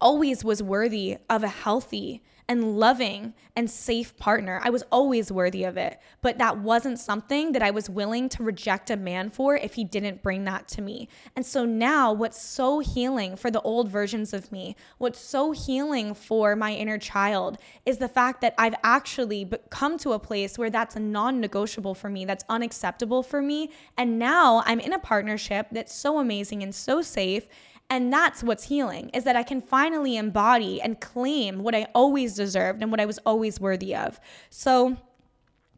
always 0.00 0.44
was 0.44 0.62
worthy 0.62 1.18
of 1.28 1.42
a 1.42 1.48
healthy 1.48 2.22
and 2.48 2.78
loving 2.78 3.34
and 3.54 3.70
safe 3.70 4.16
partner. 4.16 4.60
I 4.64 4.70
was 4.70 4.82
always 4.90 5.30
worthy 5.30 5.64
of 5.64 5.76
it. 5.76 6.00
But 6.22 6.38
that 6.38 6.58
wasn't 6.58 6.98
something 6.98 7.52
that 7.52 7.62
I 7.62 7.70
was 7.70 7.90
willing 7.90 8.28
to 8.30 8.42
reject 8.42 8.90
a 8.90 8.96
man 8.96 9.28
for 9.28 9.56
if 9.56 9.74
he 9.74 9.84
didn't 9.84 10.22
bring 10.22 10.44
that 10.44 10.66
to 10.68 10.80
me. 10.80 11.08
And 11.36 11.44
so 11.44 11.66
now, 11.66 12.12
what's 12.12 12.40
so 12.40 12.78
healing 12.78 13.36
for 13.36 13.50
the 13.50 13.60
old 13.62 13.90
versions 13.90 14.32
of 14.32 14.50
me, 14.50 14.76
what's 14.96 15.20
so 15.20 15.52
healing 15.52 16.14
for 16.14 16.56
my 16.56 16.72
inner 16.72 16.98
child 16.98 17.58
is 17.84 17.98
the 17.98 18.08
fact 18.08 18.40
that 18.40 18.54
I've 18.56 18.76
actually 18.82 19.50
come 19.68 19.98
to 19.98 20.12
a 20.12 20.18
place 20.18 20.56
where 20.56 20.70
that's 20.70 20.96
non 20.96 21.40
negotiable 21.40 21.94
for 21.94 22.08
me, 22.08 22.24
that's 22.24 22.44
unacceptable 22.48 23.22
for 23.22 23.42
me. 23.42 23.70
And 23.98 24.18
now 24.18 24.62
I'm 24.64 24.80
in 24.80 24.94
a 24.94 24.98
partnership 24.98 25.66
that's 25.70 25.94
so 25.94 26.18
amazing 26.18 26.62
and 26.62 26.74
so 26.74 27.02
safe 27.02 27.46
and 27.90 28.12
that's 28.12 28.42
what's 28.42 28.64
healing 28.64 29.08
is 29.10 29.24
that 29.24 29.36
I 29.36 29.42
can 29.42 29.62
finally 29.62 30.16
embody 30.16 30.80
and 30.80 31.00
claim 31.00 31.60
what 31.60 31.74
I 31.74 31.86
always 31.94 32.34
deserved 32.34 32.82
and 32.82 32.90
what 32.90 33.00
I 33.00 33.06
was 33.06 33.18
always 33.24 33.60
worthy 33.60 33.94
of. 33.96 34.20
So 34.50 34.96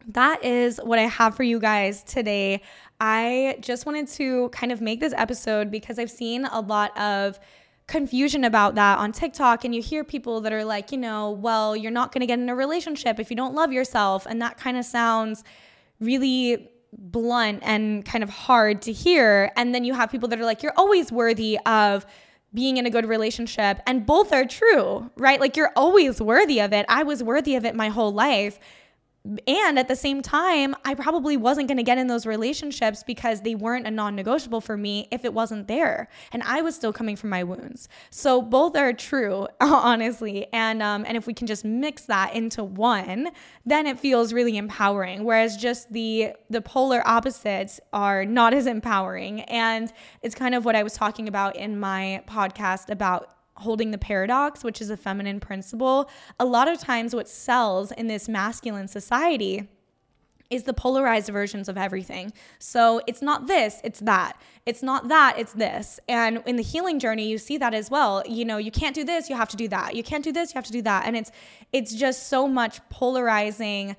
that 0.08 0.44
is 0.44 0.78
what 0.78 0.98
I 0.98 1.02
have 1.02 1.36
for 1.36 1.44
you 1.44 1.60
guys 1.60 2.02
today. 2.02 2.62
I 3.00 3.58
just 3.60 3.86
wanted 3.86 4.08
to 4.08 4.48
kind 4.48 4.72
of 4.72 4.80
make 4.80 4.98
this 4.98 5.14
episode 5.16 5.70
because 5.70 5.98
I've 5.98 6.10
seen 6.10 6.46
a 6.46 6.60
lot 6.60 6.98
of 6.98 7.38
confusion 7.86 8.44
about 8.44 8.74
that 8.74 8.98
on 8.98 9.12
TikTok 9.12 9.64
and 9.64 9.74
you 9.74 9.82
hear 9.82 10.02
people 10.04 10.40
that 10.42 10.52
are 10.52 10.64
like, 10.64 10.92
you 10.92 10.98
know, 10.98 11.30
well, 11.30 11.76
you're 11.76 11.90
not 11.90 12.12
going 12.12 12.20
to 12.20 12.26
get 12.26 12.38
in 12.38 12.48
a 12.48 12.54
relationship 12.54 13.20
if 13.20 13.30
you 13.30 13.36
don't 13.36 13.54
love 13.54 13.72
yourself 13.72 14.26
and 14.26 14.42
that 14.42 14.58
kind 14.58 14.76
of 14.76 14.84
sounds 14.84 15.44
really 16.00 16.70
blunt 16.96 17.60
and 17.62 18.04
kind 18.04 18.24
of 18.24 18.30
hard 18.30 18.82
to 18.82 18.92
hear. 18.92 19.50
And 19.56 19.74
then 19.74 19.84
you 19.84 19.94
have 19.94 20.10
people 20.10 20.28
that 20.28 20.40
are 20.40 20.44
like, 20.44 20.62
you're 20.62 20.74
always 20.76 21.12
worthy 21.12 21.58
of 21.66 22.06
being 22.52 22.76
in 22.76 22.86
a 22.86 22.90
good 22.90 23.06
relationship. 23.06 23.80
And 23.86 24.04
both 24.04 24.32
are 24.32 24.44
true, 24.44 25.10
right? 25.16 25.40
Like 25.40 25.56
you're 25.56 25.72
always 25.76 26.20
worthy 26.20 26.60
of 26.60 26.72
it. 26.72 26.86
I 26.88 27.04
was 27.04 27.22
worthy 27.22 27.54
of 27.54 27.64
it 27.64 27.74
my 27.74 27.88
whole 27.88 28.12
life. 28.12 28.58
And 29.46 29.78
at 29.78 29.86
the 29.86 29.96
same 29.96 30.22
time, 30.22 30.74
I 30.82 30.94
probably 30.94 31.36
wasn't 31.36 31.68
going 31.68 31.76
to 31.76 31.82
get 31.82 31.98
in 31.98 32.06
those 32.06 32.24
relationships 32.24 33.02
because 33.02 33.42
they 33.42 33.54
weren't 33.54 33.86
a 33.86 33.90
non 33.90 34.16
negotiable 34.16 34.62
for 34.62 34.78
me 34.78 35.08
if 35.10 35.26
it 35.26 35.34
wasn't 35.34 35.68
there. 35.68 36.08
And 36.32 36.42
I 36.42 36.62
was 36.62 36.74
still 36.74 36.92
coming 36.92 37.16
from 37.16 37.28
my 37.28 37.44
wounds. 37.44 37.88
So 38.08 38.40
both 38.40 38.76
are 38.76 38.94
true, 38.94 39.46
honestly. 39.60 40.46
And, 40.54 40.82
um, 40.82 41.04
and 41.06 41.18
if 41.18 41.26
we 41.26 41.34
can 41.34 41.46
just 41.46 41.66
mix 41.66 42.06
that 42.06 42.34
into 42.34 42.64
one, 42.64 43.30
then 43.66 43.86
it 43.86 44.00
feels 44.00 44.32
really 44.32 44.56
empowering. 44.56 45.24
Whereas 45.24 45.56
just 45.58 45.92
the, 45.92 46.32
the 46.48 46.62
polar 46.62 47.06
opposites 47.06 47.78
are 47.92 48.24
not 48.24 48.54
as 48.54 48.66
empowering. 48.66 49.42
And 49.42 49.92
it's 50.22 50.34
kind 50.34 50.54
of 50.54 50.64
what 50.64 50.76
I 50.76 50.82
was 50.82 50.94
talking 50.94 51.28
about 51.28 51.56
in 51.56 51.78
my 51.78 52.22
podcast 52.26 52.88
about 52.88 53.34
holding 53.60 53.90
the 53.90 53.98
paradox, 53.98 54.64
which 54.64 54.80
is 54.80 54.90
a 54.90 54.96
feminine 54.96 55.40
principle, 55.40 56.10
a 56.38 56.44
lot 56.44 56.68
of 56.68 56.78
times 56.78 57.14
what 57.14 57.28
sells 57.28 57.92
in 57.92 58.06
this 58.06 58.28
masculine 58.28 58.88
society 58.88 59.68
is 60.50 60.64
the 60.64 60.74
polarized 60.74 61.28
versions 61.28 61.68
of 61.68 61.78
everything. 61.78 62.32
So 62.58 63.00
it's 63.06 63.22
not 63.22 63.46
this, 63.46 63.80
it's 63.84 64.00
that. 64.00 64.40
It's 64.66 64.82
not 64.82 65.08
that, 65.08 65.38
it's 65.38 65.52
this. 65.52 66.00
And 66.08 66.42
in 66.44 66.56
the 66.56 66.62
healing 66.62 66.98
journey, 66.98 67.28
you 67.28 67.38
see 67.38 67.56
that 67.58 67.72
as 67.72 67.88
well. 67.88 68.24
You 68.26 68.44
know, 68.44 68.56
you 68.56 68.72
can't 68.72 68.94
do 68.94 69.04
this, 69.04 69.30
you 69.30 69.36
have 69.36 69.48
to 69.50 69.56
do 69.56 69.68
that. 69.68 69.94
You 69.94 70.02
can't 70.02 70.24
do 70.24 70.32
this, 70.32 70.52
you 70.52 70.58
have 70.58 70.66
to 70.66 70.72
do 70.72 70.82
that. 70.82 71.06
And 71.06 71.16
it's 71.16 71.30
it's 71.72 71.94
just 71.94 72.28
so 72.28 72.48
much 72.48 72.80
polarizing 72.88 73.94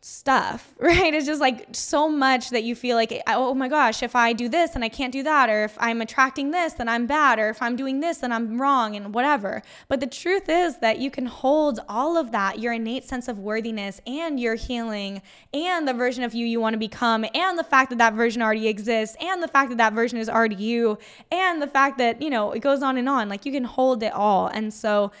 stuff, 0.00 0.74
right? 0.78 1.12
It's 1.12 1.26
just 1.26 1.40
like 1.40 1.68
so 1.72 2.08
much 2.08 2.50
that 2.50 2.64
you 2.64 2.74
feel 2.74 2.96
like, 2.96 3.12
oh, 3.26 3.48
oh 3.50 3.54
my 3.54 3.68
gosh, 3.68 4.02
if 4.02 4.14
I 4.14 4.32
do 4.32 4.48
this 4.48 4.74
and 4.74 4.84
I 4.84 4.88
can't 4.88 5.12
do 5.12 5.22
that, 5.24 5.48
or 5.50 5.64
if 5.64 5.76
I'm 5.78 6.00
attracting 6.00 6.50
this, 6.50 6.74
then 6.74 6.88
I'm 6.88 7.06
bad, 7.06 7.38
or 7.38 7.48
if 7.48 7.60
I'm 7.60 7.76
doing 7.76 8.00
this, 8.00 8.18
then 8.18 8.32
I'm 8.32 8.60
wrong, 8.60 8.96
and 8.96 9.12
whatever. 9.12 9.62
But 9.88 10.00
the 10.00 10.06
truth 10.06 10.48
is 10.48 10.78
that 10.78 10.98
you 10.98 11.10
can 11.10 11.26
hold 11.26 11.80
all 11.88 12.16
of 12.16 12.32
that, 12.32 12.58
your 12.58 12.72
innate 12.72 13.04
sense 13.04 13.28
of 13.28 13.38
worthiness 13.38 14.00
and 14.06 14.38
your 14.38 14.54
healing, 14.54 15.22
and 15.52 15.86
the 15.86 15.94
version 15.94 16.22
of 16.24 16.34
you 16.34 16.46
you 16.46 16.60
want 16.60 16.74
to 16.74 16.78
become, 16.78 17.24
and 17.34 17.58
the 17.58 17.64
fact 17.64 17.90
that 17.90 17.98
that 17.98 18.14
version 18.14 18.40
already 18.42 18.68
exists, 18.68 19.16
and 19.20 19.42
the 19.42 19.48
fact 19.48 19.70
that 19.70 19.78
that 19.78 19.92
version 19.92 20.18
is 20.18 20.28
already 20.28 20.56
you, 20.56 20.98
and 21.32 21.60
the 21.60 21.66
fact 21.66 21.98
that, 21.98 22.22
you 22.22 22.30
know, 22.30 22.52
it 22.52 22.60
goes 22.60 22.82
on 22.82 22.96
and 22.96 23.08
on. 23.08 23.28
Like 23.28 23.44
you 23.44 23.52
can 23.52 23.64
hold 23.64 24.02
it 24.02 24.12
all. 24.12 24.46
And 24.46 24.72
so, 24.72 25.12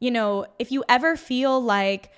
you 0.00 0.10
know, 0.10 0.46
if 0.58 0.70
you 0.70 0.84
ever 0.88 1.16
feel 1.16 1.60
like, 1.60 2.10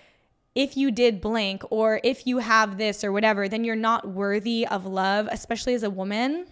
if 0.55 0.77
you 0.77 0.91
did 0.91 1.21
blank 1.21 1.63
or 1.71 2.01
if 2.05 2.27
you 2.27 2.39
have 2.39 2.79
this 2.79 3.03
or 3.03 3.13
whatever, 3.13 3.49
then 3.49 3.65
you're 3.65 3.75
not 3.75 4.09
worthy 4.09 4.67
of 4.67 4.87
love, 4.87 5.29
especially 5.31 5.75
as 5.75 5.83
a 5.83 5.91
woman. 5.91 6.47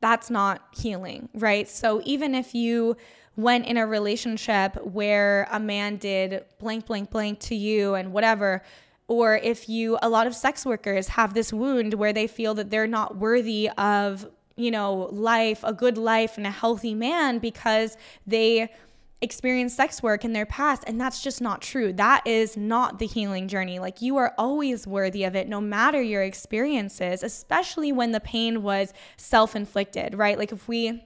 That's 0.00 0.30
not 0.30 0.62
healing, 0.76 1.28
right? 1.34 1.68
So 1.68 2.00
even 2.04 2.34
if 2.34 2.54
you 2.54 2.96
went 3.36 3.66
in 3.66 3.76
a 3.76 3.86
relationship 3.86 4.76
where 4.84 5.48
a 5.50 5.58
man 5.58 5.96
did 5.96 6.44
blank, 6.58 6.86
blank, 6.86 7.10
blank 7.10 7.40
to 7.40 7.54
you 7.54 7.94
and 7.94 8.12
whatever, 8.12 8.62
or 9.08 9.36
if 9.36 9.68
you, 9.68 9.98
a 10.02 10.08
lot 10.08 10.26
of 10.26 10.34
sex 10.34 10.66
workers 10.66 11.08
have 11.08 11.34
this 11.34 11.52
wound 11.52 11.94
where 11.94 12.12
they 12.12 12.26
feel 12.26 12.54
that 12.54 12.70
they're 12.70 12.86
not 12.86 13.16
worthy 13.16 13.70
of, 13.78 14.28
you 14.56 14.70
know, 14.70 15.08
life, 15.12 15.60
a 15.64 15.72
good 15.72 15.96
life 15.96 16.36
and 16.36 16.46
a 16.46 16.50
healthy 16.50 16.94
man 16.94 17.38
because 17.38 17.96
they, 18.26 18.70
experienced 19.20 19.76
sex 19.76 20.02
work 20.02 20.24
in 20.24 20.32
their 20.32 20.46
past 20.46 20.84
and 20.86 21.00
that's 21.00 21.22
just 21.22 21.40
not 21.40 21.60
true. 21.60 21.92
That 21.92 22.26
is 22.26 22.56
not 22.56 22.98
the 22.98 23.06
healing 23.06 23.48
journey. 23.48 23.78
Like 23.78 24.00
you 24.00 24.16
are 24.16 24.34
always 24.38 24.86
worthy 24.86 25.24
of 25.24 25.34
it 25.34 25.48
no 25.48 25.60
matter 25.60 26.00
your 26.00 26.22
experiences, 26.22 27.22
especially 27.22 27.90
when 27.90 28.12
the 28.12 28.20
pain 28.20 28.62
was 28.62 28.92
self-inflicted, 29.16 30.14
right? 30.14 30.38
Like 30.38 30.52
if 30.52 30.68
we 30.68 31.04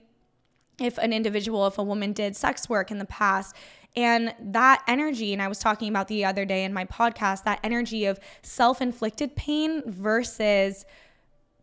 if 0.79 0.97
an 0.97 1.13
individual 1.13 1.67
if 1.67 1.77
a 1.77 1.83
woman 1.83 2.13
did 2.13 2.35
sex 2.35 2.69
work 2.69 2.91
in 2.91 2.97
the 2.99 3.05
past 3.05 3.55
and 3.95 4.33
that 4.39 4.83
energy, 4.87 5.33
and 5.33 5.41
I 5.41 5.47
was 5.47 5.59
talking 5.59 5.89
about 5.89 6.07
the 6.07 6.25
other 6.25 6.45
day 6.45 6.63
in 6.63 6.73
my 6.73 6.85
podcast, 6.85 7.43
that 7.43 7.59
energy 7.63 8.05
of 8.05 8.19
self 8.41 8.81
inflicted 8.81 9.35
pain 9.35 9.83
versus 9.85 10.85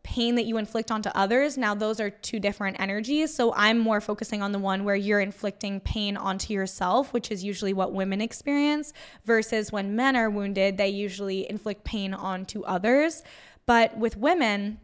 pain 0.03 0.35
that 0.35 0.45
you 0.45 0.57
inflict 0.57 0.91
onto 0.91 1.11
others. 1.11 1.59
Now, 1.59 1.75
those 1.75 2.01
are 2.01 2.11
two 2.11 2.41
different 2.41 2.81
energies. 2.81 3.35
So 3.35 3.53
I'm 3.55 3.79
more 3.79 4.01
focusing 4.01 4.43
on 4.43 4.53
the 4.53 4.59
one 4.59 4.85
where 4.85 4.97
you're 4.97 5.21
inflicting 5.21 5.81
pain 5.81 6.17
onto 6.17 6.55
yourself, 6.55 7.13
which 7.13 7.31
is 7.31 7.45
usually 7.45 7.73
what 7.73 7.93
women 7.93 8.21
experience, 8.21 8.93
versus 9.25 9.71
when 9.71 9.95
men 9.95 10.17
are 10.17 10.31
wounded, 10.31 10.79
they 10.79 10.89
usually 10.89 11.49
inflict 11.51 11.85
pain 11.85 12.15
onto 12.15 12.63
others. 12.63 13.23
But 13.67 13.97
with 13.97 14.17
women, 14.17 14.81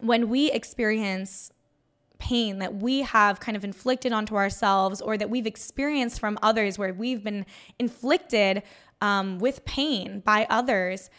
when 0.00 0.28
we 0.28 0.50
experience 0.50 1.52
pain 2.18 2.58
that 2.58 2.74
we 2.76 3.02
have 3.02 3.40
kind 3.40 3.56
of 3.56 3.64
inflicted 3.64 4.12
onto 4.12 4.36
ourselves 4.36 5.00
or 5.00 5.18
that 5.18 5.28
we've 5.28 5.46
experienced 5.46 6.18
from 6.18 6.38
others 6.42 6.78
where 6.78 6.94
we've 6.94 7.22
been 7.22 7.44
inflicted 7.78 8.62
um, 9.00 9.38
with 9.38 9.64
pain 9.64 10.20
by 10.20 10.46
others, 10.48 11.10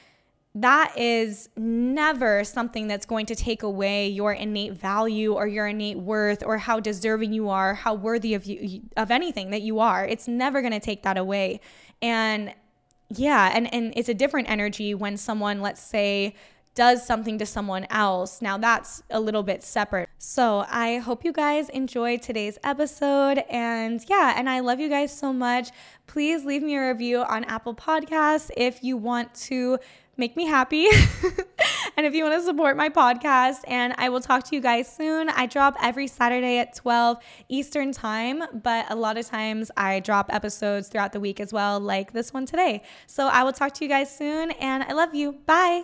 that 0.56 0.98
is 0.98 1.50
never 1.58 2.46
something 2.46 2.88
that's 2.88 3.06
going 3.06 3.26
to 3.26 3.36
take 3.36 3.62
away 3.62 4.08
your 4.08 4.32
innate 4.32 4.72
value 4.72 5.34
or 5.34 5.48
your 5.48 5.68
innate 5.68 5.98
worth 5.98 6.44
or 6.46 6.58
how 6.58 6.80
deserving 6.80 7.34
you 7.34 7.50
are, 7.50 7.74
how 7.74 7.94
worthy 7.94 8.34
of 8.34 8.46
you 8.46 8.82
of 8.96 9.12
anything 9.12 9.52
that 9.52 9.62
you 9.62 9.80
are. 9.80 10.06
It's 10.06 10.30
never 10.30 10.62
going 10.62 10.72
to 10.72 10.80
take 10.80 11.04
that 11.04 11.18
away. 11.18 11.60
And 12.02 12.54
yeah, 13.10 13.52
and 13.54 13.72
and 13.74 13.94
it's 13.98 14.08
a 14.08 14.14
different 14.14 14.50
energy 14.50 14.96
when 14.96 15.18
someone 15.18 15.62
let's 15.62 15.82
say 15.82 16.36
does 16.74 17.06
something 17.06 17.38
to 17.40 17.46
someone 17.46 17.86
else. 17.90 18.42
Now 18.42 18.58
that's 18.58 19.04
a 19.10 19.20
little 19.20 19.44
bit 19.44 19.62
separate. 19.64 20.10
So 20.18 20.66
I 20.70 20.98
hope 20.98 21.26
you 21.26 21.32
guys 21.32 21.70
enjoyed 21.70 22.22
today's 22.22 22.58
episode. 22.64 23.44
And 23.50 24.04
yeah, 24.10 24.34
and 24.38 24.50
I 24.50 24.60
love 24.60 24.80
you 24.80 24.90
guys 24.90 25.18
so 25.18 25.34
much. 25.34 25.70
Please 26.06 26.46
leave 26.46 26.64
me 26.64 26.76
a 26.76 26.90
review 26.90 27.20
on 27.20 27.46
Apple 27.46 27.76
Podcasts 27.76 28.52
if 28.56 28.84
you 28.84 28.98
want 28.98 29.34
to 29.36 29.80
make 30.18 30.36
me 30.36 30.46
happy. 30.46 30.88
and 31.98 32.06
if 32.06 32.14
you 32.14 32.24
want 32.24 32.40
to 32.40 32.46
support 32.46 32.78
my 32.78 32.90
podcast, 32.90 33.60
and 33.68 33.94
I 33.98 34.10
will 34.10 34.22
talk 34.22 34.44
to 34.46 34.56
you 34.56 34.62
guys 34.62 34.94
soon. 34.94 35.30
I 35.30 35.46
drop 35.46 35.76
every 35.82 36.08
Saturday 36.08 36.60
at 36.60 36.76
12 36.76 37.18
Eastern 37.50 37.92
Time, 37.92 38.44
but 38.64 38.86
a 38.90 38.96
lot 38.96 39.18
of 39.18 39.26
times 39.26 39.72
I 39.78 40.00
drop 40.00 40.34
episodes 40.34 40.88
throughout 40.88 41.14
the 41.14 41.20
week 41.20 41.40
as 41.40 41.52
well, 41.54 41.80
like 41.80 42.14
this 42.14 42.34
one 42.34 42.46
today. 42.46 42.84
So 43.08 43.28
I 43.28 43.44
will 43.44 43.54
talk 43.54 43.74
to 43.76 43.86
you 43.86 43.90
guys 43.90 44.16
soon, 44.16 44.52
and 44.52 44.84
I 44.84 44.94
love 44.94 45.14
you. 45.16 45.34
Bye. 45.46 45.84